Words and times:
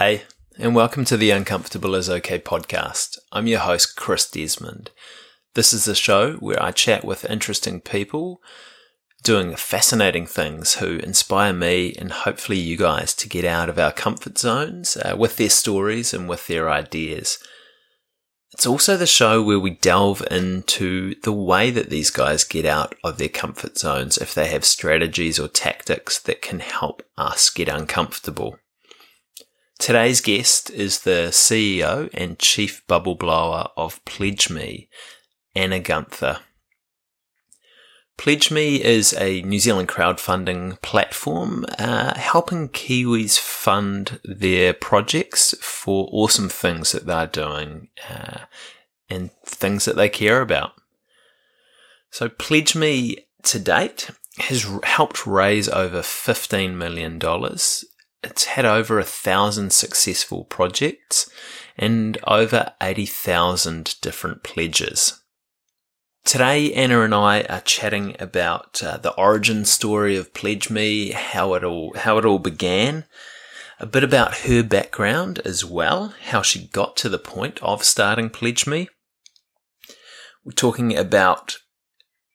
Hey, 0.00 0.22
and 0.56 0.76
welcome 0.76 1.04
to 1.06 1.16
the 1.16 1.32
Uncomfortable 1.32 1.96
is 1.96 2.08
Okay 2.08 2.38
podcast. 2.38 3.18
I'm 3.32 3.48
your 3.48 3.58
host, 3.58 3.96
Chris 3.96 4.30
Desmond. 4.30 4.92
This 5.54 5.72
is 5.72 5.88
a 5.88 5.94
show 5.96 6.34
where 6.34 6.62
I 6.62 6.70
chat 6.70 7.04
with 7.04 7.28
interesting 7.28 7.80
people 7.80 8.40
doing 9.24 9.56
fascinating 9.56 10.24
things 10.24 10.74
who 10.74 10.98
inspire 10.98 11.52
me 11.52 11.96
and 11.98 12.12
hopefully 12.12 12.58
you 12.60 12.76
guys 12.76 13.12
to 13.14 13.28
get 13.28 13.44
out 13.44 13.68
of 13.68 13.76
our 13.76 13.90
comfort 13.90 14.38
zones 14.38 14.96
uh, 14.96 15.16
with 15.18 15.36
their 15.36 15.50
stories 15.50 16.14
and 16.14 16.28
with 16.28 16.46
their 16.46 16.70
ideas. 16.70 17.40
It's 18.52 18.66
also 18.66 18.96
the 18.96 19.04
show 19.04 19.42
where 19.42 19.58
we 19.58 19.70
delve 19.70 20.22
into 20.30 21.16
the 21.24 21.32
way 21.32 21.72
that 21.72 21.90
these 21.90 22.10
guys 22.10 22.44
get 22.44 22.64
out 22.64 22.94
of 23.02 23.18
their 23.18 23.28
comfort 23.28 23.76
zones 23.76 24.16
if 24.16 24.32
they 24.32 24.46
have 24.46 24.64
strategies 24.64 25.40
or 25.40 25.48
tactics 25.48 26.20
that 26.20 26.40
can 26.40 26.60
help 26.60 27.02
us 27.16 27.50
get 27.50 27.68
uncomfortable. 27.68 28.60
Today's 29.78 30.20
guest 30.20 30.70
is 30.70 31.00
the 31.00 31.28
CEO 31.30 32.10
and 32.12 32.36
chief 32.38 32.84
bubble 32.88 33.14
blower 33.14 33.68
of 33.76 34.04
PledgeMe, 34.04 34.88
Anna 35.54 35.78
Guenther. 35.78 36.40
PledgeMe 38.18 38.80
is 38.80 39.14
a 39.14 39.40
New 39.42 39.60
Zealand 39.60 39.86
crowdfunding 39.88 40.82
platform 40.82 41.64
uh, 41.78 42.18
helping 42.18 42.68
Kiwis 42.70 43.38
fund 43.38 44.18
their 44.24 44.74
projects 44.74 45.54
for 45.60 46.08
awesome 46.10 46.48
things 46.48 46.90
that 46.90 47.06
they're 47.06 47.28
doing 47.28 47.88
uh, 48.10 48.40
and 49.08 49.30
things 49.46 49.84
that 49.84 49.94
they 49.94 50.08
care 50.08 50.40
about. 50.40 50.72
So, 52.10 52.28
PledgeMe 52.28 53.18
to 53.44 53.58
date 53.60 54.10
has 54.38 54.66
helped 54.82 55.24
raise 55.24 55.68
over 55.68 56.00
$15 56.00 56.74
million. 56.74 57.20
It's 58.22 58.44
had 58.44 58.64
over 58.64 58.98
a 58.98 59.04
thousand 59.04 59.72
successful 59.72 60.44
projects 60.44 61.30
and 61.76 62.18
over 62.26 62.72
80,000 62.82 63.96
different 64.00 64.42
pledges. 64.42 65.20
Today, 66.24 66.72
Anna 66.74 67.00
and 67.02 67.14
I 67.14 67.42
are 67.42 67.60
chatting 67.60 68.16
about 68.18 68.82
uh, 68.82 68.96
the 68.98 69.14
origin 69.14 69.64
story 69.64 70.16
of 70.16 70.34
Pledge 70.34 70.68
Me, 70.68 71.12
how 71.12 71.54
it 71.54 71.64
all 71.64 71.94
how 71.96 72.18
it 72.18 72.24
all 72.26 72.38
began, 72.38 73.06
a 73.78 73.86
bit 73.86 74.04
about 74.04 74.38
her 74.38 74.62
background 74.62 75.38
as 75.44 75.64
well, 75.64 76.12
how 76.24 76.42
she 76.42 76.66
got 76.68 76.96
to 76.98 77.08
the 77.08 77.18
point 77.18 77.62
of 77.62 77.82
starting 77.84 78.28
Pledge 78.28 78.66
Me. 78.66 78.88
We're 80.44 80.52
talking 80.52 80.94
about 80.94 81.56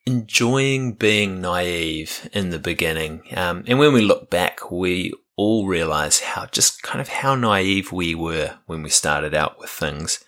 enjoying 0.08 0.94
being 0.94 1.40
naive 1.40 2.30
in 2.34 2.50
the 2.50 2.60
beginning, 2.60 3.22
um, 3.36 3.64
and 3.68 3.78
when 3.78 3.94
we 3.94 4.02
look 4.02 4.32
back, 4.32 4.72
we 4.72 5.14
all 5.36 5.68
realize 5.68 6.20
how 6.20 6.46
just 6.48 6.84
kind 6.84 7.02
of 7.02 7.10
how 7.10 7.36
naive 7.36 7.92
we 7.92 8.14
were 8.16 8.60
when 8.66 8.84
we 8.84 8.90
started 8.90 9.34
out 9.34 9.60
with 9.60 9.70
things. 9.70 10.24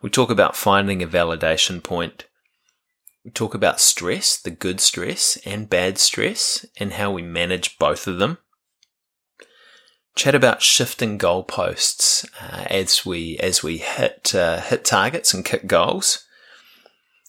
We 0.00 0.10
talk 0.10 0.30
about 0.30 0.56
finding 0.56 1.02
a 1.02 1.08
validation 1.08 1.82
point 1.82 2.24
we 3.28 3.32
talk 3.32 3.54
about 3.54 3.78
stress, 3.78 4.38
the 4.38 4.50
good 4.50 4.80
stress 4.80 5.36
and 5.44 5.68
bad 5.68 5.98
stress, 5.98 6.64
and 6.78 6.94
how 6.94 7.10
we 7.10 7.20
manage 7.20 7.78
both 7.78 8.06
of 8.06 8.18
them. 8.18 8.38
Chat 10.16 10.34
about 10.34 10.62
shifting 10.62 11.18
goalposts 11.18 12.26
uh, 12.40 12.64
as 12.70 13.04
we 13.04 13.36
as 13.38 13.62
we 13.62 13.76
hit 13.76 14.34
uh, 14.34 14.62
hit 14.62 14.84
targets 14.84 15.34
and 15.34 15.44
kick 15.44 15.66
goals. 15.66 16.24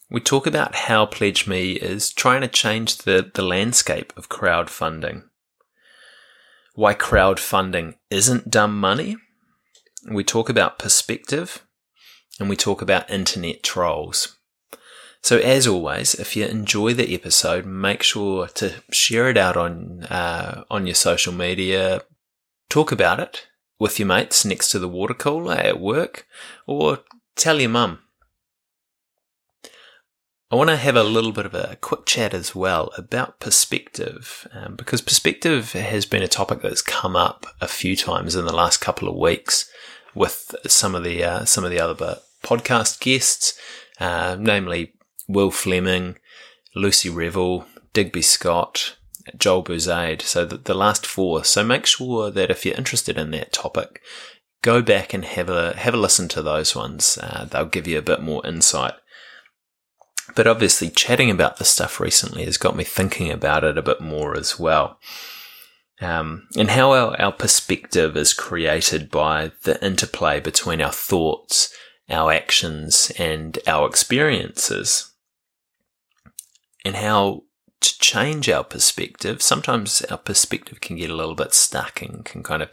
We 0.09 0.21
talk 0.21 0.47
about 0.47 0.73
how 0.73 1.05
Pledge 1.05 1.45
Me 1.45 1.73
is 1.73 2.13
trying 2.13 2.41
to 2.41 2.47
change 2.47 2.99
the, 2.99 3.29
the 3.33 3.43
landscape 3.43 4.13
of 4.15 4.29
crowdfunding. 4.29 5.23
Why 6.79 6.93
crowdfunding 6.93 7.95
isn't 8.09 8.49
dumb 8.49 8.79
money. 8.79 9.17
We 10.09 10.23
talk 10.23 10.47
about 10.47 10.79
perspective 10.79 11.67
and 12.39 12.47
we 12.47 12.55
talk 12.55 12.81
about 12.81 13.09
internet 13.09 13.63
trolls. 13.63 14.37
So, 15.21 15.39
as 15.39 15.67
always, 15.67 16.15
if 16.15 16.37
you 16.37 16.45
enjoy 16.45 16.93
the 16.93 17.13
episode, 17.13 17.65
make 17.65 18.01
sure 18.01 18.47
to 18.47 18.75
share 18.93 19.29
it 19.29 19.35
out 19.35 19.57
on 19.57 20.05
uh, 20.05 20.63
on 20.71 20.85
your 20.87 20.95
social 20.95 21.33
media. 21.33 22.03
Talk 22.69 22.93
about 22.93 23.19
it 23.19 23.47
with 23.77 23.99
your 23.99 24.07
mates 24.07 24.45
next 24.45 24.69
to 24.69 24.79
the 24.79 24.87
water 24.87 25.13
cooler 25.13 25.55
at 25.55 25.81
work, 25.81 26.27
or 26.65 26.99
tell 27.35 27.59
your 27.59 27.71
mum. 27.71 27.99
I 30.51 30.55
want 30.55 30.71
to 30.71 30.77
have 30.77 30.95
a 30.95 31.03
little 31.03 31.31
bit 31.31 31.45
of 31.45 31.53
a 31.53 31.77
quick 31.79 32.07
chat 32.07 32.33
as 32.33 32.55
well 32.55 32.91
about 32.97 33.39
perspective, 33.39 34.47
um, 34.51 34.75
because 34.75 34.99
perspective 34.99 35.73
has 35.73 36.07
been 36.07 36.23
a 36.23 36.27
topic 36.27 36.63
that's 36.63 36.81
come 36.81 37.15
up 37.15 37.45
a 37.61 37.67
few 37.67 37.95
times 37.95 38.35
in 38.35 38.45
the 38.45 38.55
last 38.55 38.77
couple 38.77 39.07
of 39.07 39.15
weeks 39.15 39.69
with 40.15 40.55
some 40.65 40.95
of 40.95 41.03
the 41.03 41.23
uh, 41.23 41.45
some 41.45 41.63
of 41.63 41.69
the 41.69 41.79
other 41.79 42.17
podcast 42.43 42.99
guests, 42.99 43.53
uh, 43.99 44.37
namely 44.39 44.93
Will 45.27 45.51
Fleming, 45.51 46.17
Lucy 46.75 47.11
Revel, 47.11 47.67
Digby 47.93 48.23
Scott, 48.23 48.95
Joel 49.37 49.63
Buzade. 49.63 50.23
So 50.23 50.45
the, 50.45 50.57
the 50.57 50.73
last 50.73 51.05
four. 51.05 51.43
So 51.43 51.63
make 51.63 51.85
sure 51.85 52.31
that 52.31 52.49
if 52.49 52.65
you're 52.65 52.75
interested 52.75 53.19
in 53.19 53.29
that 53.31 53.53
topic, 53.53 54.01
go 54.63 54.81
back 54.81 55.13
and 55.13 55.25
have 55.25 55.49
a 55.49 55.77
have 55.77 55.93
a 55.93 55.97
listen 55.97 56.27
to 56.29 56.41
those 56.41 56.75
ones. 56.75 57.19
Uh, 57.21 57.45
they'll 57.45 57.65
give 57.65 57.87
you 57.87 57.99
a 57.99 58.01
bit 58.01 58.23
more 58.23 58.43
insight. 58.47 58.93
But 60.35 60.47
obviously, 60.47 60.89
chatting 60.89 61.29
about 61.29 61.57
this 61.57 61.69
stuff 61.69 61.99
recently 61.99 62.45
has 62.45 62.57
got 62.57 62.75
me 62.75 62.83
thinking 62.83 63.31
about 63.31 63.63
it 63.63 63.77
a 63.77 63.81
bit 63.81 64.01
more 64.01 64.37
as 64.37 64.59
well. 64.59 64.99
Um, 66.01 66.47
and 66.57 66.69
how 66.69 66.91
our, 66.93 67.19
our 67.19 67.31
perspective 67.31 68.15
is 68.15 68.33
created 68.33 69.11
by 69.11 69.51
the 69.63 69.83
interplay 69.85 70.39
between 70.39 70.81
our 70.81 70.93
thoughts, 70.93 71.73
our 72.09 72.31
actions, 72.31 73.11
and 73.19 73.59
our 73.67 73.87
experiences 73.87 75.11
and 76.85 76.95
how 76.95 77.43
to 77.81 77.99
change 77.99 78.49
our 78.49 78.63
perspective. 78.63 79.41
Sometimes 79.41 80.01
our 80.03 80.17
perspective 80.17 80.81
can 80.81 80.97
get 80.97 81.09
a 81.09 81.15
little 81.15 81.35
bit 81.35 81.53
stuck 81.53 82.01
and 82.01 82.25
can 82.25 82.43
kind 82.43 82.61
of 82.61 82.69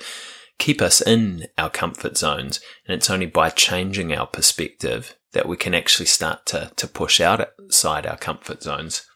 keep 0.58 0.80
us 0.80 1.00
in 1.00 1.46
our 1.58 1.70
comfort 1.70 2.16
zones. 2.16 2.60
And 2.86 2.96
it's 2.96 3.10
only 3.10 3.26
by 3.26 3.50
changing 3.50 4.12
our 4.14 4.26
perspective 4.26 5.16
that 5.36 5.48
we 5.48 5.56
can 5.56 5.74
actually 5.74 6.06
start 6.06 6.46
to, 6.46 6.72
to 6.76 6.88
push 6.88 7.20
outside 7.20 8.06
our 8.06 8.16
comfort 8.16 8.62
zones. 8.62 9.06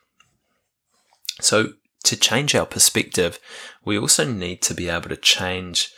So 1.41 1.73
to 2.05 2.17
change 2.17 2.55
our 2.55 2.67
perspective, 2.67 3.39
we 3.85 3.99
also 3.99 4.25
need 4.25 4.63
to 4.63 4.75
be 4.75 4.89
able 4.89 5.09
to 5.09 5.17
change 5.17 5.93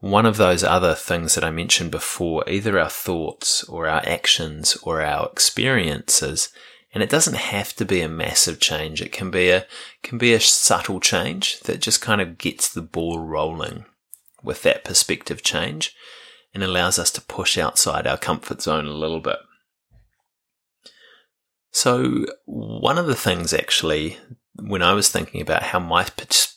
one 0.00 0.26
of 0.26 0.36
those 0.36 0.62
other 0.62 0.94
things 0.94 1.34
that 1.34 1.44
I 1.44 1.50
mentioned 1.50 1.90
before, 1.90 2.48
either 2.48 2.78
our 2.78 2.90
thoughts 2.90 3.64
or 3.64 3.88
our 3.88 4.02
actions 4.06 4.76
or 4.82 5.02
our 5.02 5.28
experiences 5.30 6.50
and 6.94 7.02
it 7.02 7.10
doesn't 7.10 7.34
have 7.34 7.74
to 7.74 7.84
be 7.84 8.00
a 8.00 8.08
massive 8.08 8.60
change. 8.60 9.02
It 9.02 9.10
can 9.10 9.30
be 9.30 9.50
a 9.50 9.66
can 10.04 10.16
be 10.16 10.32
a 10.32 10.40
subtle 10.40 11.00
change 11.00 11.58
that 11.60 11.80
just 11.80 12.00
kind 12.00 12.20
of 12.20 12.38
gets 12.38 12.72
the 12.72 12.82
ball 12.82 13.18
rolling 13.18 13.84
with 14.42 14.62
that 14.62 14.84
perspective 14.84 15.42
change 15.42 15.94
and 16.54 16.62
allows 16.62 16.98
us 16.98 17.10
to 17.12 17.20
push 17.20 17.58
outside 17.58 18.06
our 18.06 18.16
comfort 18.16 18.62
zone 18.62 18.86
a 18.86 18.92
little 18.92 19.18
bit. 19.18 19.38
So, 21.74 22.24
one 22.44 22.98
of 22.98 23.06
the 23.06 23.16
things 23.16 23.52
actually, 23.52 24.16
when 24.54 24.80
I 24.80 24.92
was 24.92 25.08
thinking 25.08 25.40
about 25.40 25.64
how 25.64 25.80
my 25.80 26.06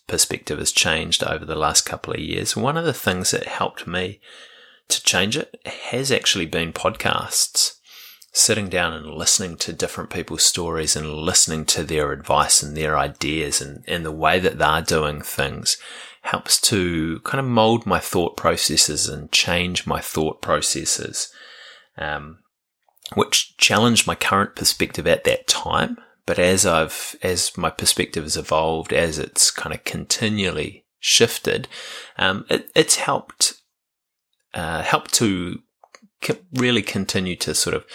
perspective 0.05 0.59
has 0.59 0.71
changed 0.71 1.23
over 1.23 1.43
the 1.43 1.55
last 1.55 1.87
couple 1.87 2.13
of 2.13 2.19
years, 2.19 2.55
one 2.55 2.77
of 2.77 2.85
the 2.85 2.93
things 2.93 3.31
that 3.31 3.47
helped 3.47 3.87
me 3.87 4.21
to 4.89 5.01
change 5.01 5.35
it 5.35 5.59
has 5.65 6.11
actually 6.11 6.45
been 6.45 6.71
podcasts. 6.71 7.79
Sitting 8.31 8.69
down 8.69 8.93
and 8.93 9.09
listening 9.09 9.57
to 9.57 9.73
different 9.73 10.11
people's 10.11 10.45
stories 10.45 10.95
and 10.95 11.11
listening 11.11 11.65
to 11.65 11.83
their 11.83 12.11
advice 12.11 12.61
and 12.61 12.77
their 12.77 12.95
ideas 12.95 13.59
and, 13.59 13.83
and 13.87 14.05
the 14.05 14.11
way 14.11 14.37
that 14.37 14.59
they're 14.59 14.83
doing 14.83 15.23
things 15.23 15.77
helps 16.21 16.61
to 16.61 17.21
kind 17.23 17.39
of 17.39 17.47
mold 17.47 17.87
my 17.87 17.99
thought 17.99 18.37
processes 18.37 19.09
and 19.09 19.31
change 19.31 19.87
my 19.87 19.99
thought 19.99 20.43
processes, 20.43 21.33
um, 21.97 22.37
which 23.15 23.55
challenged 23.57 24.07
my 24.07 24.15
current 24.15 24.55
perspective 24.55 25.07
at 25.07 25.23
that 25.23 25.47
time. 25.47 25.97
But 26.25 26.39
as 26.39 26.65
I've, 26.65 27.15
as 27.23 27.57
my 27.57 27.69
perspective 27.69 28.23
has 28.23 28.35
evolved, 28.35 28.91
as 28.91 29.17
it's 29.17 29.49
kind 29.49 29.73
of 29.73 29.83
continually 29.85 30.85
shifted, 30.99 31.67
um, 32.17 32.45
it, 32.49 32.69
it's 32.75 32.97
helped, 32.97 33.53
uh, 34.53 34.81
helped 34.81 35.13
to 35.15 35.61
really 36.53 36.81
continue 36.81 37.35
to 37.37 37.53
sort 37.53 37.75
of 37.75 37.85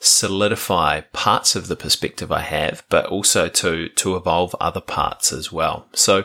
solidify 0.00 1.00
parts 1.12 1.56
of 1.56 1.68
the 1.68 1.76
perspective 1.76 2.30
I 2.30 2.40
have, 2.40 2.84
but 2.90 3.06
also 3.06 3.48
to, 3.48 3.88
to 3.88 4.16
evolve 4.16 4.54
other 4.60 4.80
parts 4.80 5.32
as 5.32 5.50
well. 5.50 5.88
So 5.92 6.24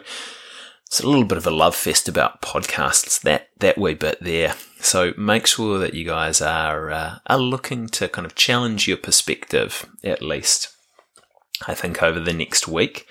it's 0.86 1.00
a 1.00 1.08
little 1.08 1.24
bit 1.24 1.38
of 1.38 1.48
a 1.48 1.52
love 1.52 1.76
fest 1.76 2.10
about 2.10 2.42
podcasts, 2.42 3.22
that, 3.22 3.48
that 3.60 3.78
wee 3.78 3.94
bit 3.94 4.18
there. 4.22 4.56
So 4.84 5.14
make 5.18 5.48
sure 5.48 5.80
that 5.80 5.94
you 5.94 6.06
guys 6.06 6.42
are, 6.42 6.92
uh, 6.92 7.16
are 7.28 7.38
looking 7.38 7.88
to 7.88 8.10
kind 8.10 8.26
of 8.26 8.36
challenge 8.36 8.88
your 8.88 8.98
perspective 8.98 9.90
at 10.04 10.22
least. 10.22 10.76
I 11.66 11.74
think 11.74 12.04
over 12.04 12.20
the 12.20 12.34
next 12.34 12.68
week. 12.68 13.08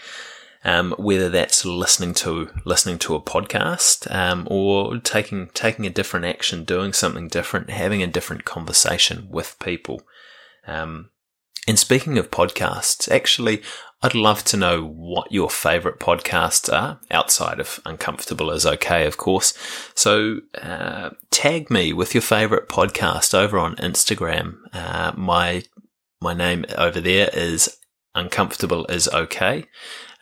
Um, 0.64 0.94
whether 0.96 1.28
that's 1.28 1.64
listening 1.64 2.14
to 2.14 2.48
listening 2.64 2.98
to 2.98 3.16
a 3.16 3.20
podcast 3.20 4.08
um, 4.14 4.46
or 4.48 4.98
taking 4.98 5.48
taking 5.54 5.86
a 5.86 5.90
different 5.90 6.24
action, 6.24 6.62
doing 6.62 6.92
something 6.92 7.26
different, 7.26 7.68
having 7.68 8.00
a 8.00 8.06
different 8.06 8.44
conversation 8.44 9.26
with 9.28 9.58
people. 9.58 10.02
Um, 10.64 11.10
and 11.66 11.78
speaking 11.78 12.16
of 12.16 12.30
podcasts, 12.30 13.10
actually, 13.10 13.60
I'd 14.04 14.16
love 14.16 14.42
to 14.46 14.56
know 14.56 14.84
what 14.84 15.30
your 15.30 15.48
favorite 15.48 16.00
podcasts 16.00 16.72
are 16.72 16.98
outside 17.12 17.60
of 17.60 17.78
Uncomfortable 17.86 18.50
is 18.50 18.66
okay, 18.66 19.06
of 19.06 19.16
course. 19.16 19.54
So, 19.94 20.40
uh, 20.60 21.10
tag 21.30 21.70
me 21.70 21.92
with 21.92 22.12
your 22.12 22.22
favorite 22.22 22.68
podcast 22.68 23.32
over 23.32 23.60
on 23.60 23.76
Instagram. 23.76 24.56
Uh, 24.72 25.12
my, 25.16 25.62
my 26.20 26.34
name 26.34 26.64
over 26.76 27.00
there 27.00 27.30
is 27.32 27.76
Uncomfortable 28.14 28.86
is 28.86 29.08
okay. 29.08 29.66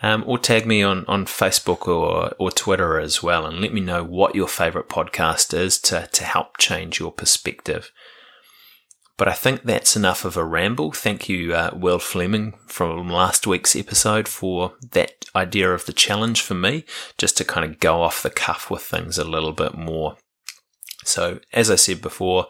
Um, 0.02 0.24
or 0.26 0.38
tag 0.38 0.66
me 0.66 0.82
on, 0.82 1.06
on 1.08 1.24
Facebook 1.24 1.88
or, 1.88 2.34
or 2.38 2.50
Twitter 2.50 3.00
as 3.00 3.22
well 3.22 3.46
and 3.46 3.60
let 3.60 3.72
me 3.72 3.80
know 3.80 4.04
what 4.04 4.34
your 4.34 4.48
favorite 4.48 4.88
podcast 4.88 5.52
is 5.52 5.78
to, 5.82 6.06
to 6.12 6.24
help 6.24 6.58
change 6.58 7.00
your 7.00 7.12
perspective. 7.12 7.90
But 9.20 9.28
I 9.28 9.34
think 9.34 9.64
that's 9.64 9.96
enough 9.96 10.24
of 10.24 10.38
a 10.38 10.44
ramble. 10.46 10.92
Thank 10.92 11.28
you, 11.28 11.52
uh, 11.54 11.72
Will 11.74 11.98
Fleming, 11.98 12.54
from 12.66 13.10
last 13.10 13.46
week's 13.46 13.76
episode 13.76 14.26
for 14.26 14.72
that 14.92 15.26
idea 15.36 15.74
of 15.74 15.84
the 15.84 15.92
challenge 15.92 16.40
for 16.40 16.54
me, 16.54 16.86
just 17.18 17.36
to 17.36 17.44
kind 17.44 17.70
of 17.70 17.80
go 17.80 18.00
off 18.00 18.22
the 18.22 18.30
cuff 18.30 18.70
with 18.70 18.80
things 18.80 19.18
a 19.18 19.24
little 19.24 19.52
bit 19.52 19.74
more. 19.76 20.16
So, 21.04 21.40
as 21.52 21.70
I 21.70 21.74
said 21.74 22.00
before, 22.00 22.46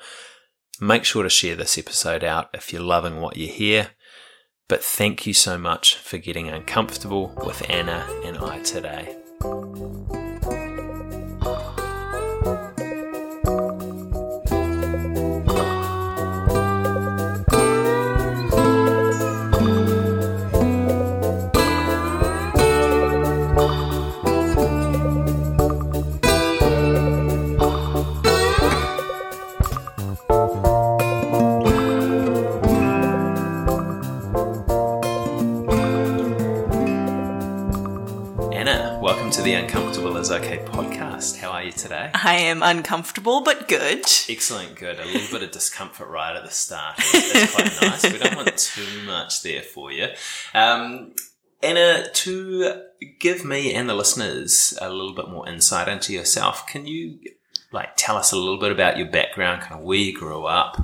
make 0.81 1.05
sure 1.05 1.25
to 1.25 1.29
share 1.29 1.57
this 1.57 1.77
episode 1.77 2.23
out 2.23 2.51
if 2.55 2.73
you're 2.73 2.83
loving 2.83 3.21
what 3.21 3.37
you 3.37 3.49
hear. 3.49 3.89
But 4.69 4.85
thank 4.85 5.27
you 5.27 5.35
so 5.35 5.59
much 5.59 5.97
for 5.97 6.19
getting 6.19 6.49
uncomfortable 6.49 7.35
with 7.45 7.69
Anna 7.69 8.07
and 8.25 8.39
I 8.39 8.63
today. 8.63 9.20
I 42.23 42.35
am 42.35 42.63
uncomfortable, 42.63 43.43
but 43.43 43.69
good. 43.69 44.05
Excellent, 44.29 44.77
good. 44.77 44.99
A 44.99 45.05
little 45.05 45.39
bit 45.39 45.43
of 45.43 45.51
discomfort 45.51 46.09
right 46.09 46.37
at 46.37 46.45
the 46.45 46.51
start. 46.51 46.97
That's 46.97 47.55
quite 47.55 47.81
nice. 47.81 48.13
We 48.13 48.19
don't 48.19 48.37
want 48.37 48.57
too 48.57 49.03
much 49.07 49.43
there 49.43 49.63
for 49.63 49.91
you. 49.91 50.09
Um, 50.55 51.15
Anna, 51.63 52.09
to 52.11 52.83
give 53.19 53.45
me 53.45 53.75
and 53.75 53.89
the 53.89 53.95
listeners 53.95 54.77
a 54.81 54.91
little 54.91 55.15
bit 55.15 55.29
more 55.29 55.49
insight 55.49 55.89
into 55.89 56.13
yourself, 56.13 56.67
can 56.67 56.87
you 56.87 57.19
like 57.73 57.91
tell 57.97 58.17
us 58.17 58.33
a 58.33 58.37
little 58.37 58.59
bit 58.59 58.73
about 58.73 58.97
your 58.97 59.09
background, 59.09 59.63
kind 59.63 59.81
of 59.81 59.87
where 59.87 59.99
you 59.99 60.17
grew 60.17 60.45
up, 60.45 60.83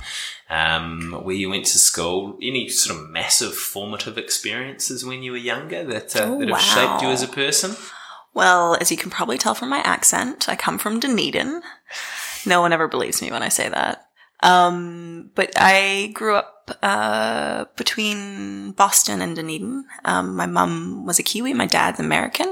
um, 0.49 1.19
where 1.23 1.35
you 1.35 1.49
went 1.49 1.65
to 1.65 1.77
school, 1.77 2.37
any 2.41 2.69
sort 2.69 2.97
of 2.97 3.09
massive 3.09 3.53
formative 3.55 4.17
experiences 4.17 5.03
when 5.03 5.21
you 5.21 5.31
were 5.31 5.37
younger 5.37 5.83
that, 5.83 6.15
uh, 6.15 6.21
oh, 6.23 6.39
that 6.39 6.47
have 6.47 6.57
wow. 6.57 6.57
shaped 6.57 7.01
you 7.01 7.09
as 7.09 7.21
a 7.21 7.27
person? 7.27 7.75
Well, 8.37 8.77
as 8.79 8.91
you 8.91 8.97
can 8.97 9.09
probably 9.09 9.39
tell 9.39 9.55
from 9.55 9.69
my 9.69 9.79
accent, 9.79 10.47
I 10.47 10.55
come 10.55 10.77
from 10.77 10.99
Dunedin. 10.99 11.63
No 12.45 12.61
one 12.61 12.71
ever 12.71 12.87
believes 12.87 13.19
me 13.19 13.31
when 13.31 13.41
I 13.41 13.49
say 13.49 13.67
that. 13.67 14.09
Um, 14.43 15.31
but 15.33 15.53
I 15.55 16.11
grew 16.13 16.35
up 16.35 16.69
uh, 16.83 17.65
between 17.75 18.73
Boston 18.73 19.23
and 19.23 19.35
Dunedin. 19.35 19.85
Um, 20.05 20.35
my 20.35 20.45
mum 20.45 21.03
was 21.03 21.17
a 21.17 21.23
Kiwi, 21.23 21.55
my 21.55 21.65
dad's 21.65 21.99
American. 21.99 22.49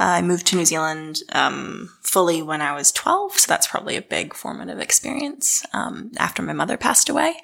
Uh, 0.00 0.16
I 0.16 0.22
moved 0.22 0.46
to 0.46 0.56
New 0.56 0.64
Zealand 0.64 1.18
um, 1.32 1.90
fully 2.00 2.40
when 2.40 2.62
I 2.62 2.74
was 2.74 2.90
12, 2.90 3.36
so 3.36 3.48
that's 3.48 3.66
probably 3.66 3.96
a 3.96 4.02
big 4.02 4.32
formative 4.32 4.80
experience 4.80 5.62
um, 5.74 6.10
after 6.16 6.42
my 6.42 6.54
mother 6.54 6.78
passed 6.78 7.10
away. 7.10 7.34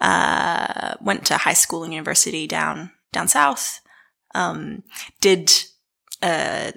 Uh, 0.00 0.94
went 1.00 1.24
to 1.26 1.36
high 1.36 1.52
school 1.52 1.84
and 1.84 1.92
university 1.92 2.48
down 2.48 2.90
down 3.12 3.28
south. 3.28 3.78
Um, 4.34 4.82
did 5.20 5.52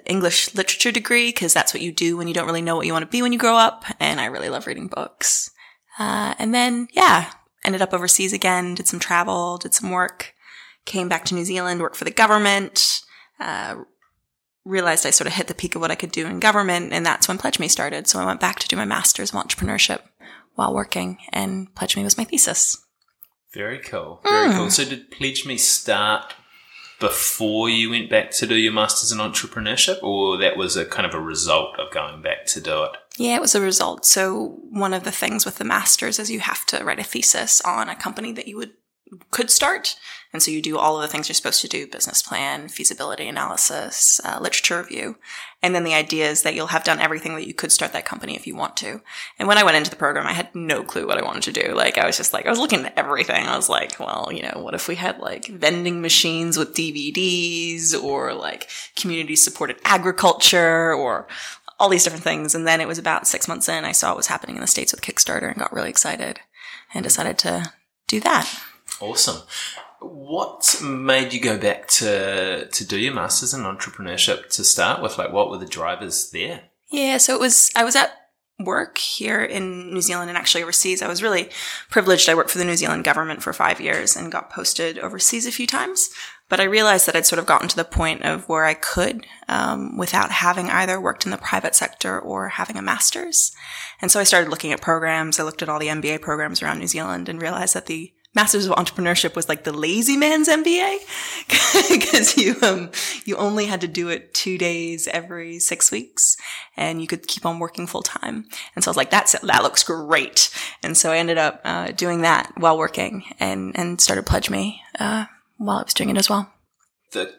English 0.06 0.54
literature 0.54 0.92
degree 0.92 1.28
because 1.28 1.54
that's 1.54 1.72
what 1.72 1.82
you 1.82 1.92
do 1.92 2.16
when 2.16 2.28
you 2.28 2.34
don't 2.34 2.46
really 2.46 2.62
know 2.62 2.76
what 2.76 2.86
you 2.86 2.92
want 2.92 3.04
to 3.04 3.10
be 3.10 3.22
when 3.22 3.32
you 3.32 3.38
grow 3.38 3.56
up. 3.56 3.84
And 4.00 4.20
I 4.20 4.26
really 4.26 4.48
love 4.48 4.66
reading 4.66 4.88
books. 4.88 5.50
Uh, 5.98 6.34
and 6.38 6.54
then, 6.54 6.88
yeah, 6.92 7.30
ended 7.64 7.82
up 7.82 7.94
overseas 7.94 8.32
again, 8.32 8.74
did 8.74 8.88
some 8.88 9.00
travel, 9.00 9.58
did 9.58 9.74
some 9.74 9.90
work, 9.90 10.34
came 10.84 11.08
back 11.08 11.24
to 11.26 11.34
New 11.34 11.44
Zealand, 11.44 11.80
worked 11.80 11.96
for 11.96 12.04
the 12.04 12.10
government, 12.10 13.02
uh, 13.40 13.76
realized 14.64 15.06
I 15.06 15.10
sort 15.10 15.28
of 15.28 15.34
hit 15.34 15.46
the 15.46 15.54
peak 15.54 15.74
of 15.74 15.80
what 15.80 15.90
I 15.90 15.94
could 15.94 16.12
do 16.12 16.26
in 16.26 16.40
government. 16.40 16.92
And 16.92 17.06
that's 17.06 17.28
when 17.28 17.38
Pledge 17.38 17.58
Me 17.58 17.68
started. 17.68 18.08
So 18.08 18.18
I 18.18 18.26
went 18.26 18.40
back 18.40 18.58
to 18.58 18.68
do 18.68 18.76
my 18.76 18.84
master's 18.84 19.32
of 19.32 19.40
entrepreneurship 19.40 20.00
while 20.54 20.74
working 20.74 21.18
and 21.32 21.72
Pledge 21.74 21.96
Me 21.96 22.02
was 22.02 22.18
my 22.18 22.24
thesis. 22.24 22.82
Very 23.54 23.78
cool. 23.78 24.20
Very 24.24 24.50
mm. 24.50 24.56
cool. 24.56 24.70
So 24.70 24.84
did 24.84 25.10
Pledge 25.10 25.46
Me 25.46 25.56
start 25.56 26.34
before 26.98 27.68
you 27.68 27.90
went 27.90 28.10
back 28.10 28.30
to 28.32 28.46
do 28.46 28.54
your 28.54 28.72
master's 28.72 29.12
in 29.12 29.18
entrepreneurship, 29.18 30.02
or 30.02 30.38
that 30.38 30.56
was 30.56 30.76
a 30.76 30.84
kind 30.84 31.06
of 31.06 31.14
a 31.14 31.20
result 31.20 31.78
of 31.78 31.92
going 31.92 32.22
back 32.22 32.46
to 32.46 32.60
do 32.60 32.84
it? 32.84 32.90
Yeah, 33.16 33.36
it 33.36 33.40
was 33.40 33.54
a 33.54 33.60
result. 33.60 34.04
So 34.04 34.58
one 34.70 34.94
of 34.94 35.04
the 35.04 35.12
things 35.12 35.44
with 35.44 35.56
the 35.56 35.64
master's 35.64 36.18
is 36.18 36.30
you 36.30 36.40
have 36.40 36.66
to 36.66 36.84
write 36.84 36.98
a 36.98 37.04
thesis 37.04 37.60
on 37.62 37.88
a 37.88 37.96
company 37.96 38.32
that 38.32 38.48
you 38.48 38.56
would 38.56 38.72
could 39.30 39.50
start. 39.50 39.96
And 40.32 40.42
so 40.42 40.50
you 40.50 40.60
do 40.60 40.76
all 40.76 40.96
of 40.96 41.02
the 41.02 41.08
things 41.08 41.28
you're 41.28 41.34
supposed 41.34 41.62
to 41.62 41.68
do 41.68 41.86
business 41.86 42.22
plan, 42.22 42.68
feasibility 42.68 43.26
analysis, 43.26 44.20
uh, 44.24 44.38
literature 44.40 44.78
review. 44.78 45.16
And 45.62 45.74
then 45.74 45.84
the 45.84 45.94
idea 45.94 46.28
is 46.28 46.42
that 46.42 46.54
you'll 46.54 46.66
have 46.66 46.84
done 46.84 46.98
everything 46.98 47.34
that 47.36 47.46
you 47.46 47.54
could 47.54 47.72
start 47.72 47.92
that 47.94 48.04
company 48.04 48.36
if 48.36 48.46
you 48.46 48.54
want 48.54 48.76
to. 48.78 49.00
And 49.38 49.48
when 49.48 49.56
I 49.56 49.64
went 49.64 49.78
into 49.78 49.88
the 49.88 49.96
program, 49.96 50.26
I 50.26 50.32
had 50.32 50.54
no 50.54 50.82
clue 50.82 51.06
what 51.06 51.16
I 51.16 51.24
wanted 51.24 51.44
to 51.44 51.64
do. 51.64 51.74
Like, 51.74 51.96
I 51.96 52.06
was 52.06 52.18
just 52.18 52.32
like, 52.32 52.44
I 52.44 52.50
was 52.50 52.58
looking 52.58 52.84
at 52.84 52.98
everything. 52.98 53.46
I 53.46 53.56
was 53.56 53.68
like, 53.68 53.98
well, 53.98 54.28
you 54.30 54.42
know, 54.42 54.60
what 54.60 54.74
if 54.74 54.88
we 54.88 54.96
had 54.96 55.18
like 55.20 55.46
vending 55.46 56.02
machines 56.02 56.58
with 56.58 56.74
DVDs 56.74 57.94
or 57.98 58.34
like 58.34 58.68
community 58.94 59.36
supported 59.36 59.78
agriculture 59.84 60.92
or 60.92 61.28
all 61.78 61.88
these 61.88 62.04
different 62.04 62.24
things. 62.24 62.54
And 62.54 62.66
then 62.66 62.80
it 62.80 62.88
was 62.88 62.98
about 62.98 63.26
six 63.26 63.48
months 63.48 63.68
in, 63.68 63.84
I 63.84 63.92
saw 63.92 64.08
what 64.08 64.18
was 64.18 64.26
happening 64.28 64.56
in 64.56 64.62
the 64.62 64.66
States 64.66 64.92
with 64.92 65.02
Kickstarter 65.02 65.48
and 65.48 65.58
got 65.58 65.72
really 65.72 65.90
excited 65.90 66.40
and 66.94 67.02
decided 67.02 67.38
to 67.38 67.72
do 68.06 68.20
that. 68.20 68.50
Awesome. 69.00 69.42
What 70.00 70.80
made 70.82 71.32
you 71.32 71.40
go 71.40 71.58
back 71.58 71.88
to 71.88 72.68
to 72.68 72.86
do 72.86 72.98
your 72.98 73.14
masters 73.14 73.54
in 73.54 73.62
entrepreneurship 73.62 74.48
to 74.50 74.64
start 74.64 75.02
with? 75.02 75.18
Like, 75.18 75.32
what 75.32 75.50
were 75.50 75.58
the 75.58 75.66
drivers 75.66 76.30
there? 76.30 76.64
Yeah, 76.90 77.16
so 77.18 77.34
it 77.34 77.40
was. 77.40 77.70
I 77.74 77.84
was 77.84 77.96
at 77.96 78.12
work 78.58 78.96
here 78.96 79.42
in 79.44 79.92
New 79.92 80.00
Zealand 80.00 80.30
and 80.30 80.38
actually 80.38 80.62
overseas. 80.62 81.02
I 81.02 81.08
was 81.08 81.22
really 81.22 81.50
privileged. 81.90 82.28
I 82.28 82.34
worked 82.34 82.50
for 82.50 82.58
the 82.58 82.64
New 82.64 82.76
Zealand 82.76 83.04
government 83.04 83.42
for 83.42 83.52
five 83.52 83.80
years 83.80 84.16
and 84.16 84.32
got 84.32 84.50
posted 84.50 84.98
overseas 84.98 85.46
a 85.46 85.52
few 85.52 85.66
times. 85.66 86.08
But 86.48 86.60
I 86.60 86.64
realized 86.64 87.06
that 87.06 87.16
I'd 87.16 87.26
sort 87.26 87.40
of 87.40 87.46
gotten 87.46 87.68
to 87.68 87.76
the 87.76 87.84
point 87.84 88.22
of 88.22 88.48
where 88.48 88.64
I 88.64 88.74
could, 88.74 89.26
um, 89.48 89.98
without 89.98 90.30
having 90.30 90.70
either 90.70 91.00
worked 91.00 91.24
in 91.24 91.32
the 91.32 91.38
private 91.38 91.74
sector 91.74 92.18
or 92.18 92.50
having 92.50 92.76
a 92.76 92.82
master's. 92.82 93.52
And 94.00 94.10
so 94.10 94.20
I 94.20 94.24
started 94.24 94.48
looking 94.48 94.72
at 94.72 94.80
programs. 94.80 95.38
I 95.38 95.42
looked 95.42 95.62
at 95.62 95.68
all 95.68 95.80
the 95.80 95.88
MBA 95.88 96.22
programs 96.22 96.62
around 96.62 96.78
New 96.78 96.86
Zealand 96.86 97.28
and 97.28 97.42
realized 97.42 97.74
that 97.74 97.86
the 97.86 98.12
Masters 98.36 98.66
of 98.66 98.76
Entrepreneurship 98.76 99.34
was 99.34 99.48
like 99.48 99.64
the 99.64 99.72
lazy 99.72 100.14
man's 100.14 100.46
MBA 100.46 100.98
because 101.88 102.36
you 102.36 102.54
um 102.60 102.90
you 103.24 103.34
only 103.36 103.64
had 103.64 103.80
to 103.80 103.88
do 103.88 104.10
it 104.10 104.34
two 104.34 104.58
days 104.58 105.08
every 105.08 105.58
six 105.58 105.90
weeks, 105.90 106.36
and 106.76 107.00
you 107.00 107.06
could 107.06 107.26
keep 107.26 107.46
on 107.46 107.58
working 107.58 107.86
full 107.86 108.02
time. 108.02 108.44
And 108.74 108.84
so 108.84 108.90
I 108.90 108.92
was 108.92 108.96
like, 108.98 109.10
that's 109.10 109.32
that 109.32 109.62
looks 109.62 109.82
great. 109.82 110.50
And 110.82 110.98
so 110.98 111.12
I 111.12 111.16
ended 111.16 111.38
up 111.38 111.62
uh, 111.64 111.92
doing 111.92 112.20
that 112.20 112.52
while 112.58 112.76
working, 112.76 113.24
and 113.40 113.74
and 113.74 114.02
started 114.02 114.26
Pledge 114.26 114.50
Me 114.50 114.82
uh, 115.00 115.24
while 115.56 115.78
I 115.78 115.84
was 115.84 115.94
doing 115.94 116.10
it 116.10 116.18
as 116.18 116.28
well. 116.28 116.52
The 117.12 117.32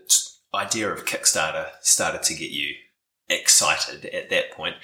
idea 0.52 0.92
of 0.92 1.06
Kickstarter 1.06 1.68
started 1.80 2.24
to 2.24 2.34
get 2.34 2.50
you 2.50 2.74
excited 3.30 4.06
at 4.06 4.32
that 4.32 4.50
point. 4.52 4.78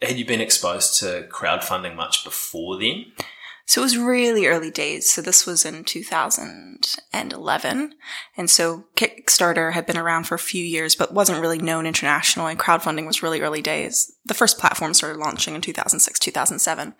Had 0.00 0.18
you 0.18 0.24
been 0.24 0.40
exposed 0.40 1.00
to 1.00 1.26
crowdfunding 1.32 1.96
much 1.96 2.22
before 2.22 2.78
then? 2.78 3.06
So 3.66 3.80
it 3.80 3.84
was 3.84 3.98
really 3.98 4.46
early 4.46 4.70
days. 4.70 5.12
So 5.12 5.20
this 5.20 5.44
was 5.44 5.64
in 5.64 5.82
2011. 5.82 7.94
And 8.36 8.48
so 8.48 8.84
Kickstarter 8.94 9.72
had 9.72 9.86
been 9.86 9.98
around 9.98 10.22
for 10.24 10.36
a 10.36 10.38
few 10.38 10.64
years, 10.64 10.94
but 10.94 11.12
wasn't 11.12 11.40
really 11.40 11.58
known 11.58 11.84
internationally. 11.84 12.54
Crowdfunding 12.54 13.06
was 13.06 13.24
really 13.24 13.40
early 13.40 13.62
days. 13.62 14.12
The 14.24 14.34
first 14.34 14.58
platform 14.58 14.94
started 14.94 15.18
launching 15.18 15.56
in 15.56 15.62
2006, 15.62 16.20
2007. 16.20 16.94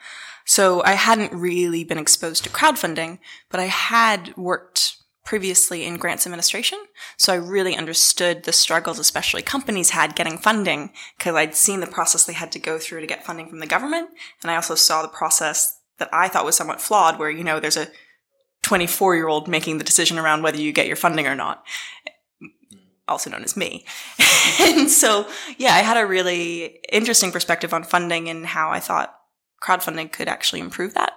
So 0.45 0.83
I 0.85 0.95
hadn't 0.95 1.33
really 1.33 1.85
been 1.85 1.99
exposed 1.99 2.43
to 2.45 2.51
crowdfunding, 2.51 3.21
but 3.49 3.61
I 3.61 3.67
had 3.67 4.37
worked 4.37 4.97
previously 5.25 5.85
in 5.85 5.99
grants 5.99 6.27
administration. 6.27 6.79
So 7.17 7.33
I 7.33 7.37
really 7.37 7.77
understood 7.77 8.43
the 8.45 8.53
struggles, 8.53 8.99
especially 8.99 9.43
companies 9.43 9.91
had 9.91 10.15
getting 10.15 10.39
funding 10.39 10.93
because 11.19 11.35
I'd 11.35 11.55
seen 11.55 11.81
the 11.81 11.87
process 11.87 12.25
they 12.25 12.33
had 12.33 12.51
to 12.53 12.59
go 12.59 12.79
through 12.79 13.01
to 13.01 13.07
get 13.07 13.27
funding 13.27 13.49
from 13.49 13.59
the 13.59 13.67
government. 13.67 14.09
And 14.43 14.51
I 14.51 14.57
also 14.57 14.77
saw 14.77 15.03
the 15.03 15.09
process 15.09 15.76
that 15.99 16.09
I 16.13 16.29
thought 16.29 16.45
was 16.45 16.57
somewhat 16.57 16.81
flawed 16.81 17.19
where, 17.19 17.31
you 17.31 17.45
know, 17.45 17.61
there's 17.61 17.77
a 17.77 17.89
24 18.63 19.15
year 19.17 19.29
old 19.29 19.49
making 19.49 19.79
the 19.79 19.85
decision 19.85 20.19
around 20.19 20.43
whether 20.43 20.61
you 20.61 20.73
get 20.73 20.87
your 20.87 20.97
funding 20.97 21.27
or 21.27 21.35
not. 21.35 21.65
Also 23.09 23.31
known 23.31 23.45
as 23.45 23.57
me. 23.57 23.85
and 24.61 24.91
so, 24.91 25.29
yeah, 25.59 25.75
I 25.75 25.79
had 25.79 25.97
a 25.97 26.07
really 26.07 26.81
interesting 26.91 27.31
perspective 27.31 27.73
on 27.73 27.85
funding 27.85 28.29
and 28.29 28.45
how 28.45 28.71
I 28.71 28.81
thought 28.81 29.17
crowdfunding 29.63 30.13
could 30.13 30.29
actually 30.29 30.61
improve 30.61 30.95
that. 30.95 31.13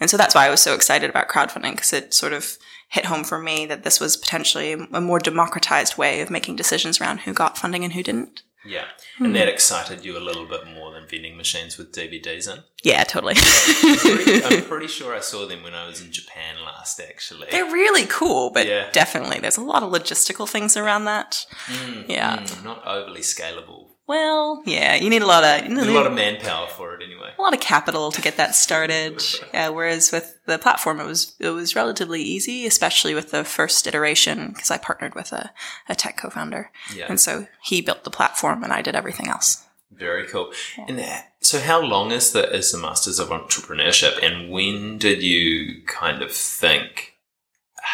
And 0.00 0.10
so 0.10 0.16
that's 0.16 0.34
why 0.34 0.46
I 0.46 0.50
was 0.50 0.60
so 0.60 0.74
excited 0.74 1.10
about 1.10 1.28
crowdfunding 1.28 1.72
because 1.72 1.92
it 1.92 2.14
sort 2.14 2.32
of 2.32 2.56
hit 2.88 3.06
home 3.06 3.24
for 3.24 3.38
me 3.38 3.66
that 3.66 3.82
this 3.82 4.00
was 4.00 4.16
potentially 4.16 4.72
a 4.72 5.00
more 5.00 5.18
democratized 5.18 5.96
way 5.96 6.20
of 6.20 6.30
making 6.30 6.56
decisions 6.56 7.00
around 7.00 7.20
who 7.20 7.32
got 7.32 7.58
funding 7.58 7.84
and 7.84 7.92
who 7.92 8.02
didn't. 8.02 8.42
Yeah. 8.66 8.84
And 9.18 9.34
that 9.36 9.48
excited 9.48 10.04
you 10.04 10.16
a 10.16 10.20
little 10.20 10.46
bit 10.46 10.66
more 10.66 10.92
than 10.92 11.06
vending 11.06 11.36
machines 11.36 11.76
with 11.78 11.92
DVDs 11.92 12.52
in? 12.52 12.60
Yeah, 12.82 13.04
totally. 13.04 13.34
I'm, 13.36 13.96
pretty, 13.98 14.44
I'm 14.44 14.62
pretty 14.68 14.86
sure 14.88 15.14
I 15.14 15.20
saw 15.20 15.46
them 15.46 15.62
when 15.62 15.74
I 15.74 15.86
was 15.86 16.00
in 16.00 16.10
Japan 16.12 16.56
last, 16.64 17.00
actually. 17.00 17.48
They're 17.50 17.64
really 17.70 18.06
cool, 18.06 18.50
but 18.50 18.66
Yeah. 18.66 18.90
definitely 18.92 19.38
there's 19.40 19.56
a 19.56 19.62
lot 19.62 19.82
of 19.82 19.92
logistical 19.92 20.48
things 20.48 20.76
around 20.76 21.04
that. 21.04 21.46
Mm, 21.66 22.08
Yeah. 22.08 22.38
mm, 22.38 22.64
not 22.64 22.86
overly 22.86 23.20
scalable. 23.20 23.90
Well, 24.06 24.62
yeah, 24.66 24.96
you 24.96 25.08
need 25.08 25.22
a 25.22 25.26
lot 25.26 25.44
of 25.44 25.66
you 25.66 25.74
need 25.74 25.88
a 25.88 25.92
lot 25.92 26.06
of 26.06 26.12
manpower 26.12 26.66
for 26.68 26.94
it 26.94 27.02
anyway. 27.02 27.30
a 27.38 27.40
lot 27.42 27.54
of 27.54 27.60
capital 27.60 28.12
to 28.12 28.20
get 28.20 28.36
that 28.36 28.54
started. 28.54 29.22
Yeah, 29.54 29.68
whereas 29.70 30.10
with 30.12 30.36
the 30.46 30.58
platform, 30.58 31.00
it 31.00 31.06
was 31.06 31.34
it 31.38 31.50
was 31.50 31.74
relatively 31.76 32.20
easy, 32.22 32.66
especially 32.66 33.14
with 33.14 33.30
the 33.30 33.44
first 33.44 33.86
iteration 33.86 34.48
because 34.48 34.70
I 34.70 34.78
partnered 34.78 35.14
with 35.14 35.32
a, 35.32 35.52
a 35.88 35.94
tech 35.94 36.16
co-founder, 36.18 36.70
Yeah. 36.94 37.06
and 37.08 37.18
so 37.20 37.46
he 37.62 37.80
built 37.80 38.04
the 38.04 38.10
platform 38.10 38.62
and 38.64 38.72
I 38.72 38.82
did 38.82 38.94
everything 38.94 39.28
else. 39.28 39.64
Very 39.90 40.26
cool. 40.26 40.52
And 40.88 40.98
uh, 40.98 41.18
so, 41.40 41.60
how 41.60 41.80
long 41.80 42.10
is 42.10 42.32
the 42.32 42.52
is 42.52 42.72
the 42.72 42.78
Masters 42.78 43.18
of 43.20 43.28
Entrepreneurship, 43.28 44.22
and 44.22 44.50
when 44.50 44.98
did 44.98 45.22
you 45.22 45.82
kind 45.86 46.20
of 46.20 46.32
think, 46.32 47.14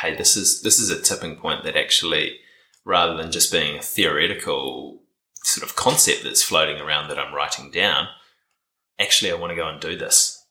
"Hey, 0.00 0.16
this 0.16 0.36
is 0.36 0.62
this 0.62 0.80
is 0.80 0.88
a 0.90 1.00
tipping 1.00 1.36
point 1.36 1.62
that 1.64 1.76
actually, 1.76 2.38
rather 2.86 3.16
than 3.16 3.30
just 3.30 3.52
being 3.52 3.78
a 3.78 3.82
theoretical 3.82 4.99
sort 5.42 5.68
of 5.68 5.76
concept 5.76 6.24
that's 6.24 6.42
floating 6.42 6.80
around 6.80 7.08
that 7.08 7.18
I'm 7.18 7.34
writing 7.34 7.70
down, 7.70 8.08
actually, 8.98 9.30
I 9.30 9.34
want 9.34 9.50
to 9.50 9.56
go 9.56 9.68
and 9.68 9.80
do 9.80 9.96
this." 9.96 10.44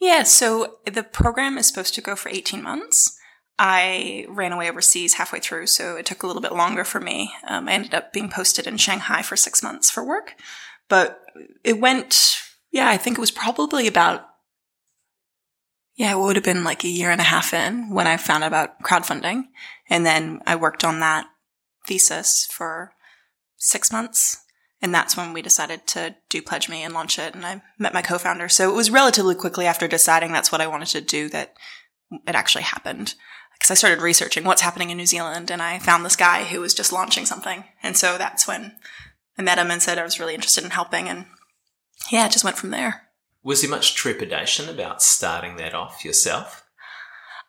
Yeah, 0.00 0.24
so 0.24 0.78
the 0.84 1.02
program 1.02 1.56
is 1.56 1.66
supposed 1.66 1.94
to 1.94 2.02
go 2.02 2.16
for 2.16 2.28
18 2.28 2.62
months. 2.62 3.18
I 3.58 4.26
ran 4.28 4.52
away 4.52 4.68
overseas 4.68 5.14
halfway 5.14 5.40
through, 5.40 5.68
so 5.68 5.96
it 5.96 6.04
took 6.04 6.22
a 6.22 6.26
little 6.26 6.42
bit 6.42 6.52
longer 6.52 6.84
for 6.84 7.00
me. 7.00 7.32
Um, 7.46 7.68
I 7.68 7.72
ended 7.72 7.94
up 7.94 8.12
being 8.12 8.28
posted 8.28 8.66
in 8.66 8.76
Shanghai 8.76 9.22
for 9.22 9.36
six 9.36 9.62
months 9.62 9.90
for 9.90 10.04
work, 10.04 10.34
but 10.88 11.22
it 11.64 11.80
went, 11.80 12.38
yeah, 12.70 12.90
I 12.90 12.98
think 12.98 13.16
it 13.16 13.22
was 13.22 13.30
probably 13.30 13.86
about, 13.86 14.28
yeah, 15.94 16.12
it 16.12 16.18
would 16.18 16.36
have 16.36 16.44
been 16.44 16.64
like 16.64 16.84
a 16.84 16.88
year 16.88 17.10
and 17.10 17.20
a 17.20 17.24
half 17.24 17.54
in 17.54 17.88
when 17.88 18.06
I 18.06 18.18
found 18.18 18.44
out 18.44 18.48
about 18.48 18.82
crowdfunding. 18.82 19.44
And 19.88 20.04
then 20.04 20.42
I 20.46 20.56
worked 20.56 20.84
on 20.84 21.00
that 21.00 21.26
thesis 21.86 22.46
for 22.50 22.92
six 23.56 23.92
months. 23.92 24.42
And 24.82 24.94
that's 24.94 25.16
when 25.16 25.32
we 25.32 25.42
decided 25.42 25.86
to 25.88 26.16
do 26.28 26.42
Pledge 26.42 26.68
Me 26.68 26.82
and 26.82 26.92
launch 26.92 27.18
it. 27.18 27.34
And 27.34 27.46
I 27.46 27.62
met 27.78 27.94
my 27.94 28.02
co-founder. 28.02 28.48
So 28.48 28.70
it 28.70 28.76
was 28.76 28.90
relatively 28.90 29.34
quickly 29.34 29.66
after 29.66 29.88
deciding 29.88 30.32
that's 30.32 30.52
what 30.52 30.60
I 30.60 30.66
wanted 30.66 30.88
to 30.88 31.00
do 31.00 31.28
that 31.30 31.54
it 32.10 32.34
actually 32.34 32.64
happened. 32.64 33.14
Because 33.54 33.70
I 33.70 33.74
started 33.74 34.02
researching 34.02 34.44
what's 34.44 34.60
happening 34.60 34.90
in 34.90 34.98
New 34.98 35.06
Zealand 35.06 35.50
and 35.50 35.62
I 35.62 35.78
found 35.78 36.04
this 36.04 36.16
guy 36.16 36.44
who 36.44 36.60
was 36.60 36.74
just 36.74 36.92
launching 36.92 37.24
something. 37.24 37.64
And 37.82 37.96
so 37.96 38.18
that's 38.18 38.46
when 38.46 38.76
I 39.38 39.42
met 39.42 39.58
him 39.58 39.70
and 39.70 39.80
said 39.80 39.98
I 39.98 40.04
was 40.04 40.20
really 40.20 40.34
interested 40.34 40.62
in 40.62 40.70
helping. 40.70 41.08
And 41.08 41.24
yeah, 42.12 42.26
it 42.26 42.32
just 42.32 42.44
went 42.44 42.58
from 42.58 42.70
there. 42.70 43.08
Was 43.42 43.62
there 43.62 43.70
much 43.70 43.94
trepidation 43.94 44.68
about 44.68 45.02
starting 45.02 45.56
that 45.56 45.74
off 45.74 46.04
yourself? 46.04 46.64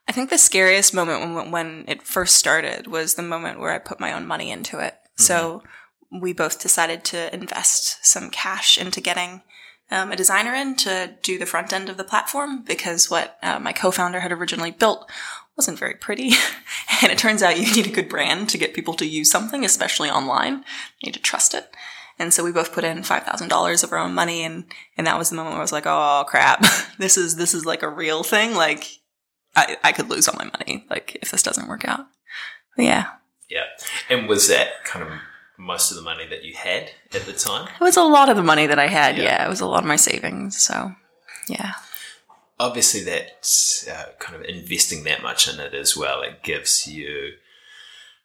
I 0.08 0.14
think 0.14 0.30
the 0.30 0.38
scariest 0.38 0.94
moment 0.94 1.36
when, 1.36 1.52
when 1.52 1.86
it 1.88 2.02
first 2.02 2.36
started 2.36 2.88
was 2.88 3.16
the 3.16 3.22
moment 3.22 3.60
where 3.60 3.72
I 3.72 3.80
put 3.80 4.00
my 4.00 4.14
own 4.14 4.26
money 4.26 4.50
into 4.50 4.80
it. 4.80 4.96
So 5.18 5.58
mm-hmm. 5.58 5.68
We 6.12 6.34
both 6.34 6.60
decided 6.60 7.04
to 7.06 7.34
invest 7.34 8.06
some 8.06 8.30
cash 8.30 8.78
into 8.78 9.02
getting 9.02 9.42
um, 9.90 10.12
a 10.12 10.16
designer 10.16 10.54
in 10.54 10.76
to 10.78 11.16
do 11.22 11.38
the 11.38 11.46
front 11.46 11.72
end 11.72 11.90
of 11.90 11.98
the 11.98 12.04
platform 12.04 12.64
because 12.64 13.10
what 13.10 13.38
uh, 13.42 13.60
my 13.60 13.72
co-founder 13.72 14.20
had 14.20 14.32
originally 14.32 14.72
built 14.72 15.10
wasn't 15.56 15.80
very 15.80 15.96
pretty. 15.96 16.32
and 17.02 17.12
it 17.12 17.18
turns 17.18 17.42
out 17.42 17.60
you 17.60 17.74
need 17.74 17.88
a 17.88 17.94
good 17.94 18.10
brand 18.10 18.50
to 18.50 18.58
get 18.58 18.74
people 18.74 18.94
to 18.96 19.06
use 19.06 19.32
something, 19.32 19.66
especially 19.66 20.10
online. 20.10 20.64
You 21.00 21.08
need 21.08 21.14
to 21.14 21.22
trust 21.22 21.54
it. 21.54 21.70
And 22.20 22.34
so 22.34 22.44
we 22.44 22.52
both 22.52 22.74
put 22.74 22.84
in 22.84 23.04
five 23.04 23.24
thousand 23.24 23.50
dollars 23.50 23.84
of 23.84 23.92
our 23.92 24.00
own 24.00 24.14
money, 24.16 24.44
and 24.44 24.66
and 24.98 25.06
that 25.06 25.20
was 25.20 25.30
the 25.30 25.36
moment 25.36 25.54
where 25.54 25.60
I 25.60 25.64
was 25.64 25.72
like, 25.72 25.86
"Oh 25.86 26.26
crap, 26.28 26.66
this 26.98 27.16
is 27.16 27.36
this 27.36 27.54
is 27.54 27.64
like 27.64 27.84
a 27.84 27.90
real 27.90 28.24
thing. 28.24 28.56
Like, 28.56 28.86
I 29.56 29.78
I 29.84 29.92
could 29.92 30.10
lose 30.10 30.28
all 30.28 30.36
my 30.36 30.46
money. 30.46 30.84
Like 30.90 31.20
if 31.22 31.30
this 31.30 31.44
doesn't 31.44 31.68
work 31.68 31.88
out." 31.88 32.08
But 32.76 32.86
yeah, 32.86 33.06
Yeah. 33.50 33.66
And 34.10 34.28
was 34.28 34.48
that 34.48 34.84
kind 34.84 35.06
of 35.06 35.12
most 35.58 35.92
of 35.92 35.98
the 35.98 36.04
money 36.04 36.28
that 36.28 36.44
you 36.44 36.54
had 36.54 36.92
at 37.14 37.26
the 37.26 37.34
time? 37.34 37.68
it 37.68 37.84
was 37.84 37.98
a 37.98 38.04
lot 38.04 38.30
of 38.30 38.36
the 38.36 38.44
money 38.44 38.68
that 38.68 38.80
I 38.80 38.88
had. 38.88 39.18
Yeah. 39.18 39.24
Yeah, 39.24 39.46
it 39.46 39.50
was 39.50 39.62
a 39.62 39.68
lot 39.68 39.84
of 39.84 39.88
my 39.88 39.96
savings. 39.96 40.58
So, 40.58 40.94
yeah, 41.50 41.74
obviously 42.60 43.04
that 43.04 43.48
uh, 43.92 44.12
kind 44.20 44.36
of 44.36 44.48
investing 44.48 45.04
that 45.04 45.22
much 45.22 45.52
in 45.52 45.60
it 45.60 45.74
as 45.74 45.96
well 45.96 46.22
it 46.22 46.44
gives 46.44 46.88
you 46.88 47.34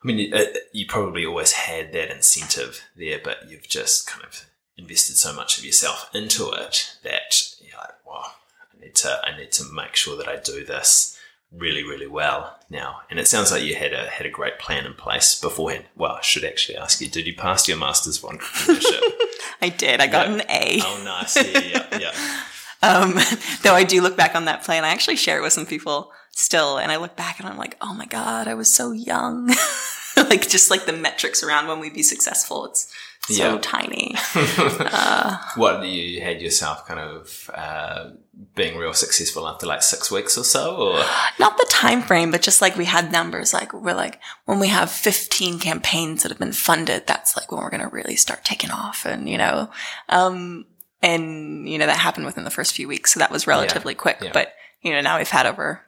i 0.02 0.06
mean 0.06 0.18
you, 0.18 0.34
uh, 0.34 0.44
you 0.72 0.86
probably 0.86 1.24
always 1.24 1.52
had 1.52 1.92
that 1.92 2.10
incentive 2.10 2.82
there 2.96 3.20
but 3.22 3.50
you've 3.50 3.68
just 3.68 4.06
kind 4.06 4.24
of 4.24 4.46
invested 4.76 5.16
so 5.16 5.32
much 5.32 5.58
of 5.58 5.64
yourself 5.64 6.10
into 6.14 6.50
it 6.50 6.96
that 7.02 7.54
you're 7.60 7.78
like 7.78 8.06
wow 8.06 8.32
i 8.74 8.80
need 8.80 8.94
to 8.94 9.20
i 9.24 9.36
need 9.36 9.52
to 9.52 9.64
make 9.72 9.94
sure 9.94 10.16
that 10.16 10.28
i 10.28 10.36
do 10.36 10.64
this 10.64 11.18
really 11.54 11.82
really 11.84 12.06
well 12.06 12.58
now 12.70 13.00
and 13.10 13.18
it 13.20 13.28
sounds 13.28 13.50
like 13.52 13.62
you 13.62 13.74
had 13.74 13.92
a 13.92 14.06
had 14.08 14.24
a 14.24 14.30
great 14.30 14.58
plan 14.58 14.86
in 14.86 14.94
place 14.94 15.38
beforehand 15.38 15.84
well 15.96 16.12
i 16.12 16.20
should 16.22 16.44
actually 16.44 16.76
ask 16.76 17.00
you 17.00 17.08
did 17.08 17.26
you 17.26 17.34
pass 17.36 17.68
your 17.68 17.76
masters 17.76 18.22
of 18.22 18.30
entrepreneurship 18.30 19.00
I 19.60 19.68
did. 19.68 20.00
I 20.00 20.06
got 20.06 20.28
Yeah. 20.28 20.34
an 20.34 20.42
A. 20.48 20.80
oh 20.82 21.02
nice 21.04 21.36
yeah 21.36 21.60
yeah 21.60 21.98
yeah 21.98 22.12
Um, 22.84 23.14
though 23.62 23.74
I 23.74 23.84
do 23.84 24.00
look 24.00 24.16
back 24.16 24.34
on 24.34 24.46
that 24.46 24.64
plan, 24.64 24.84
I 24.84 24.88
actually 24.88 25.14
share 25.14 25.38
it 25.38 25.42
with 25.42 25.52
some 25.52 25.66
people 25.66 26.10
still, 26.32 26.78
and 26.78 26.90
I 26.90 26.96
look 26.96 27.14
back 27.14 27.38
and 27.38 27.48
I'm 27.48 27.56
like, 27.56 27.76
oh 27.80 27.94
my 27.94 28.06
god, 28.06 28.48
I 28.48 28.54
was 28.54 28.74
so 28.74 28.90
young. 28.90 29.46
like 30.16 30.48
just 30.48 30.68
like 30.68 30.84
the 30.84 30.92
metrics 30.92 31.44
around 31.44 31.68
when 31.68 31.78
we'd 31.78 31.94
be 31.94 32.02
successful, 32.02 32.64
it's 32.66 32.92
so 33.28 33.54
Yeah. 33.54 33.58
tiny. 33.62 34.14
what 35.56 35.84
you 35.86 36.20
had 36.20 36.40
yourself 36.42 36.86
kind 36.86 37.00
of 37.00 37.50
uh, 37.54 38.10
being 38.54 38.76
real 38.76 38.92
successful 38.92 39.46
after 39.46 39.66
like 39.66 39.82
six 39.82 40.10
weeks 40.10 40.36
or 40.36 40.44
so, 40.44 40.76
or 40.76 41.04
Not 41.38 41.56
the 41.56 41.66
time 41.70 42.02
frame, 42.02 42.30
but 42.30 42.42
just 42.42 42.60
like 42.60 42.76
we 42.76 42.84
had 42.86 43.12
numbers. 43.12 43.52
Like 43.52 43.72
we're 43.72 43.94
like 43.94 44.20
when 44.46 44.58
we 44.58 44.68
have 44.68 44.90
15 44.90 45.58
campaigns 45.60 46.22
that 46.22 46.30
have 46.30 46.38
been 46.38 46.52
funded, 46.52 47.06
that's 47.06 47.36
like 47.36 47.50
when 47.52 47.60
we're 47.62 47.70
going 47.70 47.82
to 47.82 47.88
really 47.88 48.16
start 48.16 48.44
taking 48.44 48.70
off, 48.70 49.04
and 49.06 49.28
you 49.28 49.38
know, 49.38 49.70
um, 50.08 50.66
and 51.02 51.68
you 51.68 51.78
know 51.78 51.86
that 51.86 51.98
happened 51.98 52.26
within 52.26 52.44
the 52.44 52.50
first 52.50 52.74
few 52.74 52.88
weeks, 52.88 53.12
so 53.12 53.20
that 53.20 53.30
was 53.30 53.46
relatively 53.46 53.94
quick. 53.94 54.18
yeah. 54.20 54.30
But 54.32 54.52
you 54.80 54.92
know 54.92 55.00
now 55.00 55.18
we've 55.18 55.28
had 55.28 55.46
over 55.46 55.82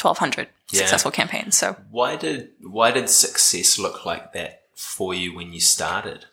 1,200 0.00 0.48
Yeah. 0.70 0.78
successful 0.80 1.10
campaigns, 1.10 1.56
so. 1.56 1.76
why 1.90 2.16
did 2.16 2.50
why 2.60 2.90
did 2.90 3.08
success 3.10 3.78
look 3.78 4.04
like 4.06 4.32
that 4.32 4.61
for 4.84 5.14
you 5.14 5.34
when 5.34 5.52
you 5.52 5.60
started? 5.60 6.26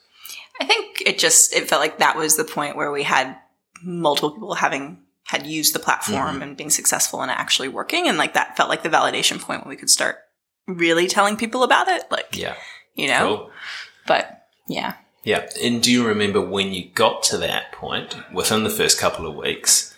I 0.61 0.65
think 0.65 1.01
it 1.05 1.19
just 1.19 1.53
it 1.53 1.69
felt 1.69 1.81
like 1.81 1.99
that 1.99 2.17
was 2.17 2.35
the 2.35 2.43
point 2.43 2.75
where 2.75 2.91
we 2.91 3.03
had 3.03 3.37
multiple 3.83 4.31
people 4.31 4.55
having 4.55 4.99
had 5.25 5.45
used 5.47 5.73
the 5.75 5.79
platform 5.79 6.39
Mhm. 6.39 6.43
and 6.43 6.57
being 6.57 6.69
successful 6.69 7.21
and 7.21 7.31
actually 7.31 7.67
working 7.69 8.07
and 8.07 8.17
like 8.17 8.33
that 8.33 8.57
felt 8.57 8.67
like 8.69 8.83
the 8.83 8.89
validation 8.89 9.39
point 9.39 9.61
when 9.63 9.69
we 9.69 9.75
could 9.77 9.89
start 9.89 10.17
really 10.67 11.07
telling 11.07 11.37
people 11.37 11.63
about 11.63 11.87
it 11.87 12.03
like 12.11 12.35
Yeah, 12.35 12.55
you 12.95 13.07
know 13.07 13.25
cool. 13.37 13.51
but 14.07 14.47
yeah 14.67 14.93
Yeah, 15.23 15.47
and 15.61 15.81
do 15.83 15.91
you 15.91 16.05
remember 16.05 16.41
when 16.41 16.73
you 16.73 16.89
got 16.89 17.23
to 17.23 17.37
that 17.37 17.71
point 17.71 18.15
within 18.33 18.63
the 18.63 18.69
first 18.69 18.99
couple 18.99 19.25
of 19.27 19.35
weeks? 19.35 19.93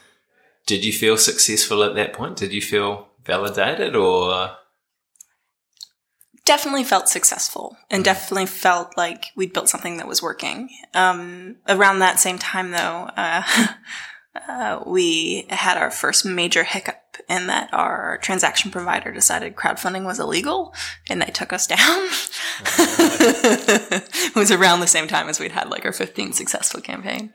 Did 0.65 0.84
you 0.86 0.91
feel 0.93 1.15
successful 1.17 1.84
at 1.84 1.96
that 1.96 2.13
point? 2.13 2.38
Did 2.38 2.51
you 2.53 2.62
feel 2.62 3.08
validated, 3.25 3.96
or 3.96 4.58
definitely 6.51 6.84
felt 6.84 7.08
successful 7.08 7.77
and 7.89 8.03
definitely 8.03 8.46
felt 8.46 8.98
like 8.98 9.27
we'd 9.38 9.53
built 9.53 9.70
something 9.70 9.96
that 9.96 10.05
was 10.05 10.22
working 10.22 10.67
um 10.93 11.55
around 11.70 12.00
that 12.00 12.20
same 12.20 12.38
time 12.38 12.72
though 12.72 13.10
uh 13.15 13.41
Uh, 14.48 14.81
we 14.86 15.46
had 15.50 15.77
our 15.77 15.91
first 15.91 16.24
major 16.24 16.63
hiccup 16.63 17.17
in 17.27 17.48
that 17.48 17.70
our 17.74 18.17
transaction 18.22 18.72
provider 18.72 19.12
decided 19.12 19.58
crowdfunding 19.58 20.05
was 20.05 20.22
illegal 20.22 20.74
and 21.10 21.22
they 21.22 21.25
took 21.25 21.51
us 21.51 21.67
down. 21.75 22.08
it 22.70 24.34
was 24.34 24.50
around 24.50 24.79
the 24.79 24.88
same 24.88 25.10
time 25.10 25.27
as 25.27 25.38
we'd 25.38 25.51
had 25.51 25.70
like 25.70 25.84
our 25.84 25.91
15 25.91 26.31
successful 26.31 26.79
campaign. 26.79 27.34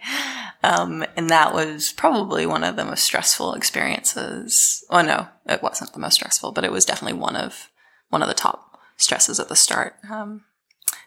Um, 0.64 1.04
and 1.18 1.28
that 1.28 1.52
was 1.52 1.92
probably 1.92 2.46
one 2.46 2.64
of 2.64 2.76
the 2.76 2.84
most 2.86 3.04
stressful 3.04 3.52
experiences. 3.52 4.82
Oh 4.88 5.02
no, 5.02 5.28
it 5.44 5.62
wasn't 5.62 5.92
the 5.92 6.00
most 6.00 6.14
stressful, 6.14 6.52
but 6.52 6.64
it 6.64 6.72
was 6.72 6.86
definitely 6.86 7.18
one 7.18 7.36
of 7.36 7.68
one 8.08 8.22
of 8.22 8.28
the 8.28 8.34
top 8.34 8.65
stresses 8.96 9.40
at 9.40 9.48
the 9.48 9.56
start. 9.56 9.96
Um, 10.10 10.44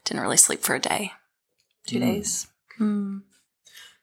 didn't 0.05 0.21
really 0.21 0.37
sleep 0.37 0.61
for 0.61 0.75
a 0.75 0.79
day, 0.79 1.13
two 1.85 1.99
days. 1.99 2.47
Mm. 2.79 3.21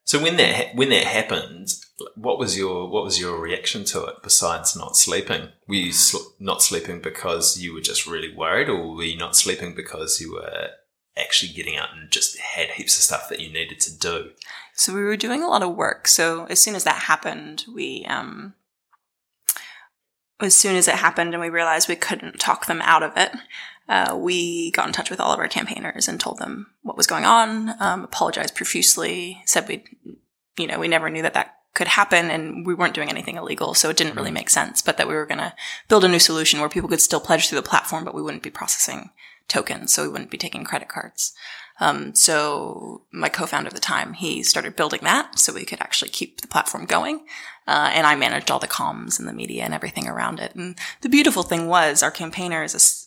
So 0.05 0.23
when 0.23 0.37
that 0.37 0.55
ha- 0.55 0.73
when 0.75 0.91
that 0.91 1.05
happened, 1.05 1.75
what 2.15 2.39
was 2.39 2.57
your 2.57 2.89
what 2.89 3.05
was 3.05 3.19
your 3.19 3.41
reaction 3.41 3.85
to 3.87 4.05
it 4.05 4.23
besides 4.23 4.77
not 4.77 4.97
sleeping? 4.97 5.49
Were 5.67 5.75
you 5.75 5.93
sl- 5.93 6.33
not 6.39 6.63
sleeping 6.63 7.01
because 7.01 7.59
you 7.59 7.75
were 7.75 7.81
just 7.81 8.07
really 8.07 8.33
worried, 8.33 8.69
or 8.69 8.95
were 8.95 9.03
you 9.03 9.19
not 9.19 9.37
sleeping 9.37 9.75
because 9.75 10.21
you 10.21 10.35
were 10.35 10.69
actually 11.17 11.53
getting 11.53 11.77
out 11.77 11.89
and 11.93 12.11
just 12.11 12.39
had 12.39 12.71
heaps 12.71 12.97
of 12.97 13.03
stuff 13.03 13.29
that 13.29 13.41
you 13.41 13.53
needed 13.53 13.81
to 13.81 13.99
do? 13.99 14.31
So 14.75 14.95
we 14.95 15.03
were 15.03 15.17
doing 15.17 15.43
a 15.43 15.49
lot 15.49 15.63
of 15.63 15.75
work. 15.75 16.07
So 16.07 16.45
as 16.47 16.61
soon 16.61 16.77
as 16.77 16.85
that 16.85 17.03
happened, 17.03 17.65
we 17.75 18.07
um, 18.09 18.55
as 20.41 20.55
soon 20.55 20.77
as 20.77 20.87
it 20.87 20.95
happened 20.95 21.35
and 21.35 21.41
we 21.41 21.49
realized 21.49 21.89
we 21.89 21.97
couldn't 21.97 22.39
talk 22.39 22.67
them 22.67 22.83
out 22.83 23.03
of 23.03 23.17
it, 23.17 23.33
uh, 23.89 24.17
we 24.19 24.71
got 24.73 24.87
in 24.87 24.93
touch 24.93 25.11
with 25.11 25.21
all 25.21 25.33
of 25.33 25.39
our 25.39 25.49
campaigners 25.49 26.09
and 26.09 26.19
told 26.19 26.39
them 26.39 26.67
what 26.83 26.97
was 26.97 27.07
going 27.07 27.25
on, 27.25 27.81
um, 27.81 28.05
apologized 28.05 28.55
profusely, 28.55 29.43
said 29.45 29.69
we, 29.69 29.85
you 30.59 30.67
know, 30.67 30.79
we 30.79 30.89
never 30.89 31.11
knew 31.11 31.23
that 31.23 31.35
that 31.35 31.55
could 31.75 31.89
happen 31.89 32.31
and 32.31 32.67
we 32.67 32.75
weren't 32.75 32.95
doing 32.95 33.11
anything 33.11 33.37
illegal, 33.37 33.75
so 33.75 33.91
it 33.91 33.97
didn't 33.97 34.17
really 34.17 34.31
make 34.31 34.49
sense, 34.49 34.81
but 34.81 34.97
that 34.97 35.07
we 35.07 35.15
were 35.15 35.27
going 35.27 35.39
to 35.39 35.55
build 35.89 36.05
a 36.05 36.09
new 36.09 36.19
solution 36.19 36.59
where 36.59 36.69
people 36.69 36.89
could 36.89 37.01
still 37.01 37.21
pledge 37.21 37.49
through 37.49 37.61
the 37.61 37.69
platform, 37.69 38.05
but 38.05 38.15
we 38.15 38.23
wouldn't 38.23 38.43
be 38.43 38.51
processing 38.51 39.11
tokens, 39.47 39.93
so 39.93 40.03
we 40.03 40.09
wouldn't 40.09 40.31
be 40.31 40.39
taking 40.39 40.65
credit 40.65 40.89
cards. 40.89 41.35
Um, 41.79 42.15
so 42.15 43.03
my 43.13 43.29
co-founder 43.29 43.69
at 43.69 43.75
the 43.75 43.81
time, 43.81 44.15
he 44.15 44.43
started 44.43 44.77
building 44.77 45.01
that 45.03 45.39
so 45.39 45.53
we 45.53 45.67
could 45.67 45.81
actually 45.81 46.09
keep 46.09 46.41
the 46.41 46.49
platform 46.49 46.87
going. 46.87 47.27
Uh, 47.67 47.91
and 47.93 48.07
I 48.07 48.15
managed 48.15 48.51
all 48.51 48.59
the 48.59 48.67
comms 48.67 49.19
and 49.19 49.29
the 49.29 49.33
media 49.33 49.65
and 49.65 49.75
everything 49.75 50.09
around 50.09 50.41
it. 50.41 50.55
And 50.55 50.79
the 51.03 51.09
beautiful 51.09 51.43
thing 51.43 51.67
was 51.69 52.03
our 52.03 52.11
campaigners, 52.11 53.06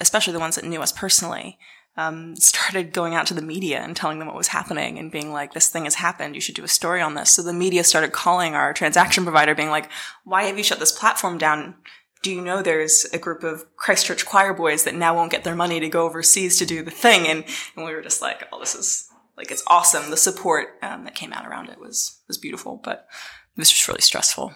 especially 0.00 0.32
the 0.32 0.40
ones 0.40 0.56
that 0.56 0.64
knew 0.64 0.82
us 0.82 0.92
personally, 0.92 1.58
um, 1.96 2.36
started 2.36 2.92
going 2.92 3.14
out 3.14 3.26
to 3.26 3.34
the 3.34 3.42
media 3.42 3.80
and 3.80 3.94
telling 3.94 4.18
them 4.18 4.26
what 4.26 4.36
was 4.36 4.48
happening 4.48 4.98
and 4.98 5.12
being 5.12 5.32
like, 5.32 5.52
this 5.52 5.68
thing 5.68 5.84
has 5.84 5.96
happened. 5.96 6.34
You 6.34 6.40
should 6.40 6.54
do 6.54 6.64
a 6.64 6.68
story 6.68 7.02
on 7.02 7.14
this. 7.14 7.30
So 7.30 7.42
the 7.42 7.52
media 7.52 7.84
started 7.84 8.12
calling 8.12 8.54
our 8.54 8.72
transaction 8.72 9.24
provider 9.24 9.54
being 9.54 9.68
like, 9.68 9.90
why 10.24 10.44
have 10.44 10.56
you 10.56 10.64
shut 10.64 10.78
this 10.78 10.92
platform 10.92 11.36
down? 11.38 11.74
do 12.22 12.30
you 12.32 12.40
know 12.40 12.62
there's 12.62 13.04
a 13.12 13.18
group 13.18 13.42
of 13.42 13.64
Christchurch 13.76 14.24
choir 14.24 14.54
boys 14.54 14.84
that 14.84 14.94
now 14.94 15.14
won't 15.14 15.32
get 15.32 15.44
their 15.44 15.56
money 15.56 15.80
to 15.80 15.88
go 15.88 16.04
overseas 16.04 16.56
to 16.58 16.64
do 16.64 16.82
the 16.82 16.90
thing? 16.90 17.26
And, 17.26 17.44
and 17.76 17.84
we 17.84 17.92
were 17.92 18.02
just 18.02 18.22
like, 18.22 18.46
oh, 18.52 18.60
this 18.60 18.74
is 18.74 19.08
like, 19.36 19.50
it's 19.50 19.64
awesome. 19.66 20.10
The 20.10 20.16
support 20.16 20.78
um, 20.82 21.04
that 21.04 21.16
came 21.16 21.32
out 21.32 21.46
around 21.46 21.68
it 21.68 21.80
was, 21.80 22.20
was 22.28 22.38
beautiful, 22.38 22.80
but 22.82 23.08
it 23.56 23.60
was 23.60 23.70
just 23.70 23.88
really 23.88 24.00
stressful. 24.00 24.54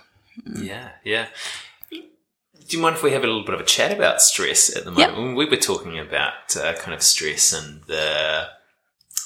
Mm. 0.48 0.64
Yeah. 0.64 0.90
Yeah. 1.04 1.26
Do 2.68 2.76
you 2.76 2.82
mind 2.82 2.96
if 2.96 3.02
we 3.02 3.12
have 3.12 3.22
a 3.22 3.26
little 3.26 3.44
bit 3.44 3.54
of 3.54 3.60
a 3.60 3.64
chat 3.64 3.92
about 3.92 4.20
stress 4.20 4.74
at 4.74 4.84
the 4.84 4.90
moment? 4.90 5.28
Yep. 5.28 5.36
We 5.36 5.46
were 5.46 5.56
talking 5.56 5.98
about 5.98 6.56
uh, 6.56 6.74
kind 6.74 6.94
of 6.94 7.02
stress 7.02 7.52
and 7.52 7.82
the, 7.84 8.48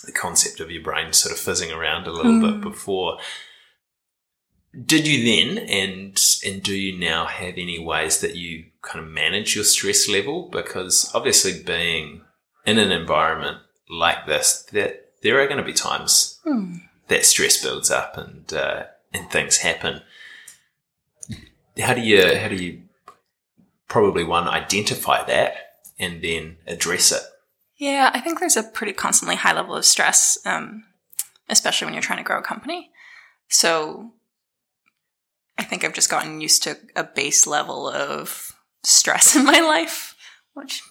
the 0.04 0.12
concept 0.12 0.60
of 0.60 0.70
your 0.70 0.82
brain 0.82 1.12
sort 1.12 1.32
of 1.32 1.38
fizzing 1.38 1.72
around 1.72 2.06
a 2.06 2.12
little 2.12 2.32
mm. 2.32 2.52
bit 2.52 2.60
before 2.60 3.18
did 4.84 5.06
you 5.06 5.24
then 5.24 5.58
and 5.68 6.24
and 6.46 6.62
do 6.62 6.74
you 6.74 6.98
now 6.98 7.26
have 7.26 7.54
any 7.56 7.78
ways 7.78 8.20
that 8.20 8.36
you 8.36 8.66
kind 8.82 9.04
of 9.04 9.10
manage 9.10 9.54
your 9.54 9.64
stress 9.64 10.08
level 10.08 10.48
because 10.48 11.10
obviously 11.14 11.62
being 11.62 12.22
in 12.64 12.78
an 12.78 12.92
environment 12.92 13.58
like 13.88 14.26
this 14.26 14.62
that 14.72 15.12
there 15.22 15.40
are 15.40 15.46
going 15.46 15.58
to 15.58 15.64
be 15.64 15.72
times 15.72 16.38
hmm. 16.44 16.76
that 17.08 17.26
stress 17.26 17.62
builds 17.62 17.90
up 17.90 18.16
and 18.16 18.52
uh, 18.52 18.84
and 19.12 19.28
things 19.30 19.58
happen 19.58 20.02
how 21.80 21.92
do 21.92 22.00
you 22.00 22.36
how 22.36 22.48
do 22.48 22.54
you 22.54 22.82
probably 23.90 24.24
one 24.24 24.48
identify 24.48 25.22
that 25.26 25.54
and 25.98 26.22
then 26.22 26.56
address 26.66 27.12
it 27.12 27.22
yeah 27.78 28.10
i 28.14 28.20
think 28.20 28.40
there's 28.40 28.56
a 28.56 28.62
pretty 28.62 28.94
constantly 28.94 29.36
high 29.36 29.52
level 29.52 29.76
of 29.76 29.84
stress 29.84 30.38
um, 30.46 30.84
especially 31.50 31.84
when 31.84 31.92
you're 31.92 32.02
trying 32.02 32.18
to 32.18 32.24
grow 32.24 32.38
a 32.38 32.42
company 32.42 32.90
so 33.50 34.12
I 35.60 35.64
think 35.64 35.84
I've 35.84 35.92
just 35.92 36.08
gotten 36.08 36.40
used 36.40 36.62
to 36.62 36.78
a 36.96 37.04
base 37.04 37.46
level 37.46 37.86
of 37.86 38.56
stress 38.82 39.36
in 39.36 39.44
my 39.44 39.60
life, 39.60 40.16
which 40.54 40.82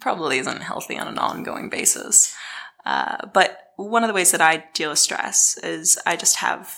probably 0.00 0.38
isn't 0.38 0.60
healthy 0.60 0.98
on 0.98 1.08
an 1.08 1.18
ongoing 1.18 1.70
basis. 1.70 2.36
Uh, 2.84 3.26
but 3.32 3.58
one 3.76 4.04
of 4.04 4.08
the 4.08 4.14
ways 4.14 4.32
that 4.32 4.42
I 4.42 4.64
deal 4.74 4.90
with 4.90 4.98
stress 4.98 5.56
is 5.62 5.98
I 6.04 6.16
just 6.16 6.36
have 6.36 6.74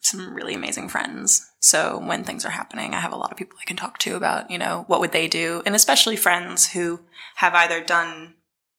some 0.00 0.34
really 0.34 0.54
amazing 0.54 0.90
friends. 0.90 1.49
So 1.60 1.98
when 1.98 2.24
things 2.24 2.46
are 2.46 2.50
happening, 2.50 2.94
I 2.94 3.00
have 3.00 3.12
a 3.12 3.16
lot 3.16 3.30
of 3.30 3.36
people 3.36 3.58
I 3.60 3.66
can 3.66 3.76
talk 3.76 3.98
to 3.98 4.16
about, 4.16 4.50
you 4.50 4.58
know, 4.58 4.84
what 4.86 5.00
would 5.00 5.12
they 5.12 5.28
do? 5.28 5.62
And 5.66 5.74
especially 5.74 6.16
friends 6.16 6.72
who 6.72 7.00
have 7.36 7.54
either 7.54 7.84
done 7.84 8.34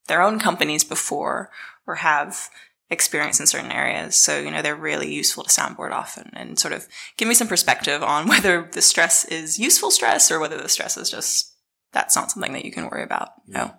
their 0.08 0.22
own 0.22 0.40
companies 0.40 0.84
before 0.84 1.52
or 1.86 1.96
have 1.96 2.50
experience 2.90 3.40
in 3.40 3.46
certain 3.46 3.72
areas. 3.72 4.16
So, 4.16 4.40
you 4.40 4.50
know, 4.50 4.64
they're 4.64 4.76
really 4.76 5.14
useful 5.14 5.44
to 5.44 5.50
soundboard 5.50 5.92
often 5.92 6.32
and 6.34 6.58
sort 6.58 6.74
of 6.74 6.88
give 7.18 7.28
me 7.28 7.36
some 7.36 7.48
perspective 7.48 8.02
on 8.02 8.28
whether 8.28 8.68
the 8.72 8.82
stress 8.82 9.26
is 9.26 9.60
useful 9.60 9.92
stress 9.92 10.32
or 10.32 10.40
whether 10.40 10.58
the 10.58 10.68
stress 10.68 10.98
is 10.98 11.10
just, 11.10 11.54
that's 11.94 12.16
not 12.16 12.32
something 12.32 12.54
that 12.54 12.66
you 12.66 12.72
can 12.72 12.90
worry 12.90 13.04
about. 13.04 13.30
You 13.46 13.54
know? 13.54 13.74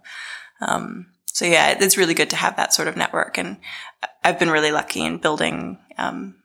Um, 0.60 1.06
so 1.26 1.44
yeah, 1.44 1.76
it's 1.78 1.98
really 1.98 2.14
good 2.14 2.30
to 2.30 2.36
have 2.36 2.56
that 2.56 2.72
sort 2.72 2.86
of 2.86 2.96
network. 2.96 3.36
And 3.36 3.58
I've 4.22 4.38
been 4.38 4.50
really 4.50 4.70
lucky 4.70 5.04
in 5.04 5.18
building, 5.18 5.78
um, 5.98 6.36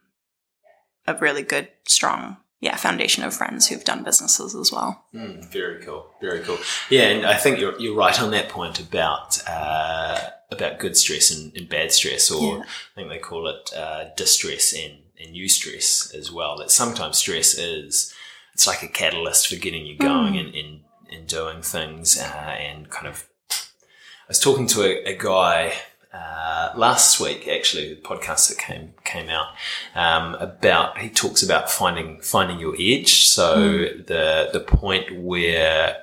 a 1.06 1.16
really 1.16 1.44
good, 1.44 1.70
strong 1.88 2.38
yeah, 2.60 2.76
foundation 2.76 3.24
of 3.24 3.36
friends 3.36 3.68
who've 3.68 3.84
done 3.84 4.04
businesses 4.04 4.56
as 4.56 4.72
well. 4.72 5.06
Mm, 5.14 5.46
very 5.52 5.84
cool, 5.84 6.08
very 6.20 6.40
cool. 6.40 6.58
Yeah, 6.90 7.04
and 7.04 7.26
I 7.26 7.36
think 7.36 7.60
you're 7.60 7.80
you're 7.80 7.96
right 7.96 8.20
on 8.20 8.32
that 8.32 8.50
point 8.50 8.80
about 8.80 9.42
uh, 9.48 10.20
about 10.52 10.80
good 10.80 10.98
stress 10.98 11.30
and, 11.30 11.56
and 11.56 11.70
bad 11.70 11.92
stress, 11.92 12.32
or 12.32 12.58
yeah. 12.58 12.64
I 12.64 12.96
think 12.96 13.10
they 13.10 13.20
call 13.20 13.48
it 13.48 13.74
uh, 13.76 14.06
distress 14.16 14.74
and 14.74 15.04
and 15.20 15.36
eustress 15.36 16.14
as 16.16 16.32
well. 16.32 16.58
That 16.58 16.72
sometimes 16.72 17.18
stress 17.18 17.54
is 17.54 18.14
it's 18.54 18.66
like 18.66 18.82
a 18.82 18.88
catalyst 18.88 19.48
for 19.48 19.56
getting 19.56 19.86
you 19.86 19.98
going 19.98 20.34
mm. 20.34 20.40
and, 20.40 20.56
and 20.56 20.80
and 21.12 21.28
doing 21.28 21.62
things, 21.62 22.20
uh, 22.20 22.24
and 22.24 22.90
kind 22.90 23.08
of. 23.08 23.28
I 23.52 24.32
was 24.32 24.40
talking 24.40 24.68
to 24.68 24.82
a, 24.82 25.14
a 25.14 25.18
guy 25.18 25.74
uh, 26.18 26.72
last 26.76 27.20
week, 27.20 27.48
actually, 27.48 27.94
the 27.94 28.02
podcast 28.02 28.50
that 28.50 28.58
came 28.58 28.94
came 29.04 29.30
out 29.30 29.48
um, 29.96 30.36
about 30.36 30.98
he 30.98 31.10
talks 31.10 31.44
about 31.44 31.70
finding 31.70 32.20
finding 32.22 32.60
your 32.60 32.76
edge. 32.80 33.28
So 33.28 33.58
mm. 33.58 34.08
the 34.08 34.50
the 34.52 34.60
point 34.60 35.22
where 35.22 35.98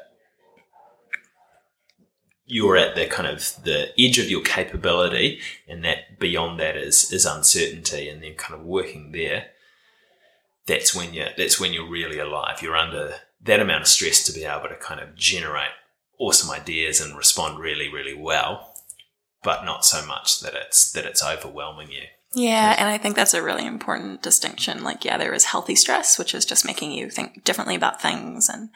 you're 2.47 2.77
at 2.77 2.95
the 2.95 3.07
kind 3.07 3.27
of 3.27 3.57
the 3.65 3.89
edge 3.99 4.19
of 4.19 4.31
your 4.31 4.43
capability, 4.43 5.41
and 5.67 5.85
that 5.85 6.19
beyond 6.19 6.61
that 6.61 6.77
is 6.77 7.13
is 7.13 7.27
uncertainty, 7.27 8.09
and 8.09 8.23
then 8.23 8.35
kind 8.35 8.59
of 8.59 8.67
working 8.67 9.13
there. 9.13 9.47
That's 10.67 10.95
when 10.95 11.13
you 11.13 11.27
that's 11.37 11.59
when 11.59 11.73
you're 11.73 11.91
really 11.91 12.19
alive. 12.19 12.63
You're 12.63 12.77
under 12.77 13.15
that 13.43 13.61
amount 13.61 13.83
of 13.83 13.89
stress 13.89 14.23
to 14.25 14.33
be 14.33 14.45
able 14.45 14.69
to 14.69 14.77
kind 14.77 15.01
of 15.01 15.17
generate 15.17 15.73
awesome 16.19 16.51
ideas 16.51 17.01
and 17.01 17.17
respond 17.17 17.59
really 17.59 17.93
really 17.93 18.15
well 18.15 18.74
but 19.45 19.65
not 19.65 19.85
so 19.85 20.05
much 20.05 20.41
that 20.41 20.55
it's 20.55 20.91
that 20.93 21.05
it's 21.05 21.23
overwhelming 21.23 21.91
you. 21.91 22.05
Yeah, 22.35 22.75
and 22.77 22.89
I 22.89 22.99
think 22.99 23.15
that's 23.15 23.35
a 23.35 23.43
really 23.43 23.65
important 23.65 24.23
distinction. 24.23 24.83
Like, 24.83 25.05
yeah, 25.05 25.19
there 25.19 25.35
is 25.35 25.45
healthy 25.45 25.77
stress, 25.77 26.19
which 26.19 26.35
is 26.35 26.45
just 26.45 26.67
making 26.67 26.91
you 26.91 27.09
think 27.09 27.45
differently 27.45 27.77
about 27.77 28.03
things 28.03 28.49
and 28.49 28.71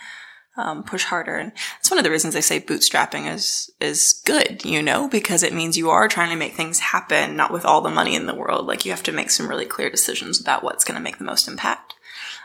um, 0.57 0.85
push 0.85 1.05
harder. 1.05 1.37
And 1.37 1.53
it's 1.81 1.91
one 1.91 1.99
of 1.99 2.05
the 2.05 2.11
reasons 2.11 2.35
they 2.35 2.41
say 2.41 2.61
bootstrapping 2.61 3.33
is 3.33 3.71
is 3.81 4.23
good, 4.25 4.65
you 4.65 4.83
know, 4.83 5.09
because 5.09 5.43
it 5.43 5.55
means 5.55 5.77
you 5.77 5.91
are 5.91 6.09
trying 6.09 6.31
to 6.31 6.37
make 6.37 6.55
things 6.55 6.79
happen, 6.79 7.37
not 7.37 7.53
with 7.53 7.65
all 7.65 7.81
the 7.81 7.91
money 7.91 8.15
in 8.15 8.27
the 8.27 8.35
world. 8.35 8.67
Like, 8.67 8.85
you 8.85 8.93
have 8.93 9.03
to 9.05 9.13
make 9.13 9.31
some 9.31 9.49
really 9.49 9.67
clear 9.67 9.91
decisions 9.91 10.41
about 10.41 10.63
what's 10.63 10.85
going 10.85 10.97
to 10.97 11.03
make 11.03 11.19
the 11.19 11.25
most 11.25 11.49
impact. 11.49 11.95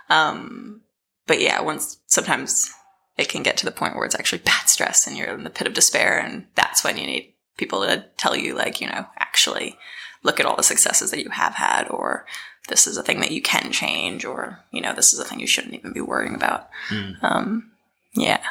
Um, 0.09 0.81
but 1.27 1.39
yeah, 1.39 1.61
once 1.61 1.99
sometimes 2.07 2.71
it 3.17 3.29
can 3.29 3.43
get 3.43 3.57
to 3.57 3.65
the 3.65 3.71
point 3.71 3.95
where 3.95 4.05
it's 4.05 4.15
actually 4.15 4.39
bad 4.39 4.63
stress 4.67 5.05
and 5.05 5.15
you're 5.15 5.33
in 5.33 5.43
the 5.43 5.49
pit 5.49 5.67
of 5.67 5.73
despair, 5.73 6.17
and 6.17 6.47
that's 6.55 6.83
when 6.83 6.97
you 6.97 7.05
need 7.05 7.32
people 7.57 7.81
to 7.81 8.05
tell 8.17 8.35
you 8.35 8.55
like, 8.55 8.81
you 8.81 8.87
know, 8.87 9.05
actually 9.19 9.77
look 10.23 10.39
at 10.39 10.45
all 10.45 10.55
the 10.55 10.63
successes 10.63 11.11
that 11.11 11.23
you 11.23 11.29
have 11.29 11.55
had 11.55 11.87
or 11.89 12.25
this 12.69 12.87
is 12.87 12.97
a 12.97 13.03
thing 13.03 13.19
that 13.19 13.31
you 13.31 13.41
can 13.41 13.71
change 13.71 14.23
or, 14.23 14.59
you 14.71 14.81
know, 14.81 14.93
this 14.93 15.13
is 15.13 15.19
a 15.19 15.25
thing 15.25 15.39
you 15.39 15.47
shouldn't 15.47 15.73
even 15.73 15.91
be 15.91 16.01
worrying 16.01 16.35
about. 16.35 16.69
Mm. 16.89 17.21
Um, 17.23 17.71
yeah. 18.13 18.41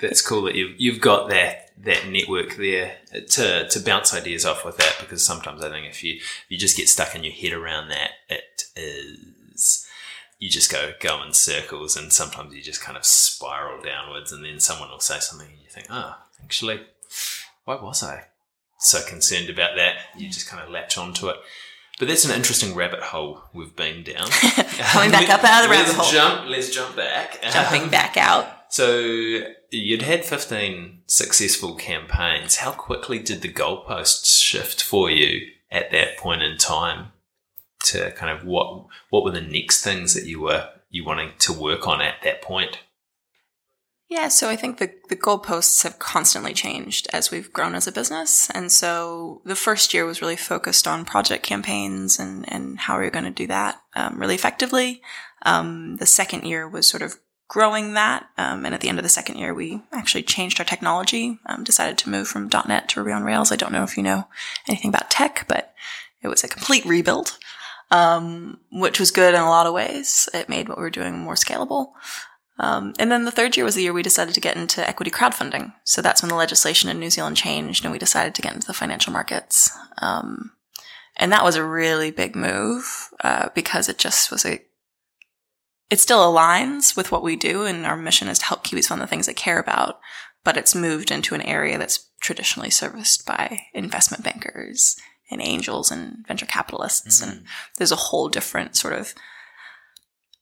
That's 0.00 0.20
cool 0.20 0.42
that 0.42 0.56
you've, 0.56 0.74
you've 0.78 1.00
got 1.00 1.30
that, 1.30 1.70
that 1.84 2.08
network 2.08 2.56
there 2.56 2.96
to, 3.12 3.68
to 3.68 3.80
bounce 3.80 4.12
ideas 4.12 4.44
off 4.44 4.64
with 4.64 4.76
that 4.78 4.96
because 5.00 5.24
sometimes 5.24 5.62
I 5.62 5.70
think 5.70 5.86
if 5.86 6.02
you, 6.02 6.20
you 6.48 6.58
just 6.58 6.76
get 6.76 6.88
stuck 6.88 7.14
in 7.14 7.24
your 7.24 7.32
head 7.32 7.52
around 7.52 7.88
that, 7.88 8.10
it 8.28 8.64
is, 8.74 9.86
you 10.38 10.50
just 10.50 10.70
go, 10.70 10.92
go 11.00 11.22
in 11.22 11.32
circles 11.32 11.96
and 11.96 12.12
sometimes 12.12 12.54
you 12.54 12.62
just 12.62 12.82
kind 12.82 12.98
of 12.98 13.06
spiral 13.06 13.80
downwards 13.80 14.32
and 14.32 14.44
then 14.44 14.58
someone 14.58 14.90
will 14.90 15.00
say 15.00 15.20
something 15.20 15.48
and 15.48 15.60
you 15.60 15.68
think, 15.70 15.86
oh, 15.90 16.16
actually, 16.42 16.80
why 17.66 17.74
was 17.82 18.02
I 18.02 18.24
so 18.78 19.04
concerned 19.06 19.50
about 19.50 19.76
that? 19.76 19.96
You 20.16 20.28
just 20.28 20.48
kind 20.48 20.62
of 20.62 20.70
latch 20.70 20.96
onto 20.96 21.28
it. 21.28 21.36
But 21.98 22.08
that's 22.08 22.24
an 22.24 22.34
interesting 22.34 22.74
rabbit 22.74 23.00
hole 23.00 23.42
we've 23.52 23.74
been 23.74 24.04
down. 24.04 24.28
Coming 24.30 25.10
back 25.10 25.28
up 25.28 25.42
out 25.42 25.64
of 25.64 25.68
the 25.68 25.74
rabbit 25.74 25.88
let's 25.88 25.94
hole. 25.94 26.12
Jump, 26.12 26.48
let's 26.48 26.70
jump 26.70 26.94
back. 26.94 27.42
Jumping 27.50 27.84
um, 27.84 27.90
back 27.90 28.16
out. 28.16 28.46
So 28.68 29.00
you'd 29.70 30.02
had 30.02 30.24
15 30.24 31.00
successful 31.06 31.74
campaigns. 31.74 32.56
How 32.56 32.70
quickly 32.70 33.18
did 33.18 33.42
the 33.42 33.52
goalposts 33.52 34.40
shift 34.40 34.82
for 34.82 35.10
you 35.10 35.48
at 35.70 35.90
that 35.90 36.16
point 36.18 36.42
in 36.42 36.58
time 36.58 37.12
to 37.84 38.12
kind 38.12 38.36
of 38.36 38.46
what 38.46 38.86
what 39.10 39.24
were 39.24 39.30
the 39.30 39.40
next 39.40 39.82
things 39.82 40.14
that 40.14 40.26
you 40.26 40.40
were 40.40 40.68
you 40.90 41.04
wanting 41.04 41.32
to 41.40 41.52
work 41.52 41.88
on 41.88 42.00
at 42.00 42.22
that 42.22 42.42
point? 42.42 42.78
Yeah, 44.08 44.28
so 44.28 44.48
I 44.48 44.54
think 44.54 44.78
the, 44.78 44.92
the 45.08 45.16
goalposts 45.16 45.82
have 45.82 45.98
constantly 45.98 46.52
changed 46.52 47.08
as 47.12 47.32
we've 47.32 47.52
grown 47.52 47.74
as 47.74 47.88
a 47.88 47.92
business. 47.92 48.48
And 48.50 48.70
so 48.70 49.42
the 49.44 49.56
first 49.56 49.92
year 49.92 50.06
was 50.06 50.22
really 50.22 50.36
focused 50.36 50.86
on 50.86 51.04
project 51.04 51.42
campaigns 51.42 52.20
and, 52.20 52.50
and 52.52 52.78
how 52.78 52.96
are 52.96 53.02
we 53.02 53.10
going 53.10 53.24
to 53.24 53.30
do 53.32 53.48
that 53.48 53.80
um, 53.96 54.20
really 54.20 54.36
effectively. 54.36 55.02
Um, 55.42 55.96
the 55.96 56.06
second 56.06 56.44
year 56.44 56.68
was 56.68 56.86
sort 56.86 57.02
of 57.02 57.16
growing 57.48 57.94
that. 57.94 58.26
Um, 58.38 58.64
and 58.64 58.74
at 58.74 58.80
the 58.80 58.88
end 58.88 58.98
of 58.98 59.02
the 59.02 59.08
second 59.08 59.38
year, 59.38 59.52
we 59.52 59.82
actually 59.92 60.22
changed 60.22 60.60
our 60.60 60.66
technology, 60.66 61.38
um, 61.46 61.64
decided 61.64 61.98
to 61.98 62.10
move 62.10 62.28
from 62.28 62.48
.NET 62.68 62.88
to 62.90 63.00
Ruby 63.00 63.12
on 63.12 63.24
Rails. 63.24 63.50
I 63.50 63.56
don't 63.56 63.72
know 63.72 63.84
if 63.84 63.96
you 63.96 64.04
know 64.04 64.28
anything 64.68 64.88
about 64.88 65.10
tech, 65.10 65.46
but 65.48 65.74
it 66.22 66.28
was 66.28 66.44
a 66.44 66.48
complete 66.48 66.84
rebuild, 66.84 67.38
um, 67.90 68.60
which 68.70 69.00
was 69.00 69.10
good 69.10 69.34
in 69.34 69.40
a 69.40 69.48
lot 69.48 69.66
of 69.66 69.74
ways. 69.74 70.28
It 70.32 70.48
made 70.48 70.68
what 70.68 70.78
we 70.78 70.82
were 70.82 70.90
doing 70.90 71.18
more 71.18 71.34
scalable. 71.34 71.88
Um, 72.58 72.94
and 72.98 73.10
then 73.10 73.24
the 73.24 73.30
third 73.30 73.56
year 73.56 73.64
was 73.64 73.74
the 73.74 73.82
year 73.82 73.92
we 73.92 74.02
decided 74.02 74.34
to 74.34 74.40
get 74.40 74.56
into 74.56 74.86
equity 74.86 75.10
crowdfunding. 75.10 75.74
So 75.84 76.00
that's 76.00 76.22
when 76.22 76.30
the 76.30 76.36
legislation 76.36 76.88
in 76.88 76.98
New 76.98 77.10
Zealand 77.10 77.36
changed 77.36 77.84
and 77.84 77.92
we 77.92 77.98
decided 77.98 78.34
to 78.34 78.42
get 78.42 78.54
into 78.54 78.66
the 78.66 78.72
financial 78.72 79.12
markets. 79.12 79.70
Um, 79.98 80.52
and 81.16 81.30
that 81.32 81.44
was 81.44 81.56
a 81.56 81.64
really 81.64 82.10
big 82.10 82.34
move 82.34 83.10
uh, 83.22 83.50
because 83.54 83.88
it 83.88 83.98
just 83.98 84.30
was 84.30 84.44
a 84.44 84.62
it 85.88 86.00
still 86.00 86.20
aligns 86.20 86.96
with 86.96 87.12
what 87.12 87.22
we 87.22 87.36
do 87.36 87.64
and 87.64 87.86
our 87.86 87.96
mission 87.96 88.26
is 88.26 88.40
to 88.40 88.44
help 88.46 88.64
Kiwis 88.64 88.88
fund 88.88 89.00
the 89.00 89.06
things 89.06 89.26
they 89.26 89.34
care 89.34 89.60
about, 89.60 90.00
but 90.42 90.56
it's 90.56 90.74
moved 90.74 91.12
into 91.12 91.36
an 91.36 91.42
area 91.42 91.78
that's 91.78 92.08
traditionally 92.20 92.70
serviced 92.70 93.24
by 93.24 93.60
investment 93.72 94.24
bankers 94.24 94.96
and 95.30 95.40
angels 95.40 95.92
and 95.92 96.26
venture 96.26 96.46
capitalists. 96.46 97.20
Mm-hmm. 97.20 97.30
And 97.30 97.46
there's 97.78 97.92
a 97.92 97.96
whole 97.96 98.28
different 98.28 98.76
sort 98.76 98.94
of 98.94 99.14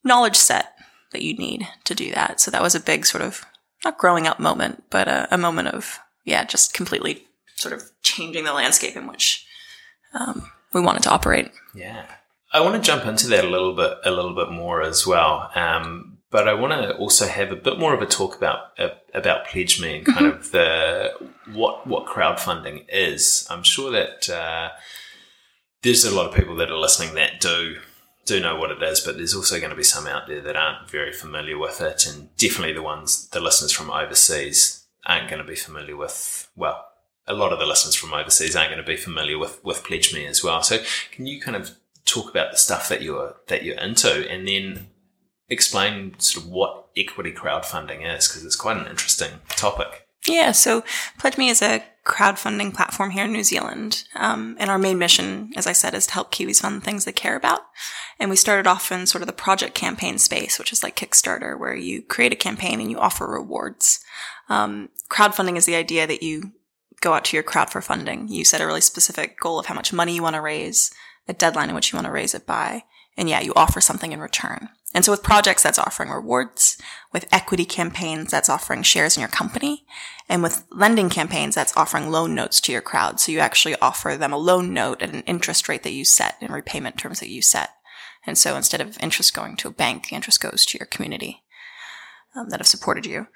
knowledge 0.03 0.35
set 0.35 0.74
that 1.11 1.21
you 1.21 1.35
need 1.35 1.67
to 1.85 1.95
do 1.95 2.11
that. 2.11 2.39
So 2.39 2.51
that 2.51 2.61
was 2.61 2.75
a 2.75 2.79
big 2.79 3.05
sort 3.05 3.23
of 3.23 3.45
not 3.83 3.97
growing 3.97 4.27
up 4.27 4.39
moment, 4.39 4.83
but 4.89 5.07
a, 5.07 5.27
a 5.31 5.37
moment 5.37 5.69
of 5.69 5.99
yeah, 6.23 6.43
just 6.43 6.73
completely 6.73 7.25
sort 7.55 7.73
of 7.73 7.83
changing 8.03 8.43
the 8.43 8.53
landscape 8.53 8.95
in 8.95 9.07
which 9.07 9.45
um, 10.13 10.49
we 10.73 10.81
wanted 10.81 11.03
to 11.03 11.11
operate. 11.11 11.51
Yeah, 11.73 12.05
I 12.51 12.61
want 12.61 12.75
to 12.75 12.81
jump 12.81 13.05
into 13.05 13.27
that 13.27 13.45
a 13.45 13.49
little 13.49 13.75
bit, 13.75 13.97
a 14.03 14.11
little 14.11 14.35
bit 14.35 14.51
more 14.51 14.81
as 14.81 15.05
well. 15.05 15.51
Um, 15.55 16.17
but 16.31 16.47
I 16.47 16.53
want 16.53 16.73
to 16.73 16.95
also 16.97 17.27
have 17.27 17.51
a 17.51 17.55
bit 17.55 17.79
more 17.79 17.93
of 17.93 18.01
a 18.01 18.05
talk 18.05 18.35
about 18.35 18.77
uh, 18.77 18.89
about 19.13 19.47
Pledge 19.47 19.79
Me 19.79 19.97
and 19.97 20.05
kind 20.05 20.25
mm-hmm. 20.25 20.39
of 20.39 20.51
the 20.51 21.11
what 21.53 21.87
what 21.87 22.07
crowdfunding 22.07 22.85
is. 22.89 23.47
I'm 23.49 23.63
sure 23.63 23.91
that 23.91 24.29
uh, 24.29 24.69
there's 25.81 26.03
a 26.03 26.13
lot 26.13 26.27
of 26.27 26.35
people 26.35 26.55
that 26.57 26.71
are 26.71 26.77
listening 26.77 27.15
that 27.15 27.39
do 27.39 27.77
do 28.25 28.39
know 28.39 28.55
what 28.55 28.71
it 28.71 28.81
is, 28.81 28.99
but 29.01 29.17
there's 29.17 29.35
also 29.35 29.59
going 29.59 29.69
to 29.69 29.75
be 29.75 29.83
some 29.83 30.07
out 30.07 30.27
there 30.27 30.41
that 30.41 30.55
aren't 30.55 30.89
very 30.89 31.13
familiar 31.13 31.57
with 31.57 31.79
it, 31.81 32.05
and 32.07 32.35
definitely 32.37 32.73
the 32.73 32.81
ones 32.81 33.27
the 33.29 33.39
listeners 33.39 33.71
from 33.71 33.91
overseas 33.91 34.85
aren't 35.05 35.29
going 35.29 35.41
to 35.41 35.47
be 35.47 35.55
familiar 35.55 35.95
with. 35.95 36.49
Well, 36.55 36.85
a 37.27 37.33
lot 37.33 37.53
of 37.53 37.59
the 37.59 37.65
listeners 37.65 37.95
from 37.95 38.13
overseas 38.13 38.55
aren't 38.55 38.71
going 38.71 38.83
to 38.83 38.87
be 38.87 38.97
familiar 38.97 39.37
with 39.37 39.63
with 39.63 39.83
Pledge 39.83 40.13
Me 40.13 40.25
as 40.25 40.43
well. 40.43 40.63
So, 40.63 40.79
can 41.11 41.27
you 41.27 41.39
kind 41.39 41.55
of 41.55 41.71
talk 42.05 42.29
about 42.29 42.51
the 42.51 42.57
stuff 42.57 42.89
that 42.89 43.01
you're 43.01 43.35
that 43.47 43.63
you're 43.63 43.79
into, 43.79 44.29
and 44.29 44.47
then 44.47 44.87
explain 45.49 46.19
sort 46.19 46.45
of 46.45 46.51
what 46.51 46.87
equity 46.97 47.31
crowdfunding 47.31 48.01
is 48.15 48.27
because 48.27 48.43
it's 48.43 48.55
quite 48.55 48.77
an 48.77 48.87
interesting 48.87 49.31
topic. 49.49 50.07
Yeah, 50.27 50.51
so 50.51 50.83
Pledge 51.19 51.37
Me 51.37 51.49
is 51.49 51.61
a 51.61 51.83
crowdfunding 52.05 52.73
platform 52.73 53.09
here 53.09 53.25
in 53.25 53.33
New 53.33 53.43
Zealand. 53.43 54.03
Um, 54.15 54.55
and 54.59 54.69
our 54.69 54.77
main 54.77 54.99
mission, 54.99 55.51
as 55.55 55.65
I 55.65 55.71
said, 55.73 55.93
is 55.95 56.05
to 56.07 56.13
help 56.13 56.31
Kiwis 56.31 56.61
fund 56.61 56.83
things 56.83 57.03
they 57.03 57.11
care 57.11 57.35
about. 57.35 57.61
And 58.19 58.29
we 58.29 58.35
started 58.35 58.67
off 58.67 58.91
in 58.91 59.07
sort 59.07 59.23
of 59.23 59.27
the 59.27 59.33
project 59.33 59.73
campaign 59.73 60.19
space, 60.19 60.59
which 60.59 60.71
is 60.71 60.83
like 60.83 60.95
Kickstarter, 60.95 61.59
where 61.59 61.75
you 61.75 62.03
create 62.03 62.31
a 62.31 62.37
campaign 62.37 62.79
and 62.79 62.91
you 62.91 62.99
offer 62.99 63.27
rewards. 63.27 64.03
Um, 64.49 64.89
crowdfunding 65.09 65.57
is 65.57 65.65
the 65.65 65.75
idea 65.75 66.05
that 66.05 66.21
you 66.21 66.51
go 67.01 67.13
out 67.13 67.25
to 67.25 67.35
your 67.35 67.43
crowd 67.43 67.71
for 67.71 67.81
funding. 67.81 68.27
You 68.27 68.45
set 68.45 68.61
a 68.61 68.67
really 68.67 68.81
specific 68.81 69.39
goal 69.39 69.59
of 69.59 69.65
how 69.65 69.75
much 69.75 69.91
money 69.91 70.15
you 70.15 70.23
want 70.23 70.35
to 70.35 70.41
raise, 70.41 70.91
a 71.27 71.33
deadline 71.33 71.69
in 71.69 71.75
which 71.75 71.91
you 71.91 71.97
want 71.97 72.05
to 72.05 72.11
raise 72.11 72.35
it 72.35 72.45
by. 72.45 72.83
And 73.17 73.29
yeah, 73.29 73.41
you 73.41 73.53
offer 73.55 73.81
something 73.81 74.11
in 74.11 74.19
return. 74.19 74.69
And 74.93 75.03
so 75.03 75.11
with 75.11 75.23
projects, 75.23 75.61
that's 75.61 75.79
offering 75.79 76.09
rewards. 76.09 76.77
With 77.11 77.27
equity 77.31 77.65
campaigns, 77.65 78.31
that's 78.31 78.49
offering 78.49 78.81
shares 78.81 79.17
in 79.17 79.21
your 79.21 79.29
company. 79.29 79.85
And 80.27 80.41
with 80.41 80.65
lending 80.71 81.09
campaigns, 81.09 81.55
that's 81.55 81.75
offering 81.77 82.09
loan 82.09 82.33
notes 82.33 82.59
to 82.61 82.71
your 82.71 82.81
crowd. 82.81 83.19
So 83.19 83.31
you 83.31 83.39
actually 83.39 83.75
offer 83.79 84.15
them 84.17 84.33
a 84.33 84.37
loan 84.37 84.73
note 84.73 85.01
at 85.01 85.13
an 85.13 85.21
interest 85.21 85.69
rate 85.69 85.83
that 85.83 85.93
you 85.93 86.03
set 86.03 86.35
and 86.41 86.49
repayment 86.49 86.97
terms 86.97 87.19
that 87.19 87.29
you 87.29 87.41
set. 87.41 87.69
And 88.25 88.37
so 88.37 88.55
instead 88.55 88.81
of 88.81 88.97
interest 88.99 89.35
going 89.35 89.55
to 89.57 89.67
a 89.67 89.71
bank, 89.71 90.09
the 90.09 90.15
interest 90.15 90.41
goes 90.41 90.65
to 90.65 90.79
your 90.79 90.87
community 90.87 91.43
um, 92.35 92.49
that 92.49 92.59
have 92.59 92.67
supported 92.67 93.05
you. 93.05 93.27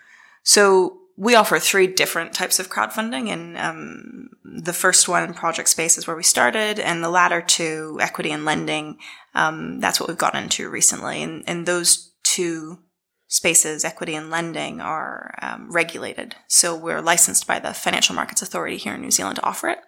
So 0.43 0.97
we 1.15 1.35
offer 1.35 1.59
three 1.59 1.85
different 1.85 2.33
types 2.33 2.59
of 2.59 2.69
crowdfunding, 2.69 3.27
and 3.27 3.57
um, 3.57 4.29
the 4.43 4.71
first 4.71 5.09
one, 5.09 5.33
project 5.33 5.67
space, 5.67 5.97
is 5.97 6.07
where 6.07 6.15
we 6.15 6.23
started, 6.23 6.79
and 6.79 7.03
the 7.03 7.09
latter 7.09 7.41
two, 7.41 7.97
equity 7.99 8.31
and 8.31 8.45
lending, 8.45 8.97
um, 9.35 9.81
that's 9.81 9.99
what 9.99 10.07
we've 10.07 10.17
gotten 10.17 10.43
into 10.43 10.69
recently. 10.69 11.21
And, 11.21 11.43
and 11.45 11.65
those 11.65 12.13
two 12.23 12.79
spaces, 13.29 13.85
equity 13.85 14.15
and 14.15 14.29
lending, 14.29 14.81
are 14.81 15.35
um, 15.41 15.71
regulated. 15.71 16.35
So 16.47 16.75
we're 16.75 17.01
licensed 17.01 17.47
by 17.47 17.59
the 17.59 17.73
Financial 17.73 18.13
Markets 18.13 18.41
Authority 18.41 18.75
here 18.75 18.95
in 18.95 19.01
New 19.01 19.11
Zealand 19.11 19.37
to 19.37 19.45
offer 19.45 19.69
it, 19.69 19.79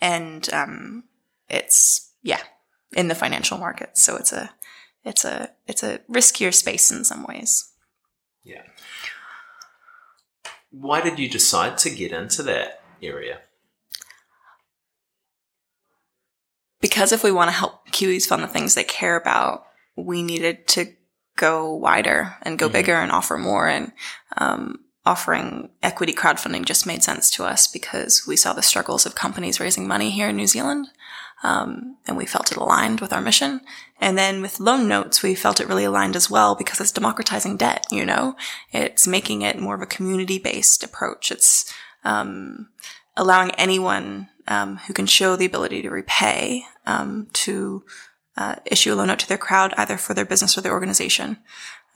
and 0.00 0.52
um, 0.52 1.04
it's 1.48 2.10
yeah 2.22 2.40
in 2.96 3.06
the 3.06 3.14
financial 3.14 3.58
markets. 3.58 4.02
So 4.02 4.16
it's 4.16 4.32
a 4.32 4.50
it's 5.04 5.24
a 5.24 5.50
it's 5.68 5.84
a 5.84 6.00
riskier 6.10 6.52
space 6.52 6.90
in 6.90 7.04
some 7.04 7.24
ways. 7.24 7.70
Yeah. 8.42 8.62
Why 10.70 11.00
did 11.00 11.18
you 11.18 11.28
decide 11.28 11.78
to 11.78 11.90
get 11.90 12.12
into 12.12 12.42
that 12.44 12.82
area? 13.02 13.40
Because 16.80 17.12
if 17.12 17.24
we 17.24 17.32
want 17.32 17.48
to 17.48 17.56
help 17.56 17.88
Kiwis 17.88 18.26
fund 18.26 18.42
the 18.42 18.48
things 18.48 18.74
they 18.74 18.84
care 18.84 19.16
about, 19.16 19.66
we 19.96 20.22
needed 20.22 20.66
to 20.68 20.92
go 21.36 21.72
wider 21.72 22.36
and 22.42 22.58
go 22.58 22.66
mm-hmm. 22.66 22.72
bigger 22.72 22.94
and 22.94 23.12
offer 23.12 23.36
more. 23.36 23.68
And 23.68 23.92
um, 24.36 24.80
offering 25.04 25.70
equity 25.82 26.12
crowdfunding 26.12 26.64
just 26.64 26.86
made 26.86 27.02
sense 27.02 27.30
to 27.30 27.44
us 27.44 27.66
because 27.66 28.24
we 28.26 28.36
saw 28.36 28.52
the 28.52 28.62
struggles 28.62 29.06
of 29.06 29.14
companies 29.14 29.60
raising 29.60 29.86
money 29.86 30.10
here 30.10 30.28
in 30.28 30.36
New 30.36 30.48
Zealand. 30.48 30.88
Um, 31.42 31.98
and 32.06 32.16
we 32.16 32.26
felt 32.26 32.50
it 32.50 32.56
aligned 32.56 33.00
with 33.00 33.12
our 33.12 33.20
mission. 33.20 33.60
And 34.00 34.16
then 34.16 34.42
with 34.42 34.58
loan 34.58 34.88
notes, 34.88 35.22
we 35.22 35.34
felt 35.34 35.60
it 35.60 35.68
really 35.68 35.84
aligned 35.84 36.16
as 36.16 36.30
well 36.30 36.54
because 36.54 36.80
it's 36.80 36.90
democratizing 36.90 37.58
debt, 37.58 37.86
you 37.90 38.04
know? 38.04 38.36
It's 38.72 39.06
making 39.06 39.42
it 39.42 39.60
more 39.60 39.74
of 39.74 39.82
a 39.82 39.86
community 39.86 40.38
based 40.38 40.82
approach. 40.82 41.30
It's, 41.30 41.72
um, 42.04 42.70
allowing 43.16 43.50
anyone, 43.52 44.28
um, 44.48 44.78
who 44.78 44.94
can 44.94 45.06
show 45.06 45.36
the 45.36 45.46
ability 45.46 45.82
to 45.82 45.90
repay, 45.90 46.64
um, 46.86 47.28
to, 47.34 47.84
uh, 48.36 48.56
issue 48.66 48.92
a 48.92 48.96
loan 48.96 49.08
note 49.08 49.20
to 49.20 49.28
their 49.28 49.38
crowd, 49.38 49.74
either 49.76 49.96
for 49.96 50.14
their 50.14 50.24
business 50.24 50.56
or 50.56 50.60
their 50.60 50.72
organization. 50.72 51.38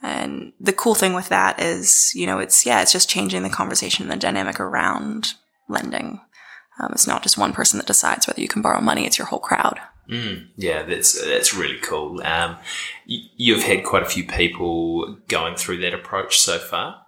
And 0.01 0.53
the 0.59 0.73
cool 0.73 0.95
thing 0.95 1.13
with 1.13 1.29
that 1.29 1.61
is, 1.61 2.11
you 2.15 2.25
know, 2.25 2.39
it's, 2.39 2.65
yeah, 2.65 2.81
it's 2.81 2.91
just 2.91 3.09
changing 3.09 3.43
the 3.43 3.49
conversation 3.49 4.03
and 4.03 4.11
the 4.11 4.17
dynamic 4.17 4.59
around 4.59 5.33
lending. 5.69 6.21
Um, 6.79 6.91
it's 6.93 7.07
not 7.07 7.21
just 7.21 7.37
one 7.37 7.53
person 7.53 7.77
that 7.77 7.85
decides 7.87 8.27
whether 8.27 8.41
you 8.41 8.47
can 8.47 8.61
borrow 8.61 8.81
money; 8.81 9.05
it's 9.05 9.17
your 9.17 9.27
whole 9.27 9.39
crowd. 9.39 9.79
Mm, 10.09 10.47
yeah, 10.57 10.83
that's 10.83 11.23
that's 11.23 11.53
really 11.53 11.77
cool. 11.77 12.21
Um, 12.23 12.57
you've 13.05 13.63
had 13.63 13.83
quite 13.83 14.03
a 14.03 14.09
few 14.09 14.25
people 14.25 15.17
going 15.27 15.55
through 15.55 15.77
that 15.81 15.93
approach 15.93 16.39
so 16.39 16.57
far. 16.57 17.05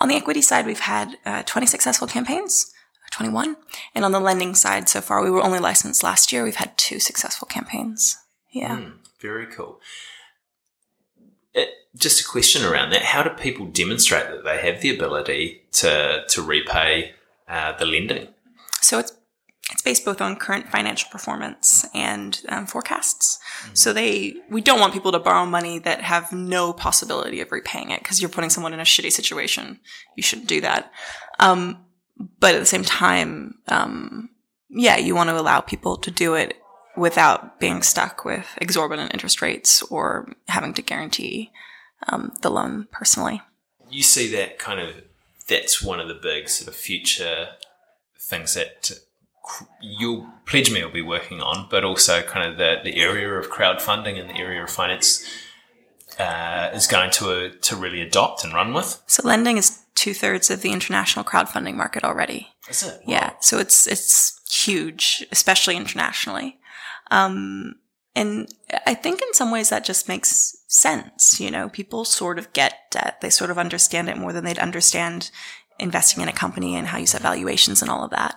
On 0.00 0.08
the 0.08 0.16
equity 0.16 0.42
side, 0.42 0.66
we've 0.66 0.80
had 0.80 1.16
uh, 1.24 1.44
20 1.44 1.66
successful 1.66 2.08
campaigns, 2.08 2.72
21, 3.12 3.56
and 3.94 4.04
on 4.04 4.10
the 4.10 4.18
lending 4.18 4.56
side, 4.56 4.88
so 4.88 5.00
far 5.00 5.22
we 5.22 5.30
were 5.30 5.42
only 5.42 5.60
licensed 5.60 6.02
last 6.02 6.32
year. 6.32 6.42
We've 6.42 6.56
had 6.56 6.76
two 6.76 6.98
successful 6.98 7.46
campaigns. 7.46 8.18
Yeah, 8.52 8.76
mm, 8.76 8.92
very 9.20 9.46
cool. 9.46 9.80
It, 11.54 11.68
just 11.96 12.20
a 12.20 12.28
question 12.28 12.64
around 12.64 12.90
that: 12.90 13.02
How 13.02 13.22
do 13.22 13.30
people 13.30 13.66
demonstrate 13.66 14.28
that 14.28 14.44
they 14.44 14.58
have 14.58 14.80
the 14.80 14.94
ability 14.94 15.62
to 15.72 16.24
to 16.28 16.42
repay 16.42 17.12
uh, 17.48 17.76
the 17.76 17.86
lending? 17.86 18.28
So 18.80 18.98
it's 18.98 19.12
it's 19.70 19.82
based 19.82 20.04
both 20.04 20.20
on 20.20 20.36
current 20.36 20.68
financial 20.68 21.08
performance 21.10 21.86
and 21.94 22.40
um, 22.48 22.66
forecasts. 22.66 23.38
Mm-hmm. 23.62 23.74
So 23.74 23.92
they 23.92 24.34
we 24.50 24.60
don't 24.60 24.80
want 24.80 24.92
people 24.92 25.12
to 25.12 25.18
borrow 25.18 25.46
money 25.46 25.78
that 25.80 26.02
have 26.02 26.32
no 26.32 26.72
possibility 26.72 27.40
of 27.40 27.52
repaying 27.52 27.90
it 27.90 28.00
because 28.00 28.20
you're 28.20 28.28
putting 28.28 28.50
someone 28.50 28.74
in 28.74 28.80
a 28.80 28.84
shitty 28.84 29.12
situation. 29.12 29.80
You 30.16 30.22
shouldn't 30.22 30.48
do 30.48 30.60
that. 30.60 30.92
Um, 31.38 31.84
but 32.38 32.54
at 32.54 32.58
the 32.58 32.66
same 32.66 32.84
time, 32.84 33.54
um, 33.68 34.30
yeah, 34.68 34.96
you 34.96 35.14
want 35.14 35.30
to 35.30 35.40
allow 35.40 35.60
people 35.60 35.96
to 35.98 36.10
do 36.10 36.34
it 36.34 36.56
without 36.96 37.58
being 37.58 37.82
stuck 37.82 38.24
with 38.24 38.46
exorbitant 38.60 39.12
interest 39.12 39.40
rates 39.40 39.82
or 39.82 40.32
having 40.48 40.74
to 40.74 40.82
guarantee 40.82 41.50
um, 42.08 42.32
the 42.42 42.50
loan 42.50 42.88
personally. 42.90 43.40
you 43.90 44.02
see 44.02 44.30
that 44.34 44.58
kind 44.58 44.80
of 44.80 45.02
that's 45.48 45.82
one 45.82 46.00
of 46.00 46.08
the 46.08 46.14
big 46.14 46.48
sort 46.48 46.68
of 46.68 46.74
future 46.74 47.48
things 48.18 48.54
that 48.54 48.92
you'll 49.80 50.28
pledge 50.46 50.72
me 50.72 50.82
will 50.84 50.90
be 50.90 51.02
working 51.02 51.40
on, 51.40 51.66
but 51.68 51.84
also 51.84 52.22
kind 52.22 52.50
of 52.50 52.58
the, 52.58 52.76
the 52.84 53.00
area 53.00 53.28
of 53.28 53.50
crowdfunding 53.50 54.18
and 54.18 54.30
the 54.30 54.36
area 54.36 54.62
of 54.62 54.70
finance 54.70 55.26
uh, 56.18 56.70
is 56.72 56.86
going 56.86 57.10
to 57.10 57.30
uh, 57.30 57.50
to 57.62 57.76
really 57.76 58.00
adopt 58.00 58.44
and 58.44 58.52
run 58.52 58.72
with. 58.72 59.02
So 59.06 59.26
lending 59.26 59.56
is 59.56 59.80
two 59.94 60.14
thirds 60.14 60.50
of 60.50 60.62
the 60.62 60.70
international 60.70 61.24
crowdfunding 61.24 61.74
market 61.74 62.04
already. 62.04 62.48
Is 62.68 62.82
it? 62.82 63.00
Wow. 63.06 63.14
Yeah, 63.14 63.32
so 63.40 63.58
it's 63.58 63.86
it's 63.86 64.40
huge, 64.50 65.26
especially 65.32 65.76
internationally. 65.76 66.58
Um, 67.12 67.76
and 68.14 68.52
I 68.86 68.94
think 68.94 69.22
in 69.22 69.34
some 69.34 69.50
ways 69.50 69.68
that 69.68 69.84
just 69.84 70.08
makes 70.08 70.56
sense. 70.66 71.38
You 71.38 71.50
know, 71.50 71.68
people 71.68 72.04
sort 72.04 72.38
of 72.38 72.52
get 72.52 72.90
debt. 72.90 73.20
They 73.20 73.30
sort 73.30 73.50
of 73.50 73.58
understand 73.58 74.08
it 74.08 74.16
more 74.16 74.32
than 74.32 74.44
they'd 74.44 74.58
understand 74.58 75.30
investing 75.78 76.22
in 76.22 76.28
a 76.28 76.32
company 76.32 76.74
and 76.74 76.88
how 76.88 76.98
you 76.98 77.06
set 77.06 77.22
valuations 77.22 77.82
and 77.82 77.90
all 77.90 78.04
of 78.04 78.10
that. 78.10 78.36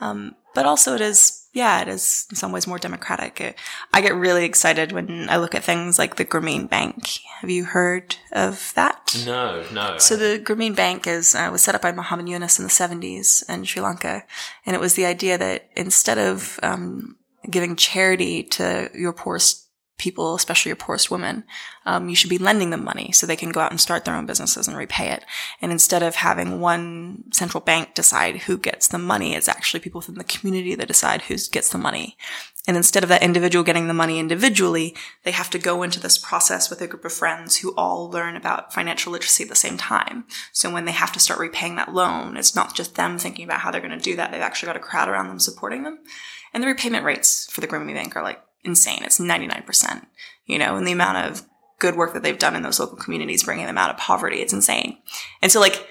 Um, 0.00 0.36
but 0.54 0.66
also 0.66 0.94
it 0.94 1.00
is, 1.00 1.46
yeah, 1.52 1.80
it 1.82 1.88
is 1.88 2.26
in 2.30 2.36
some 2.36 2.52
ways 2.52 2.66
more 2.66 2.78
democratic. 2.78 3.40
It, 3.40 3.56
I 3.92 4.00
get 4.00 4.14
really 4.14 4.44
excited 4.44 4.92
when 4.92 5.28
I 5.28 5.36
look 5.36 5.54
at 5.54 5.64
things 5.64 5.98
like 5.98 6.16
the 6.16 6.24
Grameen 6.24 6.68
Bank. 6.68 7.18
Have 7.40 7.50
you 7.50 7.64
heard 7.64 8.16
of 8.32 8.72
that? 8.74 9.20
No, 9.26 9.64
no. 9.72 9.98
So 9.98 10.16
the 10.16 10.40
Grameen 10.42 10.74
Bank 10.74 11.06
is 11.06 11.34
uh, 11.34 11.48
was 11.52 11.62
set 11.62 11.74
up 11.74 11.82
by 11.82 11.92
Muhammad 11.92 12.28
Yunus 12.28 12.58
in 12.58 12.64
the 12.64 12.70
70s 12.70 13.48
in 13.48 13.64
Sri 13.64 13.82
Lanka, 13.82 14.24
and 14.64 14.74
it 14.74 14.80
was 14.80 14.94
the 14.94 15.06
idea 15.06 15.36
that 15.38 15.68
instead 15.76 16.18
of 16.18 16.58
um, 16.62 17.17
giving 17.50 17.76
charity 17.76 18.42
to 18.42 18.90
your 18.94 19.12
poorest 19.12 19.68
people, 19.98 20.36
especially 20.36 20.70
your 20.70 20.76
poorest 20.76 21.10
women, 21.10 21.44
um, 21.84 22.08
you 22.08 22.14
should 22.14 22.30
be 22.30 22.38
lending 22.38 22.70
them 22.70 22.84
money 22.84 23.10
so 23.12 23.26
they 23.26 23.36
can 23.36 23.50
go 23.50 23.60
out 23.60 23.72
and 23.72 23.80
start 23.80 24.04
their 24.04 24.14
own 24.14 24.26
businesses 24.26 24.68
and 24.68 24.76
repay 24.76 25.10
it. 25.10 25.24
And 25.60 25.72
instead 25.72 26.04
of 26.04 26.14
having 26.14 26.60
one 26.60 27.24
central 27.32 27.60
bank 27.60 27.94
decide 27.94 28.36
who 28.36 28.56
gets 28.56 28.88
the 28.88 28.98
money, 28.98 29.34
it's 29.34 29.48
actually 29.48 29.80
people 29.80 29.98
within 29.98 30.14
the 30.14 30.24
community 30.24 30.76
that 30.76 30.86
decide 30.86 31.22
who 31.22 31.36
gets 31.50 31.70
the 31.70 31.78
money. 31.78 32.16
And 32.68 32.76
instead 32.76 33.02
of 33.02 33.08
that 33.08 33.22
individual 33.22 33.64
getting 33.64 33.88
the 33.88 33.94
money 33.94 34.18
individually, 34.18 34.94
they 35.24 35.30
have 35.30 35.50
to 35.50 35.58
go 35.58 35.82
into 35.82 35.98
this 35.98 36.18
process 36.18 36.68
with 36.68 36.80
a 36.82 36.86
group 36.86 37.04
of 37.04 37.12
friends 37.12 37.56
who 37.56 37.74
all 37.76 38.10
learn 38.10 38.36
about 38.36 38.74
financial 38.74 39.10
literacy 39.10 39.44
at 39.44 39.48
the 39.48 39.56
same 39.56 39.78
time. 39.78 40.26
So 40.52 40.70
when 40.70 40.84
they 40.84 40.92
have 40.92 41.12
to 41.12 41.20
start 41.20 41.40
repaying 41.40 41.76
that 41.76 41.94
loan, 41.94 42.36
it's 42.36 42.54
not 42.54 42.74
just 42.74 42.94
them 42.94 43.18
thinking 43.18 43.46
about 43.46 43.60
how 43.60 43.70
they're 43.70 43.80
going 43.80 43.98
to 43.98 44.04
do 44.04 44.16
that. 44.16 44.30
They've 44.30 44.40
actually 44.40 44.66
got 44.66 44.76
a 44.76 44.80
crowd 44.80 45.08
around 45.08 45.28
them 45.28 45.40
supporting 45.40 45.82
them. 45.82 46.00
And 46.52 46.62
the 46.62 46.66
repayment 46.68 47.04
rates 47.04 47.50
for 47.50 47.60
the 47.60 47.68
Grameen 47.68 47.94
Bank 47.94 48.16
are 48.16 48.22
like 48.22 48.40
insane. 48.64 49.02
It's 49.02 49.20
99%, 49.20 50.06
you 50.46 50.58
know, 50.58 50.76
and 50.76 50.86
the 50.86 50.92
amount 50.92 51.30
of 51.30 51.46
good 51.78 51.96
work 51.96 52.12
that 52.14 52.22
they've 52.22 52.38
done 52.38 52.56
in 52.56 52.62
those 52.62 52.80
local 52.80 52.96
communities, 52.96 53.44
bringing 53.44 53.66
them 53.66 53.78
out 53.78 53.90
of 53.90 53.96
poverty, 53.96 54.38
it's 54.38 54.52
insane. 54.52 54.98
And 55.42 55.52
so 55.52 55.60
like, 55.60 55.86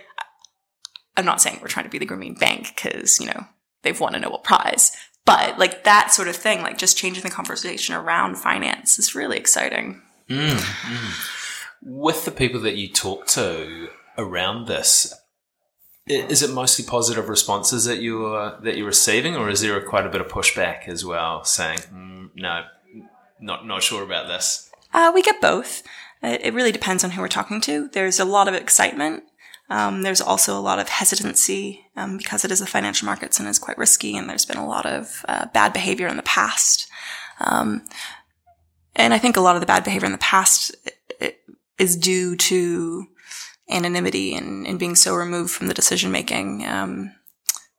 I'm 1.16 1.26
not 1.26 1.42
saying 1.42 1.60
we're 1.62 1.68
trying 1.68 1.86
to 1.86 1.92
be 1.92 1.98
the 1.98 2.06
Grameen 2.06 2.38
Bank 2.40 2.74
because, 2.76 3.20
you 3.20 3.28
know, 3.28 3.46
they've 3.84 4.00
won 4.00 4.16
a 4.16 4.20
Nobel 4.20 4.40
Prize, 4.40 4.92
but 5.26 5.58
like 5.58 5.84
that 5.84 6.14
sort 6.14 6.28
of 6.28 6.36
thing, 6.36 6.62
like 6.62 6.78
just 6.78 6.98
changing 6.98 7.24
the 7.24 7.30
conversation 7.30 7.96
around 7.96 8.38
finance 8.38 9.00
is 9.00 9.16
really 9.16 9.38
exciting. 9.38 10.02
Mm, 10.30 10.52
mm. 10.52 11.30
With 11.82 12.26
the 12.26 12.32
people 12.32 12.62
that 12.62 12.76
you 12.76 12.92
talk 12.92 13.28
to 13.28 13.90
around 14.18 14.68
this, 14.68 15.14
is 16.08 16.44
it 16.44 16.52
mostly 16.52 16.86
positive 16.86 17.30
responses 17.30 17.86
that 17.86 18.02
you're 18.02 18.58
that 18.62 18.78
you're 18.78 18.88
receiving, 18.88 19.36
or 19.36 19.50
is 19.50 19.62
there 19.62 19.80
quite 19.82 20.06
a 20.06 20.10
bit 20.10 20.22
of 20.22 20.28
pushback 20.28 20.88
as 20.88 21.04
well, 21.06 21.44
saying 21.44 21.80
mm, 21.94 22.30
no, 22.36 22.64
not 23.40 23.66
not 23.66 23.84
sure 23.84 24.04
about 24.04 24.28
this? 24.28 24.70
Uh, 24.94 25.12
we 25.14 25.22
get 25.22 25.42
both. 25.42 25.84
It 26.24 26.54
really 26.54 26.72
depends 26.72 27.04
on 27.04 27.12
who 27.12 27.22
we're 27.22 27.28
talking 27.28 27.62
to. 27.62 27.90
There's 27.90 28.20
a 28.20 28.26
lot 28.26 28.48
of 28.48 28.56
excitement. 28.56 29.24
Um, 29.70 30.02
there's 30.02 30.22
also 30.22 30.58
a 30.58 30.62
lot 30.62 30.80
of 30.80 30.90
hesitancy 30.90 31.86
um, 31.96 32.18
because 32.18 32.44
it 32.44 32.52
is 32.52 32.60
the 32.60 32.66
financial 32.66 33.06
markets 33.06 33.40
and 33.40 33.48
is 33.48 33.60
quite 33.60 33.78
risky, 33.78 34.18
and 34.18 34.30
there's 34.30 34.46
been 34.46 34.58
a 34.58 34.68
lot 34.68 34.86
of 34.86 35.26
uh, 35.28 35.46
bad 35.54 35.74
behavior 35.74 36.08
in 36.08 36.18
the 36.18 36.24
past. 36.24 36.90
Um, 37.40 37.84
and 38.96 39.14
I 39.14 39.20
think 39.20 39.38
a 39.38 39.42
lot 39.42 39.56
of 39.56 39.60
the 39.60 39.68
bad 39.68 39.84
behavior 39.84 40.08
in 40.08 40.12
the 40.12 40.18
past 40.18 40.76
is 41.78 41.96
due 41.96 42.36
to 42.36 43.08
anonymity 43.70 44.36
and, 44.36 44.66
and 44.66 44.80
being 44.80 44.96
so 44.96 45.16
removed 45.16 45.52
from 45.52 45.68
the 45.68 45.74
decision 45.74 46.12
making, 46.12 46.66
um, 46.66 47.14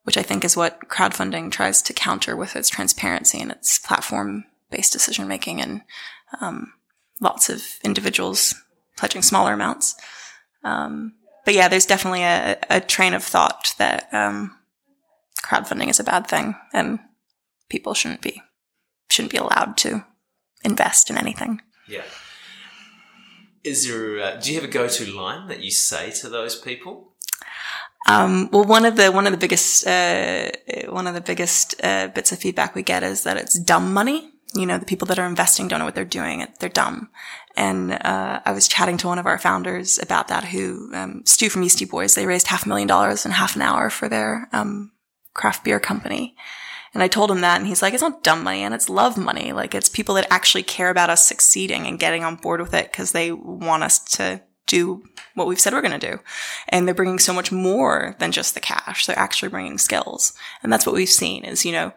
which 0.04 0.16
I 0.16 0.22
think 0.22 0.44
is 0.44 0.56
what 0.56 0.88
crowdfunding 0.88 1.50
tries 1.50 1.82
to 1.82 1.92
counter 1.92 2.36
with 2.36 2.56
its 2.56 2.68
transparency 2.68 3.40
and 3.40 3.50
its 3.50 3.78
platform 3.78 4.44
based 4.70 4.92
decision 4.92 5.28
making 5.28 5.60
and 5.60 5.82
um, 6.40 6.72
lots 7.20 7.48
of 7.48 7.64
individuals 7.82 8.54
pledging 8.96 9.22
smaller 9.22 9.52
amounts. 9.52 9.94
Um, 10.64 11.14
but 11.44 11.54
yeah, 11.54 11.68
there's 11.68 11.86
definitely 11.86 12.22
a, 12.22 12.58
a 12.68 12.80
train 12.80 13.14
of 13.14 13.24
thought 13.24 13.74
that 13.78 14.08
um, 14.12 14.56
crowdfunding 15.42 15.88
is 15.88 16.00
a 16.00 16.04
bad 16.04 16.26
thing 16.26 16.54
and 16.72 16.98
people 17.68 17.94
shouldn't 17.94 18.20
be 18.20 18.42
shouldn't 19.10 19.32
be 19.32 19.38
allowed 19.38 19.76
to 19.78 20.04
invest 20.62 21.08
in 21.08 21.16
anything. 21.16 21.62
Yeah. 21.86 22.02
Is 23.64 23.86
there? 23.86 24.20
Uh, 24.20 24.36
do 24.36 24.52
you 24.52 24.60
have 24.60 24.68
a 24.68 24.72
go-to 24.72 25.06
line 25.06 25.48
that 25.48 25.60
you 25.60 25.70
say 25.70 26.10
to 26.12 26.28
those 26.28 26.56
people? 26.56 27.12
Um, 28.08 28.48
well, 28.52 28.64
one 28.64 28.84
of 28.84 28.96
the 28.96 29.12
one 29.12 29.26
of 29.26 29.32
the 29.32 29.38
biggest 29.38 29.86
uh, 29.86 30.50
one 30.88 31.06
of 31.06 31.14
the 31.14 31.20
biggest 31.20 31.74
uh, 31.82 32.08
bits 32.08 32.32
of 32.32 32.38
feedback 32.38 32.74
we 32.74 32.82
get 32.82 33.02
is 33.02 33.24
that 33.24 33.36
it's 33.36 33.58
dumb 33.58 33.92
money. 33.92 34.30
You 34.54 34.64
know, 34.64 34.78
the 34.78 34.86
people 34.86 35.06
that 35.08 35.18
are 35.18 35.26
investing 35.26 35.68
don't 35.68 35.78
know 35.78 35.84
what 35.84 35.94
they're 35.94 36.06
doing. 36.06 36.46
They're 36.58 36.70
dumb. 36.70 37.10
And 37.54 37.92
uh, 37.92 38.40
I 38.44 38.52
was 38.52 38.66
chatting 38.66 38.96
to 38.98 39.08
one 39.08 39.18
of 39.18 39.26
our 39.26 39.38
founders 39.38 39.98
about 39.98 40.28
that. 40.28 40.44
Who 40.44 40.90
um, 40.94 41.22
Stu 41.26 41.50
from 41.50 41.62
Yeastie 41.62 41.90
Boys? 41.90 42.14
They 42.14 42.24
raised 42.24 42.46
half 42.46 42.64
a 42.64 42.68
million 42.68 42.88
dollars 42.88 43.26
in 43.26 43.32
half 43.32 43.56
an 43.56 43.62
hour 43.62 43.90
for 43.90 44.08
their 44.08 44.48
um, 44.52 44.92
craft 45.34 45.64
beer 45.64 45.78
company. 45.78 46.34
And 46.94 47.02
I 47.02 47.08
told 47.08 47.30
him 47.30 47.42
that, 47.42 47.58
and 47.58 47.66
he's 47.66 47.82
like, 47.82 47.94
it's 47.94 48.02
not 48.02 48.22
dumb 48.22 48.42
money, 48.42 48.62
and 48.62 48.74
it's 48.74 48.88
love 48.88 49.16
money. 49.16 49.52
Like, 49.52 49.74
it's 49.74 49.88
people 49.88 50.14
that 50.14 50.26
actually 50.30 50.62
care 50.62 50.90
about 50.90 51.10
us 51.10 51.26
succeeding 51.26 51.86
and 51.86 51.98
getting 51.98 52.24
on 52.24 52.36
board 52.36 52.60
with 52.60 52.74
it 52.74 52.90
because 52.90 53.12
they 53.12 53.30
want 53.30 53.82
us 53.82 53.98
to 54.16 54.42
do 54.66 55.02
what 55.34 55.46
we've 55.46 55.60
said 55.60 55.72
we're 55.72 55.80
going 55.80 55.98
to 55.98 56.10
do. 56.10 56.20
And 56.68 56.86
they're 56.86 56.94
bringing 56.94 57.18
so 57.18 57.32
much 57.32 57.50
more 57.50 58.16
than 58.18 58.32
just 58.32 58.54
the 58.54 58.60
cash. 58.60 59.06
They're 59.06 59.18
actually 59.18 59.48
bringing 59.48 59.78
skills. 59.78 60.32
And 60.62 60.72
that's 60.72 60.86
what 60.86 60.94
we've 60.94 61.08
seen 61.08 61.44
is, 61.44 61.64
you 61.64 61.72
know, 61.72 61.92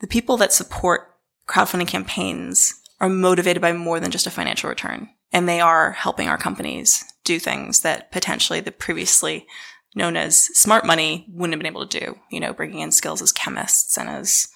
the 0.00 0.06
people 0.06 0.36
that 0.38 0.52
support 0.52 1.14
crowdfunding 1.48 1.88
campaigns 1.88 2.74
are 3.00 3.08
motivated 3.08 3.62
by 3.62 3.72
more 3.72 4.00
than 4.00 4.10
just 4.10 4.26
a 4.26 4.30
financial 4.30 4.68
return. 4.68 5.08
And 5.32 5.48
they 5.48 5.60
are 5.60 5.92
helping 5.92 6.28
our 6.28 6.38
companies 6.38 7.04
do 7.24 7.38
things 7.38 7.80
that 7.80 8.10
potentially 8.10 8.60
the 8.60 8.72
previously 8.72 9.46
known 9.94 10.16
as 10.16 10.36
smart 10.36 10.84
money 10.84 11.26
wouldn't 11.32 11.54
have 11.54 11.60
been 11.60 11.72
able 11.72 11.86
to 11.86 12.00
do, 12.00 12.18
you 12.30 12.40
know, 12.40 12.52
bringing 12.52 12.80
in 12.80 12.92
skills 12.92 13.22
as 13.22 13.32
chemists 13.32 13.96
and 13.96 14.08
as, 14.08 14.48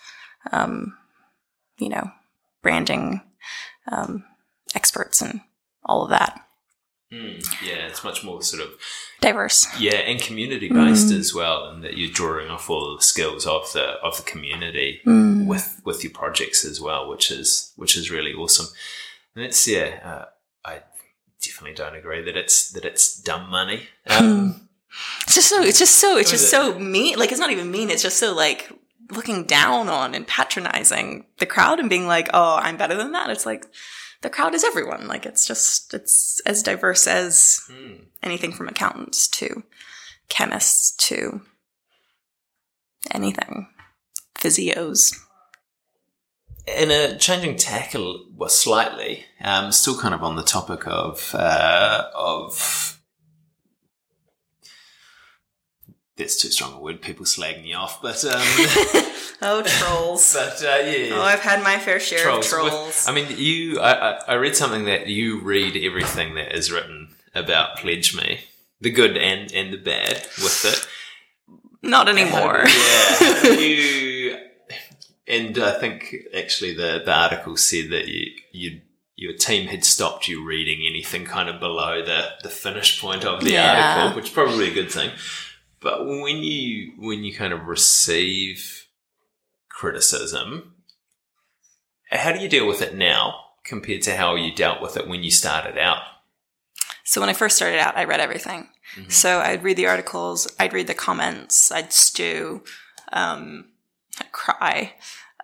um, 0.52 0.96
you 1.78 1.88
know, 1.88 2.10
branding 2.62 3.22
um, 3.90 4.24
experts 4.74 5.20
and 5.20 5.40
all 5.84 6.04
of 6.04 6.10
that. 6.10 6.38
Mm, 7.12 7.44
yeah, 7.62 7.86
it's 7.88 8.04
much 8.04 8.24
more 8.24 8.40
sort 8.40 8.62
of 8.62 8.70
diverse. 9.20 9.66
Yeah, 9.78 9.96
and 9.96 10.18
community 10.20 10.70
based 10.70 11.08
mm. 11.08 11.18
as 11.18 11.34
well, 11.34 11.68
and 11.68 11.84
that 11.84 11.98
you're 11.98 12.10
drawing 12.10 12.48
off 12.48 12.70
all 12.70 12.96
the 12.96 13.02
skills 13.02 13.46
of 13.46 13.70
the 13.74 13.82
of 14.02 14.16
the 14.16 14.22
community 14.22 15.00
mm. 15.06 15.46
with 15.46 15.82
with 15.84 16.02
your 16.02 16.12
projects 16.12 16.64
as 16.64 16.80
well, 16.80 17.10
which 17.10 17.30
is 17.30 17.74
which 17.76 17.98
is 17.98 18.10
really 18.10 18.32
awesome. 18.32 18.66
And 19.36 19.44
it's 19.44 19.68
yeah, 19.68 20.00
uh, 20.02 20.24
I 20.64 20.80
definitely 21.42 21.74
don't 21.74 21.96
agree 21.96 22.22
that 22.22 22.36
it's 22.36 22.70
that 22.70 22.86
it's 22.86 23.20
dumb 23.20 23.50
money. 23.50 23.88
Um, 24.06 24.68
it's 25.22 25.34
just 25.34 25.48
so. 25.48 25.62
It's 25.62 25.78
just 25.78 25.96
so. 25.96 26.16
It's 26.16 26.30
just 26.30 26.50
so 26.50 26.78
mean. 26.78 27.18
Like 27.18 27.30
it's 27.30 27.40
not 27.40 27.50
even 27.50 27.70
mean. 27.70 27.90
It's 27.90 28.02
just 28.02 28.18
so 28.18 28.34
like 28.34 28.70
looking 29.10 29.44
down 29.44 29.88
on 29.88 30.14
and 30.14 30.26
patronizing 30.26 31.26
the 31.38 31.46
crowd 31.46 31.80
and 31.80 31.90
being 31.90 32.06
like, 32.06 32.28
"Oh, 32.32 32.58
I'm 32.60 32.76
better 32.76 32.96
than 32.96 33.12
that." 33.12 33.30
It's 33.30 33.46
like 33.46 33.64
the 34.22 34.30
crowd 34.30 34.54
is 34.54 34.64
everyone. 34.64 35.06
Like 35.06 35.26
it's 35.26 35.46
just 35.46 35.94
it's 35.94 36.40
as 36.46 36.62
diverse 36.62 37.06
as 37.06 37.62
mm. 37.70 38.00
anything 38.22 38.52
from 38.52 38.68
accountants 38.68 39.28
to 39.28 39.64
chemists 40.28 40.92
to 41.08 41.42
anything, 43.10 43.68
physios. 44.34 45.14
In 46.66 46.90
a 46.90 47.18
changing 47.18 47.56
tack, 47.56 47.94
well, 47.94 48.48
slightly, 48.48 49.24
um, 49.42 49.72
still 49.72 49.98
kind 49.98 50.14
of 50.14 50.22
on 50.22 50.36
the 50.36 50.44
topic 50.44 50.86
of 50.86 51.34
uh, 51.34 52.04
of 52.14 52.91
that's 56.22 56.36
too 56.40 56.48
strong 56.48 56.74
a 56.74 56.78
word. 56.80 57.02
People 57.02 57.26
slag 57.26 57.62
me 57.62 57.74
off, 57.74 58.00
but 58.00 58.24
um, 58.24 58.40
oh, 59.42 59.62
trolls. 59.66 60.34
But 60.38 60.62
uh, 60.62 60.86
yeah, 60.86 61.14
oh, 61.14 61.22
I've 61.22 61.40
had 61.40 61.62
my 61.62 61.78
fair 61.78 61.98
share 62.00 62.20
trolls. 62.20 62.46
of 62.46 62.50
trolls. 62.52 62.72
With, 62.72 63.04
I 63.08 63.12
mean, 63.12 63.26
you. 63.36 63.80
I, 63.80 64.20
I 64.28 64.34
read 64.34 64.56
something 64.56 64.84
that 64.84 65.08
you 65.08 65.40
read 65.40 65.76
everything 65.76 66.34
that 66.36 66.54
is 66.56 66.70
written 66.70 67.08
about 67.34 67.76
Pledge 67.78 68.16
Me, 68.16 68.40
the 68.80 68.90
good 68.90 69.16
and 69.16 69.52
and 69.52 69.72
the 69.72 69.78
bad 69.78 70.16
with 70.38 70.64
it. 70.64 70.86
Not 71.82 72.08
anymore. 72.08 72.62
yeah, 72.66 73.42
you. 73.58 74.38
And 75.26 75.58
I 75.58 75.72
think 75.78 76.14
actually 76.36 76.74
the 76.74 77.02
the 77.04 77.12
article 77.12 77.56
said 77.56 77.90
that 77.90 78.06
you 78.08 78.30
you 78.52 78.80
your 79.16 79.34
team 79.34 79.68
had 79.68 79.84
stopped 79.84 80.26
you 80.28 80.44
reading 80.44 80.80
anything 80.88 81.24
kind 81.24 81.48
of 81.48 81.60
below 81.60 82.02
the, 82.04 82.30
the 82.42 82.48
finish 82.48 83.00
point 83.00 83.24
of 83.24 83.44
the 83.44 83.52
Yeah. 83.52 83.98
article, 84.00 84.16
which 84.16 84.26
is 84.26 84.30
probably 84.32 84.68
a 84.68 84.74
good 84.74 84.90
thing. 84.90 85.10
But 85.82 86.06
when 86.06 86.38
you 86.38 86.92
when 86.98 87.24
you 87.24 87.34
kind 87.34 87.52
of 87.52 87.66
receive 87.66 88.86
criticism, 89.68 90.74
how 92.10 92.32
do 92.32 92.40
you 92.40 92.48
deal 92.48 92.68
with 92.68 92.82
it 92.82 92.94
now 92.94 93.34
compared 93.64 94.02
to 94.02 94.16
how 94.16 94.34
you 94.34 94.54
dealt 94.54 94.80
with 94.80 94.96
it 94.96 95.08
when 95.08 95.22
you 95.22 95.30
started 95.30 95.76
out? 95.78 96.02
So 97.04 97.20
when 97.20 97.30
I 97.30 97.34
first 97.34 97.56
started 97.56 97.80
out, 97.80 97.96
I 97.96 98.04
read 98.04 98.20
everything. 98.20 98.68
Mhm. 98.96 99.10
So 99.10 99.40
I'd 99.40 99.64
read 99.64 99.76
the 99.76 99.86
articles, 99.86 100.46
I'd 100.58 100.72
read 100.72 100.86
the 100.86 100.94
comments, 100.94 101.72
I'd 101.72 101.92
stew, 101.92 102.62
um, 103.12 103.72
I'd 104.20 104.32
cry. 104.32 104.94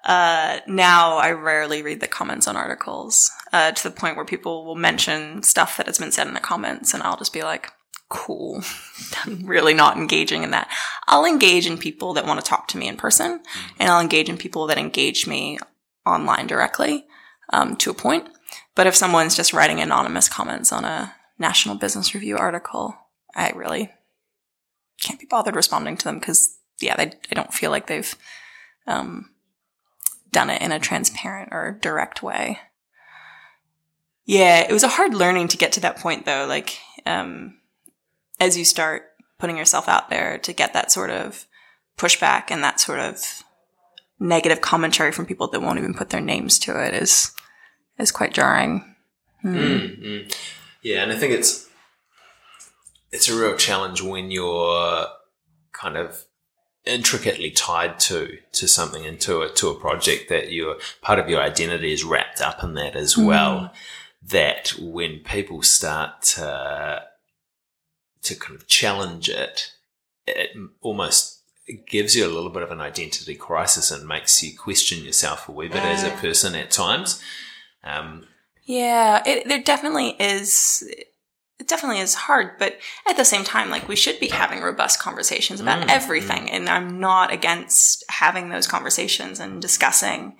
Uh, 0.04 0.60
now 0.66 1.16
I 1.16 1.32
rarely 1.32 1.82
read 1.82 2.00
the 2.00 2.06
comments 2.06 2.46
on 2.46 2.56
articles 2.56 3.30
uh, 3.52 3.72
to 3.72 3.82
the 3.82 3.94
point 3.94 4.16
where 4.16 4.24
people 4.24 4.64
will 4.64 4.76
mention 4.76 5.42
stuff 5.42 5.76
that 5.76 5.86
has 5.86 5.98
been 5.98 6.12
said 6.12 6.28
in 6.28 6.34
the 6.34 6.40
comments, 6.40 6.94
and 6.94 7.02
I'll 7.02 7.16
just 7.16 7.32
be 7.32 7.42
like, 7.42 7.72
"Cool." 8.08 8.62
I'm 9.24 9.46
really 9.46 9.74
not 9.74 9.96
engaging 9.96 10.42
in 10.42 10.50
that. 10.50 10.70
I'll 11.06 11.24
engage 11.24 11.66
in 11.66 11.78
people 11.78 12.14
that 12.14 12.26
want 12.26 12.40
to 12.40 12.46
talk 12.46 12.68
to 12.68 12.78
me 12.78 12.88
in 12.88 12.96
person, 12.96 13.40
and 13.78 13.90
I'll 13.90 14.00
engage 14.00 14.28
in 14.28 14.36
people 14.36 14.66
that 14.66 14.78
engage 14.78 15.26
me 15.26 15.58
online 16.06 16.46
directly 16.46 17.06
um, 17.52 17.76
to 17.76 17.90
a 17.90 17.94
point. 17.94 18.28
But 18.74 18.86
if 18.86 18.94
someone's 18.94 19.36
just 19.36 19.52
writing 19.52 19.80
anonymous 19.80 20.28
comments 20.28 20.72
on 20.72 20.84
a 20.84 21.14
National 21.38 21.74
Business 21.74 22.14
Review 22.14 22.36
article, 22.36 22.96
I 23.34 23.50
really 23.50 23.92
can't 25.00 25.20
be 25.20 25.26
bothered 25.26 25.56
responding 25.56 25.96
to 25.96 26.04
them 26.04 26.18
because, 26.18 26.56
yeah, 26.80 26.96
they, 26.96 27.12
I 27.30 27.34
don't 27.34 27.52
feel 27.52 27.70
like 27.70 27.86
they've 27.86 28.14
um, 28.86 29.30
done 30.32 30.50
it 30.50 30.62
in 30.62 30.72
a 30.72 30.78
transparent 30.78 31.50
or 31.52 31.78
direct 31.80 32.22
way. 32.22 32.60
Yeah, 34.24 34.60
it 34.60 34.72
was 34.72 34.82
a 34.82 34.88
hard 34.88 35.14
learning 35.14 35.48
to 35.48 35.56
get 35.56 35.72
to 35.72 35.80
that 35.80 35.98
point, 35.98 36.26
though. 36.26 36.46
Like, 36.46 36.78
um, 37.06 37.58
as 38.40 38.56
you 38.56 38.64
start 38.64 39.02
putting 39.38 39.56
yourself 39.56 39.88
out 39.88 40.10
there 40.10 40.38
to 40.38 40.52
get 40.52 40.72
that 40.72 40.90
sort 40.90 41.10
of 41.10 41.46
pushback 41.96 42.50
and 42.50 42.62
that 42.62 42.80
sort 42.80 43.00
of 43.00 43.42
negative 44.20 44.60
commentary 44.60 45.12
from 45.12 45.26
people 45.26 45.48
that 45.48 45.60
won't 45.60 45.78
even 45.78 45.94
put 45.94 46.10
their 46.10 46.20
names 46.20 46.58
to 46.58 46.84
it 46.84 46.94
is 46.94 47.32
is 47.98 48.12
quite 48.12 48.32
jarring. 48.32 48.94
Hmm. 49.42 49.56
Mm, 49.56 50.04
mm. 50.04 50.36
Yeah, 50.82 51.02
and 51.02 51.12
I 51.12 51.16
think 51.16 51.32
it's 51.32 51.68
it's 53.10 53.28
a 53.28 53.38
real 53.38 53.56
challenge 53.56 54.02
when 54.02 54.30
you're 54.30 55.06
kind 55.72 55.96
of 55.96 56.24
intricately 56.84 57.50
tied 57.50 58.00
to 58.00 58.38
to 58.52 58.66
something 58.66 59.04
and 59.04 59.20
to 59.20 59.42
a 59.42 59.48
to 59.50 59.68
a 59.68 59.78
project 59.78 60.28
that 60.28 60.52
your 60.52 60.76
part 61.02 61.18
of 61.18 61.28
your 61.28 61.40
identity 61.40 61.92
is 61.92 62.04
wrapped 62.04 62.40
up 62.40 62.62
in 62.62 62.74
that 62.74 62.96
as 62.96 63.16
well. 63.16 63.72
That 64.22 64.74
when 64.78 65.20
people 65.20 65.62
start 65.62 66.22
to 66.22 67.02
to 68.28 68.34
kind 68.36 68.54
of 68.54 68.66
challenge 68.66 69.28
it, 69.28 69.72
it 70.26 70.50
almost 70.80 71.42
gives 71.86 72.16
you 72.16 72.24
a 72.26 72.32
little 72.32 72.50
bit 72.50 72.62
of 72.62 72.70
an 72.70 72.80
identity 72.80 73.34
crisis 73.34 73.90
and 73.90 74.06
makes 74.06 74.42
you 74.42 74.56
question 74.56 75.04
yourself 75.04 75.48
a 75.48 75.52
wee 75.52 75.68
bit 75.68 75.84
as 75.84 76.02
a 76.02 76.10
person 76.10 76.54
at 76.54 76.70
times. 76.70 77.22
Um, 77.84 78.26
Yeah, 78.64 79.22
it, 79.26 79.46
there 79.48 79.62
definitely 79.62 80.16
is. 80.18 80.82
It 81.60 81.66
definitely 81.66 82.00
is 82.00 82.14
hard, 82.14 82.52
but 82.58 82.78
at 83.08 83.16
the 83.16 83.24
same 83.24 83.42
time, 83.44 83.68
like 83.68 83.88
we 83.88 83.96
should 83.96 84.20
be 84.20 84.28
having 84.28 84.60
robust 84.62 85.00
conversations 85.00 85.60
about 85.60 85.86
Mm, 85.86 85.90
everything, 85.90 86.48
and 86.50 86.68
I'm 86.68 87.00
not 87.00 87.32
against 87.32 88.04
having 88.08 88.48
those 88.48 88.66
conversations 88.68 89.40
and 89.40 89.60
discussing 89.60 90.36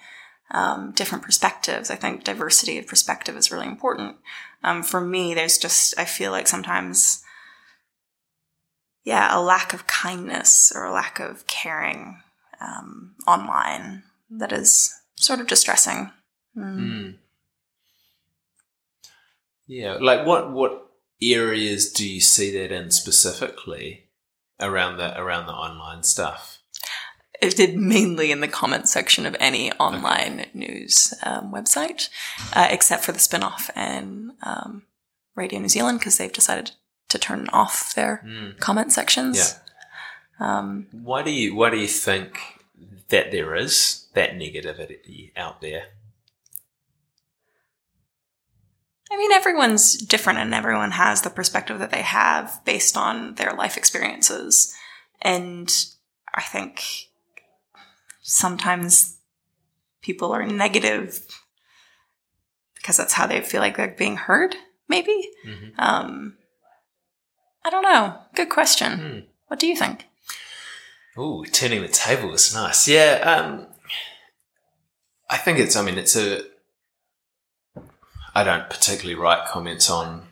um, 0.52 0.92
different 0.92 1.24
perspectives. 1.24 1.90
I 1.90 1.96
think 1.96 2.24
diversity 2.24 2.78
of 2.78 2.86
perspective 2.86 3.36
is 3.36 3.50
really 3.50 3.66
important. 3.66 4.16
Um, 4.62 4.82
for 4.82 5.00
me, 5.00 5.34
there's 5.34 5.58
just 5.58 5.98
I 5.98 6.04
feel 6.04 6.30
like 6.30 6.46
sometimes, 6.48 7.22
yeah, 9.08 9.34
a 9.34 9.40
lack 9.40 9.72
of 9.72 9.86
kindness 9.86 10.70
or 10.74 10.84
a 10.84 10.92
lack 10.92 11.18
of 11.18 11.46
caring 11.46 12.20
um, 12.60 13.14
online 13.26 14.02
that 14.28 14.52
is 14.52 14.94
sort 15.16 15.40
of 15.40 15.46
distressing. 15.46 16.10
Mm. 16.54 16.78
Mm. 16.78 17.14
Yeah, 19.66 19.94
like 19.94 20.26
what 20.26 20.52
what 20.52 20.90
areas 21.22 21.90
do 21.90 22.06
you 22.06 22.20
see 22.20 22.52
that 22.52 22.70
in 22.70 22.90
specifically 22.90 24.10
around 24.60 24.98
the 24.98 25.18
around 25.18 25.46
the 25.46 25.54
online 25.54 26.02
stuff? 26.02 26.58
it 27.40 27.56
did 27.56 27.76
mainly 27.76 28.30
in 28.30 28.40
the 28.40 28.48
comment 28.48 28.88
section 28.88 29.24
of 29.24 29.36
any 29.40 29.72
online 29.74 30.46
news 30.52 31.14
um, 31.22 31.50
website, 31.50 32.10
uh, 32.52 32.66
except 32.68 33.04
for 33.04 33.12
the 33.12 33.18
Spinoff 33.18 33.70
and 33.74 34.32
um, 34.42 34.82
Radio 35.34 35.60
New 35.60 35.68
Zealand 35.68 36.00
because 36.00 36.18
they've 36.18 36.32
decided 36.32 36.72
to 37.08 37.18
turn 37.18 37.48
off 37.52 37.94
their 37.94 38.22
Mm. 38.24 38.58
comment 38.60 38.92
sections. 38.92 39.54
Um, 40.40 40.86
Why 40.92 41.22
do 41.22 41.30
you 41.30 41.54
why 41.54 41.70
do 41.70 41.76
you 41.76 41.88
think 41.88 42.38
that 43.08 43.32
there 43.32 43.56
is 43.56 44.06
that 44.14 44.32
negativity 44.34 45.32
out 45.36 45.60
there? 45.60 45.86
I 49.10 49.16
mean, 49.16 49.32
everyone's 49.32 49.94
different 49.94 50.38
and 50.38 50.52
everyone 50.54 50.90
has 50.92 51.22
the 51.22 51.30
perspective 51.30 51.78
that 51.78 51.90
they 51.90 52.02
have 52.02 52.60
based 52.64 52.96
on 52.96 53.34
their 53.36 53.52
life 53.54 53.76
experiences. 53.78 54.74
And 55.22 55.72
I 56.34 56.42
think 56.42 56.84
sometimes 58.22 59.16
people 60.02 60.30
are 60.32 60.44
negative 60.46 61.24
because 62.74 62.98
that's 62.98 63.14
how 63.14 63.26
they 63.26 63.40
feel 63.40 63.60
like 63.62 63.76
they're 63.78 63.88
being 63.88 64.16
heard, 64.16 64.56
maybe. 64.88 65.30
Mhm. 65.46 65.72
Um, 65.78 66.36
I 67.64 67.70
don't 67.70 67.82
know. 67.82 68.16
Good 68.34 68.48
question. 68.50 68.92
Hmm. 68.98 69.18
What 69.48 69.58
do 69.60 69.66
you 69.66 69.76
think? 69.76 70.06
Ooh, 71.18 71.44
turning 71.46 71.82
the 71.82 71.88
table 71.88 72.32
is 72.34 72.54
nice. 72.54 72.86
Yeah, 72.86 73.20
um, 73.24 73.66
I 75.28 75.36
think 75.36 75.58
it's. 75.58 75.74
I 75.76 75.82
mean, 75.82 75.98
it's 75.98 76.16
a. 76.16 76.42
I 78.34 78.44
don't 78.44 78.70
particularly 78.70 79.20
write 79.20 79.48
comments 79.48 79.90
on 79.90 80.28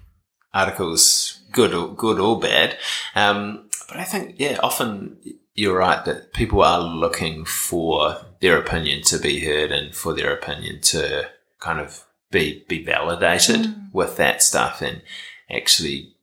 articles, 0.55 1.41
good 1.53 1.75
or 1.75 1.89
good 1.95 2.21
or 2.21 2.39
bad, 2.39 2.77
um, 3.15 3.69
but 3.89 3.97
I 3.97 4.05
think 4.05 4.37
yeah, 4.39 4.59
often 4.63 5.19
you're 5.55 5.79
right 5.79 6.05
that 6.05 6.33
people 6.33 6.63
are 6.63 6.81
looking 6.81 7.45
for 7.45 8.19
their 8.41 8.59
opinion 8.59 9.03
to 9.05 9.19
be 9.19 9.45
heard 9.45 9.73
and 9.73 9.95
for 9.95 10.15
their 10.15 10.33
opinion 10.33 10.81
to 10.83 11.29
kind 11.59 11.81
of 11.81 12.05
be 12.31 12.65
be 12.69 12.85
validated 12.85 13.57
Mm. 13.67 13.93
with 13.93 14.17
that 14.19 14.43
stuff 14.43 14.83
and 14.83 15.03
actually 15.51 16.15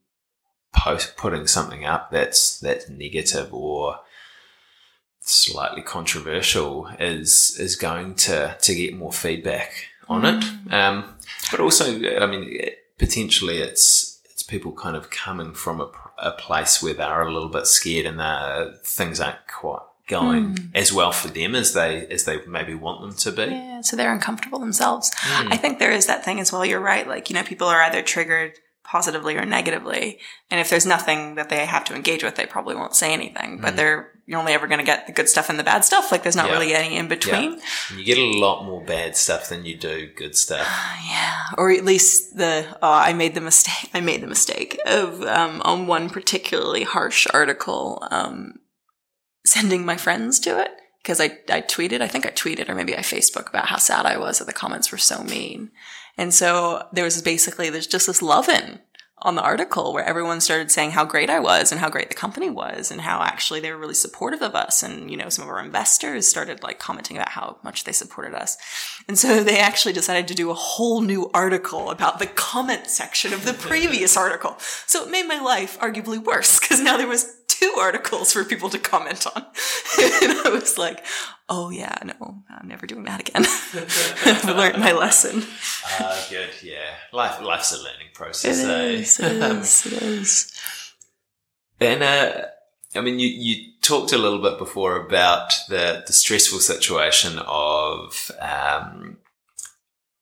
post 0.73 1.15
putting 1.17 1.47
something 1.47 1.85
up 1.85 2.11
that's 2.11 2.59
that's 2.59 2.89
negative 2.89 3.53
or 3.53 3.99
slightly 5.19 5.81
controversial 5.81 6.87
is 6.99 7.55
is 7.59 7.75
going 7.75 8.15
to 8.15 8.57
to 8.61 8.75
get 8.75 8.95
more 8.95 9.11
feedback 9.13 9.87
on 10.09 10.25
it. 10.25 10.43
Um, 10.73 11.15
but 11.51 11.59
also, 11.59 11.85
I 12.19 12.25
mean, 12.25 12.43
it- 12.49 12.79
potentially 12.99 13.57
it's 13.59 14.21
it's 14.25 14.43
people 14.43 14.71
kind 14.71 14.95
of 14.95 15.09
coming 15.09 15.53
from 15.53 15.81
a, 15.81 15.89
a 16.19 16.31
place 16.31 16.81
where 16.81 16.93
they're 16.93 17.21
a 17.21 17.33
little 17.33 17.49
bit 17.49 17.67
scared 17.67 18.05
and 18.05 18.21
uh, 18.21 18.71
things 18.83 19.19
aren't 19.19 19.47
quite 19.47 19.81
going 20.07 20.57
as 20.75 20.91
well 20.91 21.11
for 21.13 21.29
them 21.29 21.55
as 21.55 21.73
they 21.73 22.05
as 22.07 22.25
they 22.25 22.45
maybe 22.45 22.75
want 22.75 23.01
them 23.01 23.13
to 23.13 23.31
be. 23.31 23.51
Yeah, 23.51 23.81
so 23.81 23.95
they're 23.95 24.13
uncomfortable 24.13 24.59
themselves. 24.59 25.09
Mm. 25.11 25.53
I 25.53 25.57
think 25.57 25.79
there 25.79 25.91
is 25.91 26.05
that 26.07 26.23
thing 26.25 26.39
as 26.39 26.51
well. 26.51 26.65
You're 26.65 26.79
right. 26.81 27.07
Like, 27.07 27.29
you 27.29 27.35
know, 27.35 27.43
people 27.43 27.67
are 27.67 27.81
either 27.81 28.01
triggered 28.01 28.53
positively 28.93 29.35
or 29.35 29.43
negatively. 29.43 30.19
And 30.51 30.59
if 30.61 30.69
there's 30.69 30.85
nothing 30.85 31.33
that 31.35 31.49
they 31.49 31.65
have 31.65 31.83
to 31.85 31.95
engage 31.95 32.23
with, 32.23 32.35
they 32.35 32.45
probably 32.45 32.75
won't 32.75 32.95
say 32.95 33.11
anything. 33.11 33.57
But 33.59 33.73
Mm. 33.73 33.77
they're, 33.77 34.11
you're 34.27 34.39
only 34.39 34.53
ever 34.53 34.67
going 34.67 34.77
to 34.77 34.85
get 34.85 35.07
the 35.07 35.13
good 35.13 35.27
stuff 35.27 35.49
and 35.49 35.57
the 35.57 35.63
bad 35.63 35.83
stuff. 35.83 36.11
Like, 36.11 36.21
there's 36.21 36.35
not 36.35 36.45
Yeah. 36.49 36.53
really 36.53 36.75
any 36.75 36.95
in 36.95 37.07
between. 37.07 37.59
And 37.89 37.97
you 37.99 38.05
get 38.05 38.19
a 38.19 38.37
lot 38.37 38.65
more 38.65 38.83
bad 38.85 39.17
stuff 39.17 39.49
than 39.49 39.65
you 39.65 39.75
do 39.75 40.11
good 40.15 40.35
stuff. 40.37 40.67
Yeah, 41.09 41.39
or 41.57 41.71
at 41.71 41.83
least 41.83 42.37
the 42.37 42.65
oh, 42.83 42.91
I 43.09 43.13
made 43.13 43.33
the 43.33 43.41
mistake. 43.41 43.89
I 43.93 43.99
made 43.99 44.21
the 44.21 44.27
mistake 44.27 44.79
of 44.85 45.21
um, 45.23 45.61
on 45.63 45.87
one 45.87 46.09
particularly 46.09 46.83
harsh 46.83 47.25
article 47.33 48.07
um, 48.11 48.59
sending 49.45 49.85
my 49.85 49.97
friends 49.97 50.39
to 50.41 50.59
it 50.61 50.71
because 51.03 51.19
I 51.19 51.37
I 51.49 51.61
tweeted. 51.61 52.01
I 52.01 52.07
think 52.07 52.25
I 52.25 52.29
tweeted 52.29 52.69
or 52.69 52.75
maybe 52.75 52.95
I 52.95 53.01
Facebook 53.01 53.49
about 53.49 53.67
how 53.67 53.77
sad 53.77 54.05
I 54.05 54.17
was 54.17 54.39
that 54.39 54.45
the 54.45 54.53
comments 54.53 54.91
were 54.91 54.97
so 54.97 55.23
mean, 55.23 55.71
and 56.17 56.33
so 56.33 56.87
there 56.93 57.03
was 57.03 57.21
basically 57.21 57.69
there's 57.69 57.87
just 57.87 58.07
this 58.07 58.21
loving 58.21 58.79
on 59.23 59.35
the 59.35 59.41
article 59.41 59.93
where 59.93 60.03
everyone 60.03 60.41
started 60.41 60.69
saying 60.69 60.91
how 60.91 61.05
great 61.05 61.29
I 61.29 61.39
was 61.39 61.71
and 61.71 61.79
how 61.79 61.89
great 61.89 62.09
the 62.09 62.15
company 62.15 62.49
was 62.49 62.91
and 62.91 62.99
how 62.99 63.21
actually 63.21 63.61
they 63.61 63.71
were 63.71 63.77
really 63.77 63.93
supportive 63.93 64.41
of 64.41 64.53
us. 64.53 64.83
And 64.83 65.09
you 65.09 65.17
know 65.17 65.29
some 65.29 65.43
of 65.43 65.49
our 65.49 65.63
investors 65.63 66.27
started 66.27 66.61
like 66.61 66.79
commenting 66.79 67.17
about 67.17 67.29
how 67.29 67.57
much 67.63 67.85
they 67.85 67.93
supported 67.93 68.33
us. 68.35 68.57
And 69.07 69.17
so 69.17 69.43
they 69.43 69.59
actually 69.59 69.93
decided 69.93 70.27
to 70.27 70.35
do 70.35 70.51
a 70.51 70.55
whole 70.55 71.01
new 71.01 71.29
article 71.33 71.89
about 71.89 72.19
the 72.19 72.27
comment 72.27 72.87
section 72.87 73.33
of 73.33 73.45
the 73.45 73.53
previous 73.53 74.17
article. 74.17 74.55
So 74.87 75.03
it 75.03 75.11
made 75.11 75.27
my 75.27 75.39
life 75.39 75.79
arguably 75.79 76.21
worse 76.21 76.59
because 76.59 76.81
now 76.81 76.97
there 76.97 77.07
was 77.07 77.42
two 77.47 77.75
articles 77.79 78.33
for 78.33 78.43
people 78.43 78.69
to 78.69 78.79
comment 78.79 79.25
on. 79.27 79.41
and 80.01 80.37
I 80.45 80.49
was 80.51 80.77
like, 80.77 81.05
oh 81.49 81.69
yeah, 81.69 81.95
no, 82.03 82.43
I'm 82.49 82.67
never 82.67 82.85
doing 82.85 83.03
that 83.05 83.21
again. 83.21 83.45
I've 84.25 84.45
learned 84.45 84.79
my 84.79 84.91
lesson. 84.91 85.43
Uh, 85.99 86.23
good, 86.29 86.49
yeah. 86.61 86.95
Life, 87.11 87.41
life's 87.41 87.71
a 87.71 87.77
learning 87.77 88.09
process. 88.13 88.63
It 88.63 88.69
eh? 88.69 88.83
is, 88.89 89.19
it 89.19 89.31
is, 89.41 89.85
it 89.85 90.01
is. 90.01 90.51
And 91.79 92.03
uh, 92.03 92.45
I 92.95 93.01
mean, 93.01 93.19
you, 93.19 93.27
you 93.27 93.71
talked 93.81 94.13
a 94.13 94.17
little 94.17 94.41
bit 94.41 94.57
before 94.57 94.95
about 94.95 95.53
the, 95.69 96.03
the 96.05 96.13
stressful 96.13 96.59
situation 96.59 97.39
of 97.39 98.31
um, 98.39 99.17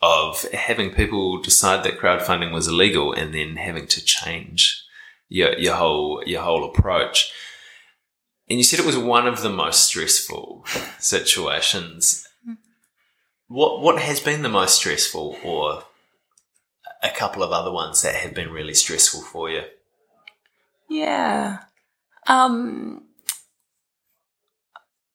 of 0.02 0.44
having 0.52 0.92
people 0.92 1.42
decide 1.42 1.84
that 1.84 2.00
crowdfunding 2.00 2.52
was 2.52 2.68
illegal 2.68 3.14
and 3.14 3.34
then 3.34 3.56
having 3.58 3.86
to 3.86 4.04
change 4.04 4.84
your 5.32 5.58
your 5.58 5.76
whole 5.76 6.22
your 6.26 6.42
whole 6.42 6.66
approach. 6.66 7.32
And 8.50 8.60
you 8.60 8.66
said 8.66 8.80
it 8.80 8.86
was 8.86 8.98
one 8.98 9.28
of 9.28 9.42
the 9.42 9.50
most 9.50 9.86
stressful 9.86 10.66
situations. 11.00 12.28
What 13.48 13.82
what 13.82 14.02
has 14.02 14.20
been 14.20 14.44
the 14.44 14.50
most 14.50 14.76
stressful, 14.76 15.38
or 15.44 15.84
a 17.02 17.10
couple 17.10 17.44
of 17.44 17.52
other 17.52 17.72
ones 17.72 18.02
that 18.02 18.16
have 18.16 18.34
been 18.34 18.52
really 18.52 18.74
stressful 18.74 19.22
for 19.22 19.50
you? 19.50 19.64
Yeah. 20.90 21.60
Um, 22.28 23.06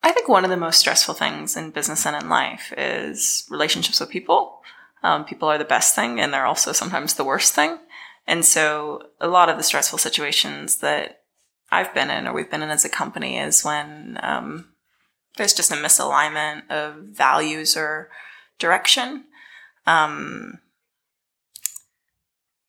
I 0.02 0.12
think 0.12 0.28
one 0.28 0.44
of 0.44 0.50
the 0.50 0.56
most 0.56 0.78
stressful 0.78 1.14
things 1.14 1.56
in 1.56 1.70
business 1.70 2.06
and 2.06 2.16
in 2.16 2.28
life 2.30 2.72
is 2.76 3.46
relationships 3.50 4.00
with 4.00 4.10
people. 4.10 4.62
Um, 5.02 5.24
people 5.24 5.48
are 5.48 5.58
the 5.58 5.64
best 5.64 5.94
thing, 5.94 6.20
and 6.20 6.32
they're 6.32 6.46
also 6.46 6.72
sometimes 6.72 7.14
the 7.14 7.24
worst 7.24 7.54
thing. 7.54 7.78
And 8.26 8.44
so, 8.44 9.10
a 9.20 9.28
lot 9.28 9.48
of 9.48 9.56
the 9.56 9.62
stressful 9.62 9.98
situations 9.98 10.76
that 10.78 11.22
I've 11.70 11.94
been 11.94 12.10
in, 12.10 12.26
or 12.26 12.32
we've 12.32 12.50
been 12.50 12.62
in 12.62 12.70
as 12.70 12.84
a 12.84 12.88
company, 12.88 13.38
is 13.38 13.64
when 13.64 14.18
um, 14.22 14.72
there's 15.36 15.54
just 15.54 15.70
a 15.70 15.74
misalignment 15.74 16.68
of 16.70 16.96
values 16.96 17.76
or 17.76 18.10
direction. 18.58 19.24
Um, 19.86 20.58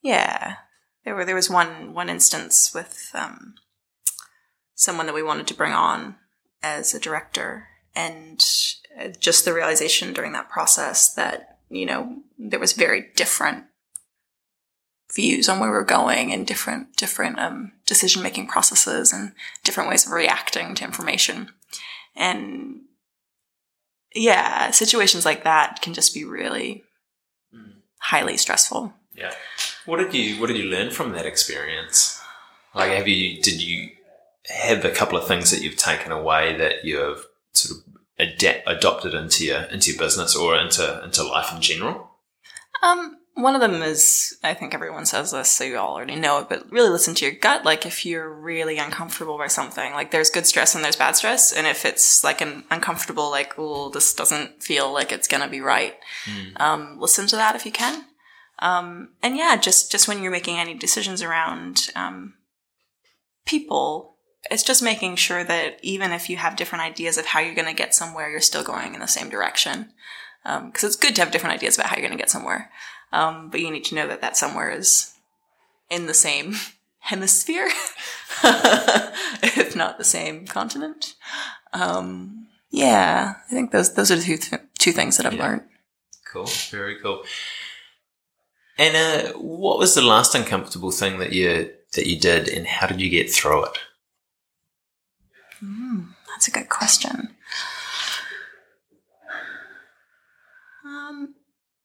yeah, 0.01 0.57
there 1.03 1.15
were 1.15 1.25
there 1.25 1.35
was 1.35 1.49
one 1.49 1.93
one 1.93 2.09
instance 2.09 2.71
with 2.73 3.09
um, 3.13 3.55
someone 4.75 5.05
that 5.07 5.15
we 5.15 5.23
wanted 5.23 5.47
to 5.47 5.53
bring 5.53 5.73
on 5.73 6.15
as 6.61 6.93
a 6.93 6.99
director, 6.99 7.67
and 7.95 8.43
uh, 8.99 9.07
just 9.19 9.43
the 9.43 9.53
realization 9.53 10.13
during 10.13 10.33
that 10.33 10.49
process 10.49 11.13
that 11.15 11.59
you 11.69 11.85
know 11.85 12.17
there 12.37 12.59
was 12.59 12.73
very 12.73 13.07
different 13.15 13.65
views 15.13 15.47
on 15.47 15.59
where 15.59 15.71
we 15.71 15.77
are 15.77 15.83
going 15.83 16.33
and 16.33 16.45
different 16.45 16.95
different 16.97 17.39
um, 17.39 17.71
decision 17.85 18.21
making 18.21 18.47
processes 18.47 19.13
and 19.13 19.31
different 19.63 19.89
ways 19.89 20.05
of 20.05 20.11
reacting 20.11 20.75
to 20.75 20.83
information 20.83 21.49
and 22.15 22.81
yeah 24.15 24.71
situations 24.71 25.25
like 25.25 25.43
that 25.43 25.81
can 25.81 25.93
just 25.93 26.13
be 26.13 26.23
really 26.23 26.83
Mm. 27.55 27.75
highly 27.99 28.35
stressful 28.35 28.93
Yeah. 29.13 29.33
What 29.85 29.97
did 29.97 30.13
you 30.13 30.39
What 30.39 30.47
did 30.47 30.57
you 30.57 30.65
learn 30.65 30.91
from 30.91 31.13
that 31.13 31.25
experience? 31.25 32.19
Like, 32.75 32.91
have 32.91 33.07
you 33.07 33.41
did 33.41 33.61
you 33.61 33.89
have 34.49 34.83
a 34.85 34.91
couple 34.91 35.17
of 35.17 35.27
things 35.27 35.49
that 35.51 35.61
you've 35.61 35.77
taken 35.77 36.11
away 36.11 36.55
that 36.57 36.83
you've 36.83 37.25
sort 37.53 37.79
of 37.79 37.85
adapt, 38.19 38.63
adopted 38.67 39.13
into 39.13 39.45
your 39.45 39.61
into 39.71 39.91
your 39.91 39.99
business 39.99 40.35
or 40.35 40.55
into 40.57 41.01
into 41.05 41.23
life 41.23 41.53
in 41.55 41.61
general? 41.61 42.11
Um, 42.83 43.17
one 43.37 43.53
of 43.53 43.61
them 43.61 43.83
is, 43.83 44.35
I 44.43 44.53
think 44.55 44.73
everyone 44.73 45.05
says 45.05 45.31
this, 45.31 45.49
so 45.49 45.63
you 45.63 45.77
all 45.77 45.95
already 45.95 46.15
know 46.15 46.39
it, 46.39 46.49
but 46.49 46.71
really 46.71 46.89
listen 46.89 47.13
to 47.15 47.25
your 47.25 47.35
gut. 47.35 47.63
Like, 47.63 47.85
if 47.85 48.05
you're 48.05 48.33
really 48.33 48.79
uncomfortable 48.79 49.37
by 49.37 49.47
something, 49.47 49.93
like 49.93 50.11
there's 50.11 50.31
good 50.31 50.47
stress 50.47 50.73
and 50.73 50.83
there's 50.83 50.95
bad 50.95 51.15
stress. 51.15 51.53
And 51.53 51.67
if 51.67 51.85
it's 51.85 52.23
like 52.23 52.41
an 52.41 52.63
uncomfortable, 52.71 53.29
like, 53.29 53.53
oh, 53.57 53.89
this 53.89 54.13
doesn't 54.13 54.63
feel 54.63 54.91
like 54.91 55.11
it's 55.11 55.27
going 55.27 55.43
to 55.43 55.49
be 55.49 55.61
right, 55.61 55.95
um, 56.57 56.97
listen 56.99 57.27
to 57.27 57.35
that 57.35 57.55
if 57.55 57.65
you 57.65 57.71
can. 57.71 58.05
Um, 58.59 59.09
and 59.21 59.37
yeah, 59.37 59.55
just, 59.55 59.91
just 59.91 60.07
when 60.07 60.23
you're 60.23 60.31
making 60.31 60.57
any 60.57 60.73
decisions 60.73 61.21
around, 61.21 61.89
um, 61.95 62.33
people, 63.45 64.17
it's 64.49 64.63
just 64.63 64.81
making 64.81 65.15
sure 65.15 65.43
that 65.43 65.79
even 65.83 66.11
if 66.11 66.29
you 66.29 66.37
have 66.37 66.55
different 66.55 66.83
ideas 66.83 67.17
of 67.17 67.27
how 67.27 67.39
you're 67.39 67.53
going 67.55 67.67
to 67.67 67.73
get 67.73 67.93
somewhere, 67.93 68.31
you're 68.31 68.41
still 68.41 68.63
going 68.63 68.95
in 68.95 68.99
the 68.99 69.07
same 69.07 69.29
direction. 69.29 69.91
Um, 70.47 70.71
cause 70.71 70.85
it's 70.85 70.95
good 70.95 71.13
to 71.15 71.21
have 71.21 71.31
different 71.31 71.55
ideas 71.55 71.75
about 71.77 71.87
how 71.89 71.97
you're 71.97 72.07
going 72.07 72.17
to 72.17 72.21
get 72.21 72.29
somewhere. 72.29 72.71
Um, 73.11 73.49
but 73.49 73.59
you 73.59 73.69
need 73.69 73.83
to 73.85 73.95
know 73.95 74.07
that 74.07 74.21
that 74.21 74.37
somewhere 74.37 74.69
is 74.71 75.13
in 75.89 76.07
the 76.07 76.13
same 76.13 76.55
hemisphere, 76.99 77.67
if 78.43 79.75
not 79.75 79.97
the 79.97 80.03
same 80.05 80.45
continent. 80.47 81.15
Um, 81.73 82.47
yeah, 82.71 83.35
I 83.45 83.49
think 83.53 83.71
those 83.71 83.93
those 83.93 84.09
are 84.11 84.15
the 84.15 84.23
two, 84.23 84.37
th- 84.37 84.61
two 84.79 84.91
things 84.93 85.17
that 85.17 85.25
I've 85.25 85.33
Yeah. 85.33 85.43
learned. 85.43 85.63
Cool, 86.31 86.47
very 86.71 86.99
cool. 87.01 87.23
And 88.77 88.95
uh, 88.95 89.33
what 89.37 89.79
was 89.79 89.95
the 89.95 90.01
last 90.01 90.35
uncomfortable 90.35 90.91
thing 90.91 91.19
that 91.19 91.33
you 91.33 91.71
that 91.93 92.07
you 92.07 92.19
did, 92.19 92.47
and 92.49 92.67
how 92.67 92.87
did 92.87 93.01
you 93.01 93.09
get 93.09 93.31
through 93.31 93.65
it? 93.65 93.77
That's 96.29 96.47
a 96.47 96.51
good 96.51 96.69
question. 96.69 97.35
Um, 101.07 101.35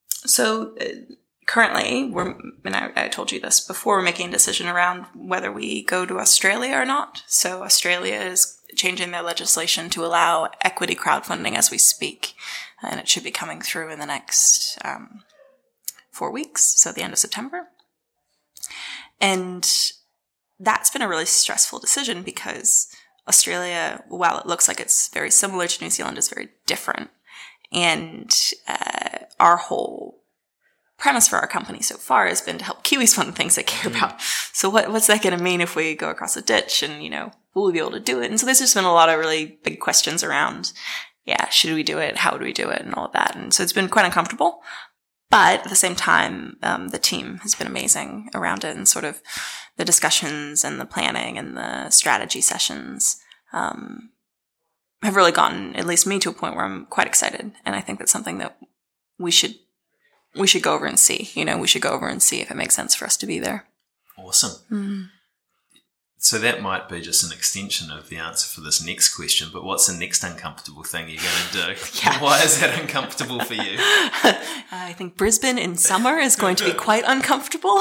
so 0.09 0.75
uh, 0.81 1.15
currently, 1.47 2.11
we're 2.11 2.35
and 2.65 2.77
I, 2.77 2.93
I 2.97 3.09
told 3.09 3.33
you 3.33 3.41
this 3.41 3.61
before. 3.61 3.97
We're 3.97 4.03
making 4.03 4.29
a 4.29 4.33
decision 4.33 4.69
around 4.69 5.07
whether 5.15 5.53
we 5.53 5.85
go 5.85 6.07
to 6.07 6.19
Australia 6.19 6.75
or 6.75 6.85
not. 6.85 7.23
So 7.27 7.63
Australia 7.63 8.15
is 8.15 8.59
changing 8.77 9.11
their 9.11 9.23
legislation 9.23 9.91
to 9.91 10.05
allow 10.05 10.51
equity 10.63 10.95
crowdfunding 10.95 11.57
as 11.57 11.71
we 11.71 11.79
speak, 11.79 12.35
and 12.83 12.99
it 12.99 13.09
should 13.09 13.25
be 13.25 13.31
coming 13.31 13.61
through 13.61 13.93
in 13.93 13.99
the 13.99 14.07
next 14.07 14.79
um, 14.85 15.23
four 16.11 16.33
weeks, 16.33 16.81
so 16.81 16.93
the 16.93 17.03
end 17.03 17.13
of 17.13 17.19
September. 17.19 17.69
And 19.21 19.69
that's 20.59 20.91
been 20.91 21.03
a 21.03 21.09
really 21.09 21.27
stressful 21.27 21.79
decision 21.79 22.23
because 22.23 22.89
Australia, 23.29 24.03
while 24.09 24.39
it 24.39 24.47
looks 24.47 24.69
like 24.69 24.81
it's 24.81 25.09
very 25.09 25.31
similar 25.31 25.67
to 25.67 25.85
New 25.85 25.91
Zealand, 25.91 26.19
is 26.19 26.29
very 26.29 26.49
different. 26.67 27.11
And 27.73 28.35
uh, 28.69 29.02
our 29.39 29.57
whole 29.57 30.23
premise 30.99 31.27
for 31.27 31.37
our 31.37 31.49
company 31.49 31.83
so 31.83 31.97
far 31.97 32.29
has 32.29 32.41
been 32.41 32.59
to 32.59 32.65
help 32.65 32.85
Kiwis 32.85 33.15
fund 33.15 33.35
things 33.35 33.57
they 33.57 33.63
care 33.63 33.91
about. 33.91 34.21
So 34.53 34.71
what, 34.71 34.91
what's 34.93 35.09
that 35.09 35.23
going 35.23 35.37
to 35.37 35.43
mean 35.43 35.61
if 35.61 35.75
we 35.75 35.97
go 35.97 36.11
across 36.11 36.37
a 36.37 36.43
ditch 36.43 36.83
and, 36.83 37.03
you 37.03 37.11
know, 37.11 37.33
will 37.55 37.67
we 37.67 37.73
be 37.73 37.81
able 37.81 37.91
to 37.93 38.01
do 38.01 38.21
it? 38.21 38.31
And 38.31 38.39
so 38.39 38.47
there's 38.47 38.61
just 38.61 38.75
been 38.75 38.85
a 38.85 38.93
lot 38.93 39.09
of 39.09 39.19
really 39.19 39.59
big 39.65 39.81
questions 39.81 40.23
around, 40.23 40.73
yeah, 41.25 41.49
should 41.49 41.75
we 41.75 41.83
do 41.83 41.99
it? 41.99 42.19
How 42.19 42.33
would 42.33 42.43
we 42.43 42.53
do 42.53 42.71
it? 42.71 42.83
And 42.83 42.95
all 42.95 43.07
of 43.07 43.13
that. 43.13 43.35
And 43.35 43.53
so 43.53 43.63
it's 43.63 43.73
been 43.73 43.89
quite 43.89 44.05
uncomfortable. 44.05 44.61
But 45.29 45.63
at 45.63 45.69
the 45.69 45.75
same 45.75 45.97
time, 45.97 46.59
um, 46.63 46.89
the 46.89 46.99
team 46.99 47.39
has 47.39 47.55
been 47.55 47.67
amazing 47.67 48.29
around 48.35 48.65
it 48.65 48.77
and 48.77 48.87
sort 48.87 49.05
of 49.05 49.23
the 49.77 49.85
discussions 49.85 50.63
and 50.63 50.79
the 50.79 50.85
planning 50.85 51.39
and 51.39 51.57
the 51.57 51.91
strategy 51.91 52.43
sessions 52.43 53.17
um, 53.53 54.11
have 55.03 55.17
really 55.17 55.33
gotten 55.33 55.75
at 55.75 55.87
least 55.87 56.07
me 56.07 56.19
to 56.19 56.31
a 56.31 56.35
point 56.35 56.55
where 56.55 56.65
I'm 56.65 56.87
quite 56.87 57.07
excited, 57.07 57.53
and 57.65 57.75
I 57.75 57.81
think 57.81 57.99
that's 57.99 58.13
something 58.13 58.39
that 58.39 58.57
we 59.23 59.31
should 59.31 59.55
we 60.35 60.47
should 60.47 60.63
go 60.63 60.75
over 60.75 60.87
and 60.87 60.99
see. 60.99 61.31
You 61.35 61.45
know, 61.45 61.59
we 61.59 61.67
should 61.67 61.83
go 61.83 61.91
over 61.91 62.09
and 62.09 62.23
see 62.23 62.41
if 62.41 62.51
it 62.51 62.57
makes 62.57 62.75
sense 62.75 62.95
for 62.95 63.05
us 63.05 63.17
to 63.19 63.27
be 63.27 63.39
there. 63.39 63.67
Awesome. 64.17 65.11
So 66.23 66.39
that 66.39 66.63
might 66.63 66.89
be 66.89 67.01
just 67.01 67.25
an 67.25 67.33
extension 67.33 67.91
of 67.91 68.09
the 68.09 68.17
answer 68.17 68.47
for 68.47 68.61
this 68.61 68.85
next 68.85 69.17
question. 69.17 69.49
But 69.53 69.65
what's 69.65 69.89
the 69.89 69.99
next 69.99 70.23
uncomfortable 70.23 70.85
thing 70.85 71.09
you're 71.09 71.21
going 71.21 71.51
to 71.51 71.75
do? 71.75 71.81
Yeah. 72.01 72.21
Why 72.23 72.41
is 72.43 72.61
that 72.61 72.81
uncomfortable 72.81 73.41
for 73.41 73.55
you? 73.55 73.77
I 73.79 74.95
think 74.97 75.17
Brisbane 75.17 75.59
in 75.59 75.77
summer 75.77 76.19
is 76.19 76.37
going 76.37 76.55
to 76.57 76.65
be 76.65 76.75
quite 76.75 77.03
uncomfortable. 77.09 77.77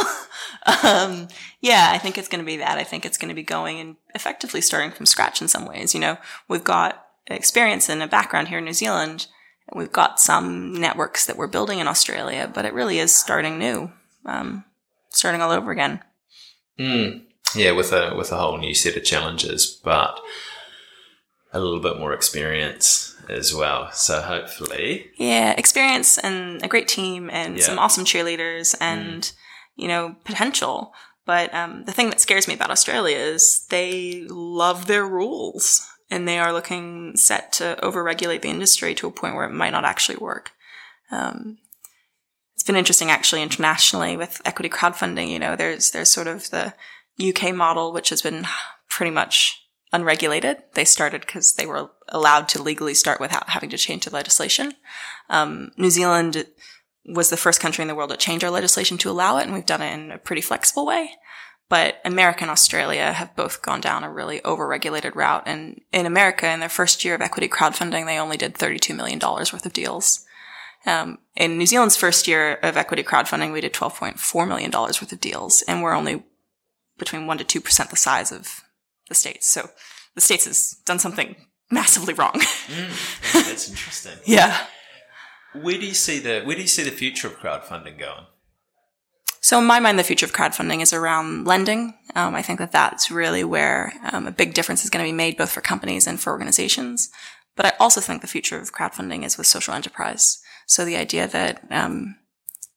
um, 0.83 1.27
yeah, 1.61 1.91
I 1.91 1.99
think 1.99 2.17
it's 2.17 2.27
going 2.27 2.43
to 2.43 2.45
be 2.45 2.57
that. 2.57 2.79
I 2.79 2.83
think 2.83 3.05
it's 3.05 3.19
going 3.19 3.29
to 3.29 3.35
be 3.35 3.43
going 3.43 3.79
and 3.79 3.97
effectively 4.15 4.61
starting 4.61 4.89
from 4.89 5.05
scratch 5.05 5.39
in 5.39 5.47
some 5.47 5.67
ways. 5.67 5.93
You 5.93 5.99
know, 5.99 6.17
we've 6.47 6.63
got 6.63 7.05
experience 7.27 7.89
and 7.89 8.01
a 8.01 8.07
background 8.07 8.47
here 8.47 8.57
in 8.57 8.65
New 8.65 8.73
Zealand. 8.73 9.27
And 9.67 9.77
We've 9.79 9.91
got 9.91 10.19
some 10.19 10.73
networks 10.73 11.25
that 11.25 11.37
we're 11.37 11.47
building 11.47 11.79
in 11.79 11.87
Australia, 11.87 12.51
but 12.53 12.65
it 12.65 12.73
really 12.73 12.99
is 12.99 13.13
starting 13.13 13.57
new, 13.57 13.91
um, 14.25 14.63
starting 15.09 15.41
all 15.41 15.51
over 15.51 15.71
again. 15.71 16.01
Mm. 16.79 17.23
Yeah, 17.55 17.71
with 17.71 17.91
a 17.91 18.15
with 18.15 18.31
a 18.31 18.37
whole 18.37 18.57
new 18.57 18.73
set 18.73 18.95
of 18.95 19.03
challenges, 19.03 19.79
but 19.83 20.19
a 21.53 21.59
little 21.59 21.81
bit 21.81 21.99
more 21.99 22.13
experience 22.13 23.15
as 23.29 23.53
well. 23.53 23.91
So 23.91 24.21
hopefully, 24.21 25.11
Yeah, 25.17 25.51
experience 25.57 26.17
and 26.17 26.63
a 26.63 26.67
great 26.67 26.87
team 26.87 27.29
and 27.29 27.57
Yeah. 27.57 27.63
some 27.63 27.79
awesome 27.79 28.05
cheerleaders 28.05 28.75
and, 28.79 29.29
you 29.75 29.87
know, 29.87 30.15
potential. 30.23 30.93
But 31.25 31.53
um, 31.53 31.83
the 31.85 31.91
thing 31.91 32.09
that 32.09 32.19
scares 32.21 32.47
me 32.47 32.53
about 32.53 32.71
Australia 32.71 33.17
is 33.17 33.65
they 33.69 34.25
love 34.29 34.87
their 34.87 35.05
rules 35.05 35.87
and 36.11 36.27
they 36.27 36.37
are 36.37 36.53
looking 36.53 37.15
set 37.15 37.53
to 37.53 37.79
overregulate 37.81 38.41
the 38.41 38.49
industry 38.49 38.93
to 38.95 39.07
a 39.07 39.11
point 39.11 39.33
where 39.33 39.45
it 39.45 39.53
might 39.53 39.71
not 39.71 39.85
actually 39.85 40.17
work. 40.17 40.51
Um, 41.09 41.57
it's 42.53 42.63
been 42.63 42.75
interesting 42.75 43.09
actually 43.09 43.41
internationally 43.41 44.17
with 44.17 44.41
equity 44.45 44.69
crowdfunding. 44.69 45.29
You 45.29 45.39
know, 45.39 45.55
there's 45.55 45.91
there's 45.91 46.11
sort 46.11 46.27
of 46.27 46.51
the 46.51 46.73
UK 47.19 47.55
model, 47.55 47.93
which 47.93 48.09
has 48.09 48.21
been 48.21 48.45
pretty 48.89 49.09
much 49.09 49.57
unregulated. 49.93 50.57
They 50.73 50.85
started 50.85 51.21
because 51.21 51.53
they 51.53 51.65
were 51.65 51.89
allowed 52.09 52.49
to 52.49 52.61
legally 52.61 52.93
start 52.93 53.19
without 53.19 53.49
having 53.49 53.69
to 53.71 53.77
change 53.77 54.05
the 54.05 54.13
legislation. 54.13 54.73
Um, 55.29 55.71
New 55.77 55.89
Zealand 55.89 56.45
was 57.05 57.29
the 57.29 57.37
first 57.37 57.59
country 57.59 57.81
in 57.81 57.87
the 57.87 57.95
world 57.95 58.11
to 58.11 58.17
change 58.17 58.43
our 58.43 58.51
legislation 58.51 58.97
to 58.99 59.09
allow 59.09 59.37
it, 59.37 59.43
and 59.43 59.53
we've 59.53 59.65
done 59.65 59.81
it 59.81 59.93
in 59.93 60.11
a 60.11 60.17
pretty 60.17 60.41
flexible 60.41 60.85
way. 60.85 61.11
But 61.71 62.01
America 62.03 62.41
and 62.41 62.51
Australia 62.51 63.13
have 63.13 63.33
both 63.33 63.61
gone 63.61 63.79
down 63.79 64.03
a 64.03 64.11
really 64.11 64.41
overregulated 64.41 65.15
route. 65.15 65.43
And 65.45 65.79
in 65.93 66.05
America, 66.05 66.51
in 66.51 66.59
their 66.59 66.67
first 66.67 67.05
year 67.05 67.15
of 67.15 67.21
equity 67.21 67.47
crowdfunding, 67.47 68.05
they 68.05 68.17
only 68.17 68.35
did 68.35 68.55
$32 68.55 68.93
million 68.93 69.19
worth 69.21 69.65
of 69.65 69.71
deals. 69.71 70.25
Um, 70.85 71.19
in 71.37 71.57
New 71.57 71.65
Zealand's 71.65 71.95
first 71.95 72.27
year 72.27 72.55
of 72.61 72.75
equity 72.75 73.03
crowdfunding, 73.03 73.53
we 73.53 73.61
did 73.61 73.71
$12.4 73.71 74.47
million 74.49 74.69
worth 74.69 75.13
of 75.13 75.21
deals, 75.21 75.63
and 75.65 75.81
we're 75.81 75.95
only 75.95 76.25
between 76.97 77.21
1% 77.21 77.47
to 77.47 77.61
2% 77.61 77.89
the 77.89 77.95
size 77.95 78.33
of 78.33 78.65
the 79.07 79.15
States. 79.15 79.47
So 79.47 79.69
the 80.13 80.19
States 80.19 80.43
has 80.43 80.75
done 80.83 80.99
something 80.99 81.37
massively 81.71 82.13
wrong. 82.13 82.33
mm, 82.33 83.45
that's 83.45 83.69
interesting. 83.69 84.17
yeah. 84.25 84.65
Where 85.53 85.79
do 85.79 85.85
you 85.85 85.93
see 85.93 86.19
the 86.19 86.41
Where 86.41 86.57
do 86.57 86.63
you 86.63 86.67
see 86.67 86.83
the 86.83 86.91
future 86.91 87.27
of 87.27 87.39
crowdfunding 87.39 87.97
going? 87.97 88.25
So 89.41 89.57
in 89.57 89.65
my 89.65 89.79
mind, 89.79 89.97
the 89.97 90.03
future 90.03 90.25
of 90.25 90.33
crowdfunding 90.33 90.81
is 90.81 90.93
around 90.93 91.45
lending. 91.45 91.95
Um, 92.15 92.35
I 92.35 92.43
think 92.43 92.59
that 92.59 92.71
that's 92.71 93.09
really 93.09 93.43
where 93.43 93.91
um, 94.11 94.27
a 94.27 94.31
big 94.31 94.53
difference 94.53 94.83
is 94.83 94.91
going 94.91 95.03
to 95.03 95.11
be 95.11 95.15
made, 95.15 95.35
both 95.35 95.51
for 95.51 95.61
companies 95.61 96.05
and 96.05 96.19
for 96.19 96.31
organizations. 96.31 97.09
But 97.55 97.65
I 97.65 97.73
also 97.79 98.01
think 98.01 98.21
the 98.21 98.27
future 98.27 98.59
of 98.59 98.71
crowdfunding 98.71 99.25
is 99.25 99.37
with 99.37 99.47
social 99.47 99.73
enterprise. 99.73 100.41
So 100.67 100.85
the 100.85 100.95
idea 100.95 101.27
that, 101.27 101.65
um, 101.71 102.17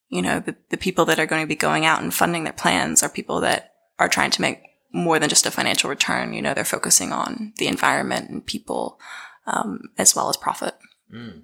you 0.09 0.23
know, 0.23 0.39
the, 0.39 0.55
the 0.69 0.77
people 0.77 1.05
that 1.05 1.19
are 1.19 1.27
going 1.27 1.43
to 1.43 1.47
be 1.47 1.55
going 1.55 1.85
out 1.85 2.01
and 2.01 2.13
funding 2.13 2.43
their 2.43 2.53
plans 2.53 3.03
are 3.03 3.09
people 3.09 3.41
that 3.41 3.73
are 3.99 4.09
trying 4.09 4.31
to 4.31 4.41
make 4.41 4.63
more 4.91 5.19
than 5.19 5.29
just 5.29 5.45
a 5.45 5.51
financial 5.51 5.89
return. 5.89 6.33
You 6.33 6.41
know, 6.41 6.55
they're 6.55 6.65
focusing 6.65 7.11
on 7.11 7.53
the 7.57 7.67
environment 7.67 8.31
and 8.31 8.45
people, 8.45 8.99
um, 9.45 9.89
as 9.99 10.15
well 10.15 10.29
as 10.29 10.37
profit. 10.37 10.75
Mm. 11.13 11.43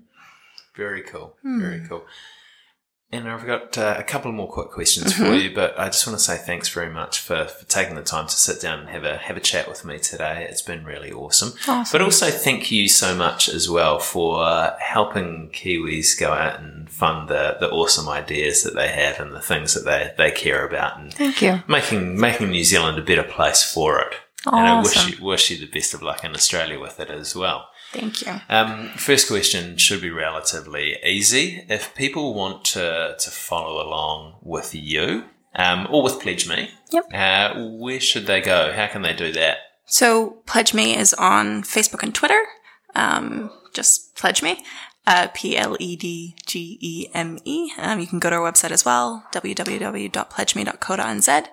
Very 0.75 1.03
cool. 1.03 1.35
Mm. 1.45 1.61
Very 1.61 1.87
cool. 1.87 2.05
And 3.13 3.27
I've 3.27 3.45
got 3.45 3.77
uh, 3.77 3.95
a 3.97 4.03
couple 4.03 4.31
more 4.31 4.47
quick 4.47 4.69
questions 4.69 5.13
mm-hmm. 5.13 5.25
for 5.25 5.33
you, 5.33 5.53
but 5.53 5.77
I 5.77 5.87
just 5.87 6.07
want 6.07 6.17
to 6.17 6.23
say 6.23 6.37
thanks 6.37 6.69
very 6.69 6.89
much 6.89 7.19
for, 7.19 7.43
for 7.45 7.65
taking 7.65 7.95
the 7.95 8.03
time 8.03 8.27
to 8.27 8.33
sit 8.33 8.61
down 8.61 8.79
and 8.79 8.89
have 8.89 9.03
a 9.03 9.17
have 9.17 9.35
a 9.35 9.41
chat 9.41 9.67
with 9.67 9.83
me 9.83 9.99
today. 9.99 10.47
It's 10.49 10.61
been 10.61 10.85
really 10.85 11.11
awesome. 11.11 11.51
awesome. 11.67 11.91
But 11.91 12.01
also 12.01 12.29
thank 12.29 12.71
you 12.71 12.87
so 12.87 13.13
much 13.13 13.49
as 13.49 13.69
well 13.69 13.99
for 13.99 14.43
uh, 14.43 14.77
helping 14.79 15.49
Kiwis 15.49 16.17
go 16.17 16.31
out 16.31 16.61
and 16.61 16.89
fund 16.89 17.27
the, 17.27 17.57
the 17.59 17.69
awesome 17.69 18.07
ideas 18.07 18.63
that 18.63 18.75
they 18.75 18.87
have 18.87 19.19
and 19.19 19.33
the 19.33 19.41
things 19.41 19.73
that 19.73 19.83
they, 19.83 20.13
they 20.17 20.31
care 20.31 20.65
about 20.65 20.97
and 20.97 21.13
thank 21.13 21.41
you. 21.41 21.61
making 21.67 22.17
making 22.17 22.49
New 22.49 22.63
Zealand 22.63 22.97
a 22.97 23.01
better 23.01 23.23
place 23.23 23.61
for 23.61 23.99
it. 23.99 24.15
Awesome. 24.47 24.59
And 24.59 24.67
I 24.67 24.81
wish 24.81 25.19
you 25.19 25.25
wish 25.25 25.51
you 25.51 25.57
the 25.57 25.65
best 25.71 25.93
of 25.93 26.01
luck 26.01 26.23
in 26.23 26.31
Australia 26.31 26.79
with 26.79 26.99
it 27.01 27.09
as 27.11 27.35
well. 27.35 27.67
Thank 27.91 28.25
you. 28.25 28.39
Um, 28.49 28.89
first 28.95 29.27
question 29.27 29.77
should 29.77 30.01
be 30.01 30.09
relatively 30.09 30.97
easy. 31.03 31.65
If 31.67 31.93
people 31.93 32.33
want 32.33 32.63
to, 32.65 33.15
to 33.19 33.29
follow 33.29 33.85
along 33.85 34.37
with 34.41 34.73
you 34.73 35.25
um, 35.55 35.87
or 35.89 36.01
with 36.01 36.21
PledgeMe, 36.21 36.69
yep. 36.91 37.05
Uh, 37.13 37.53
where 37.77 37.99
should 37.99 38.27
they 38.27 38.41
go? 38.41 38.71
How 38.71 38.87
can 38.87 39.01
they 39.01 39.13
do 39.13 39.33
that? 39.33 39.57
So 39.85 40.37
PledgeMe 40.45 40.95
is 40.95 41.13
on 41.13 41.63
Facebook 41.63 42.01
and 42.01 42.15
Twitter. 42.15 42.41
Um, 42.95 43.51
just 43.73 44.15
PledgeMe. 44.15 44.61
Uh, 45.05 45.27
P 45.33 45.57
L 45.57 45.75
E 45.79 45.95
D 45.95 46.35
G 46.45 46.77
E 46.79 47.07
M 47.13 47.39
E. 47.43 47.71
Um, 47.77 47.99
you 47.99 48.07
can 48.07 48.19
go 48.19 48.29
to 48.29 48.37
our 48.37 48.51
website 48.51 48.71
as 48.71 48.85
well, 48.85 49.25
www.pledgeme.co.nz. 49.33 51.47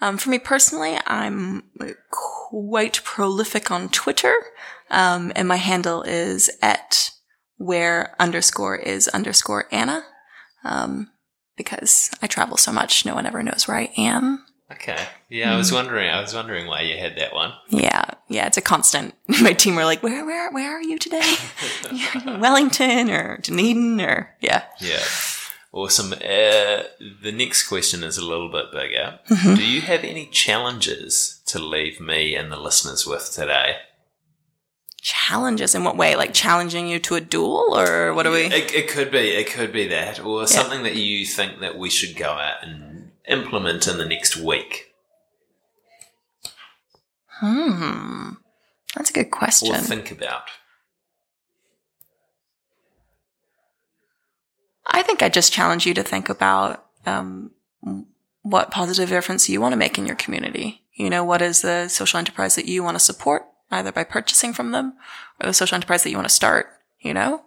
Um, 0.00 0.18
for 0.18 0.30
me 0.30 0.38
personally, 0.38 0.98
I'm 1.06 1.64
quite 2.10 3.04
prolific 3.04 3.70
on 3.70 3.90
Twitter. 3.90 4.34
Um, 4.94 5.32
and 5.34 5.48
my 5.48 5.56
handle 5.56 6.02
is 6.02 6.50
at 6.62 7.10
where 7.56 8.14
underscore 8.18 8.76
is 8.76 9.08
underscore 9.08 9.66
Anna. 9.72 10.04
Um, 10.64 11.10
because 11.56 12.10
I 12.22 12.26
travel 12.26 12.56
so 12.56 12.72
much, 12.72 13.04
no 13.04 13.14
one 13.14 13.26
ever 13.26 13.42
knows 13.42 13.68
where 13.68 13.76
I 13.76 13.90
am. 13.96 14.44
Okay. 14.72 14.98
Yeah, 15.28 15.52
I 15.52 15.56
was 15.56 15.70
mm. 15.70 15.74
wondering. 15.74 16.08
I 16.08 16.20
was 16.20 16.34
wondering 16.34 16.66
why 16.66 16.82
you 16.82 16.96
had 16.96 17.16
that 17.16 17.34
one. 17.34 17.52
Yeah, 17.68 18.04
yeah, 18.28 18.46
it's 18.46 18.56
a 18.56 18.62
constant. 18.62 19.14
My 19.42 19.52
team 19.52 19.76
were 19.76 19.84
like, 19.84 20.02
"Where, 20.02 20.24
where, 20.24 20.50
where 20.50 20.76
are 20.76 20.82
you 20.82 20.98
today? 20.98 21.34
Wellington 22.26 23.10
or 23.10 23.38
Dunedin 23.38 24.00
or 24.00 24.34
yeah." 24.40 24.64
Yeah. 24.80 25.02
Awesome. 25.70 26.12
Uh, 26.12 26.84
the 27.22 27.32
next 27.32 27.68
question 27.68 28.04
is 28.04 28.16
a 28.16 28.24
little 28.24 28.50
bit 28.50 28.72
bigger. 28.72 29.18
Mm-hmm. 29.28 29.54
Do 29.54 29.66
you 29.66 29.80
have 29.82 30.04
any 30.04 30.26
challenges 30.26 31.42
to 31.46 31.58
leave 31.58 32.00
me 32.00 32.34
and 32.34 32.50
the 32.50 32.60
listeners 32.60 33.06
with 33.06 33.32
today? 33.32 33.76
Challenges 35.04 35.74
in 35.74 35.84
what 35.84 35.96
way? 35.96 36.16
Like 36.16 36.34
challenging 36.34 36.88
you 36.88 36.98
to 37.00 37.14
a 37.14 37.20
duel, 37.20 37.78
or 37.78 38.12
what 38.14 38.26
are 38.26 38.32
we? 38.32 38.46
It, 38.46 38.74
it 38.74 38.88
could 38.88 39.12
be. 39.12 39.28
It 39.30 39.48
could 39.48 39.70
be 39.70 39.86
that, 39.88 40.18
or 40.18 40.40
yeah. 40.40 40.46
something 40.46 40.82
that 40.82 40.96
you 40.96 41.24
think 41.24 41.60
that 41.60 41.78
we 41.78 41.90
should 41.90 42.16
go 42.16 42.30
out 42.30 42.64
and 42.64 43.12
implement 43.28 43.86
in 43.86 43.98
the 43.98 44.06
next 44.06 44.36
week. 44.36 44.94
Hmm, 47.28 48.30
that's 48.96 49.10
a 49.10 49.12
good 49.12 49.30
question. 49.30 49.74
Or 49.74 49.78
think 49.78 50.10
about. 50.10 50.48
I 54.86 55.02
think 55.02 55.22
I 55.22 55.28
just 55.28 55.52
challenge 55.52 55.86
you 55.86 55.94
to 55.94 56.02
think 56.02 56.28
about 56.28 56.86
um, 57.04 57.50
what 58.42 58.70
positive 58.70 59.08
difference 59.08 59.48
you 59.48 59.60
want 59.60 59.72
to 59.72 59.76
make 59.76 59.98
in 59.98 60.06
your 60.06 60.16
community. 60.16 60.82
You 60.94 61.10
know, 61.10 61.24
what 61.24 61.42
is 61.42 61.62
the 61.62 61.88
social 61.88 62.18
enterprise 62.18 62.54
that 62.54 62.66
you 62.66 62.82
want 62.82 62.94
to 62.94 63.00
support? 63.00 63.46
Either 63.70 63.92
by 63.92 64.04
purchasing 64.04 64.52
from 64.52 64.72
them 64.72 64.94
or 65.40 65.46
the 65.46 65.54
social 65.54 65.74
enterprise 65.74 66.02
that 66.02 66.10
you 66.10 66.16
want 66.16 66.28
to 66.28 66.34
start, 66.34 66.66
you 67.00 67.14
know? 67.14 67.42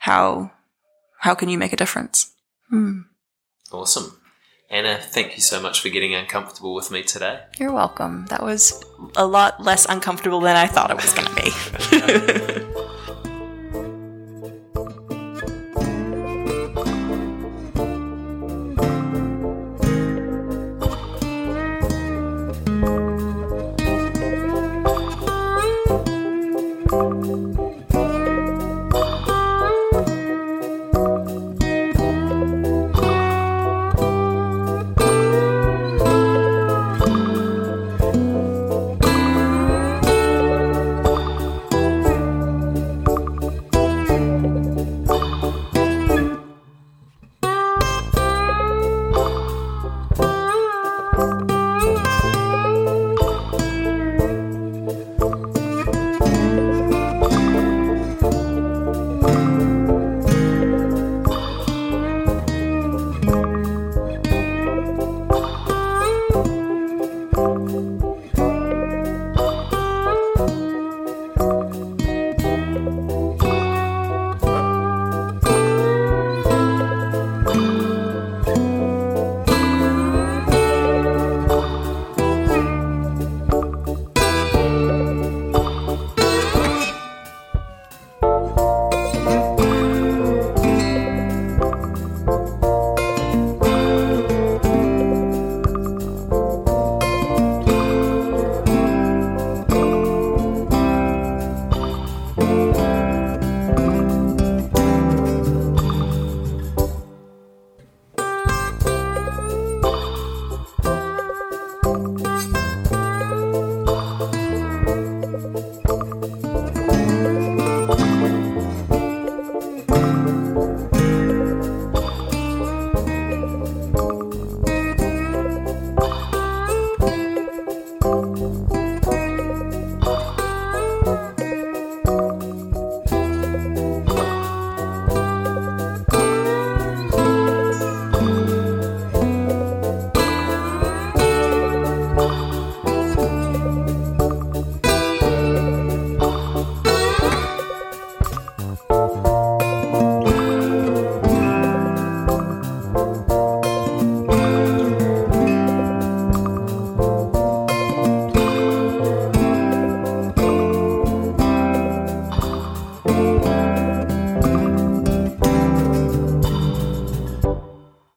How, 0.00 0.52
how 1.20 1.34
can 1.34 1.48
you 1.48 1.58
make 1.58 1.72
a 1.72 1.76
difference? 1.76 2.32
Hmm. 2.68 3.00
Awesome. 3.72 4.20
Anna, 4.70 4.98
thank 5.00 5.34
you 5.34 5.42
so 5.42 5.60
much 5.60 5.80
for 5.80 5.88
getting 5.88 6.14
uncomfortable 6.14 6.74
with 6.74 6.92
me 6.92 7.02
today. 7.02 7.40
You're 7.58 7.72
welcome. 7.72 8.26
That 8.26 8.42
was 8.42 8.84
a 9.16 9.26
lot 9.26 9.60
less 9.60 9.84
uncomfortable 9.88 10.40
than 10.40 10.56
I 10.56 10.68
thought 10.68 10.92
it 10.92 10.96
was 10.96 11.12
going 11.12 11.26
to 11.26 11.34
be. 11.34 12.66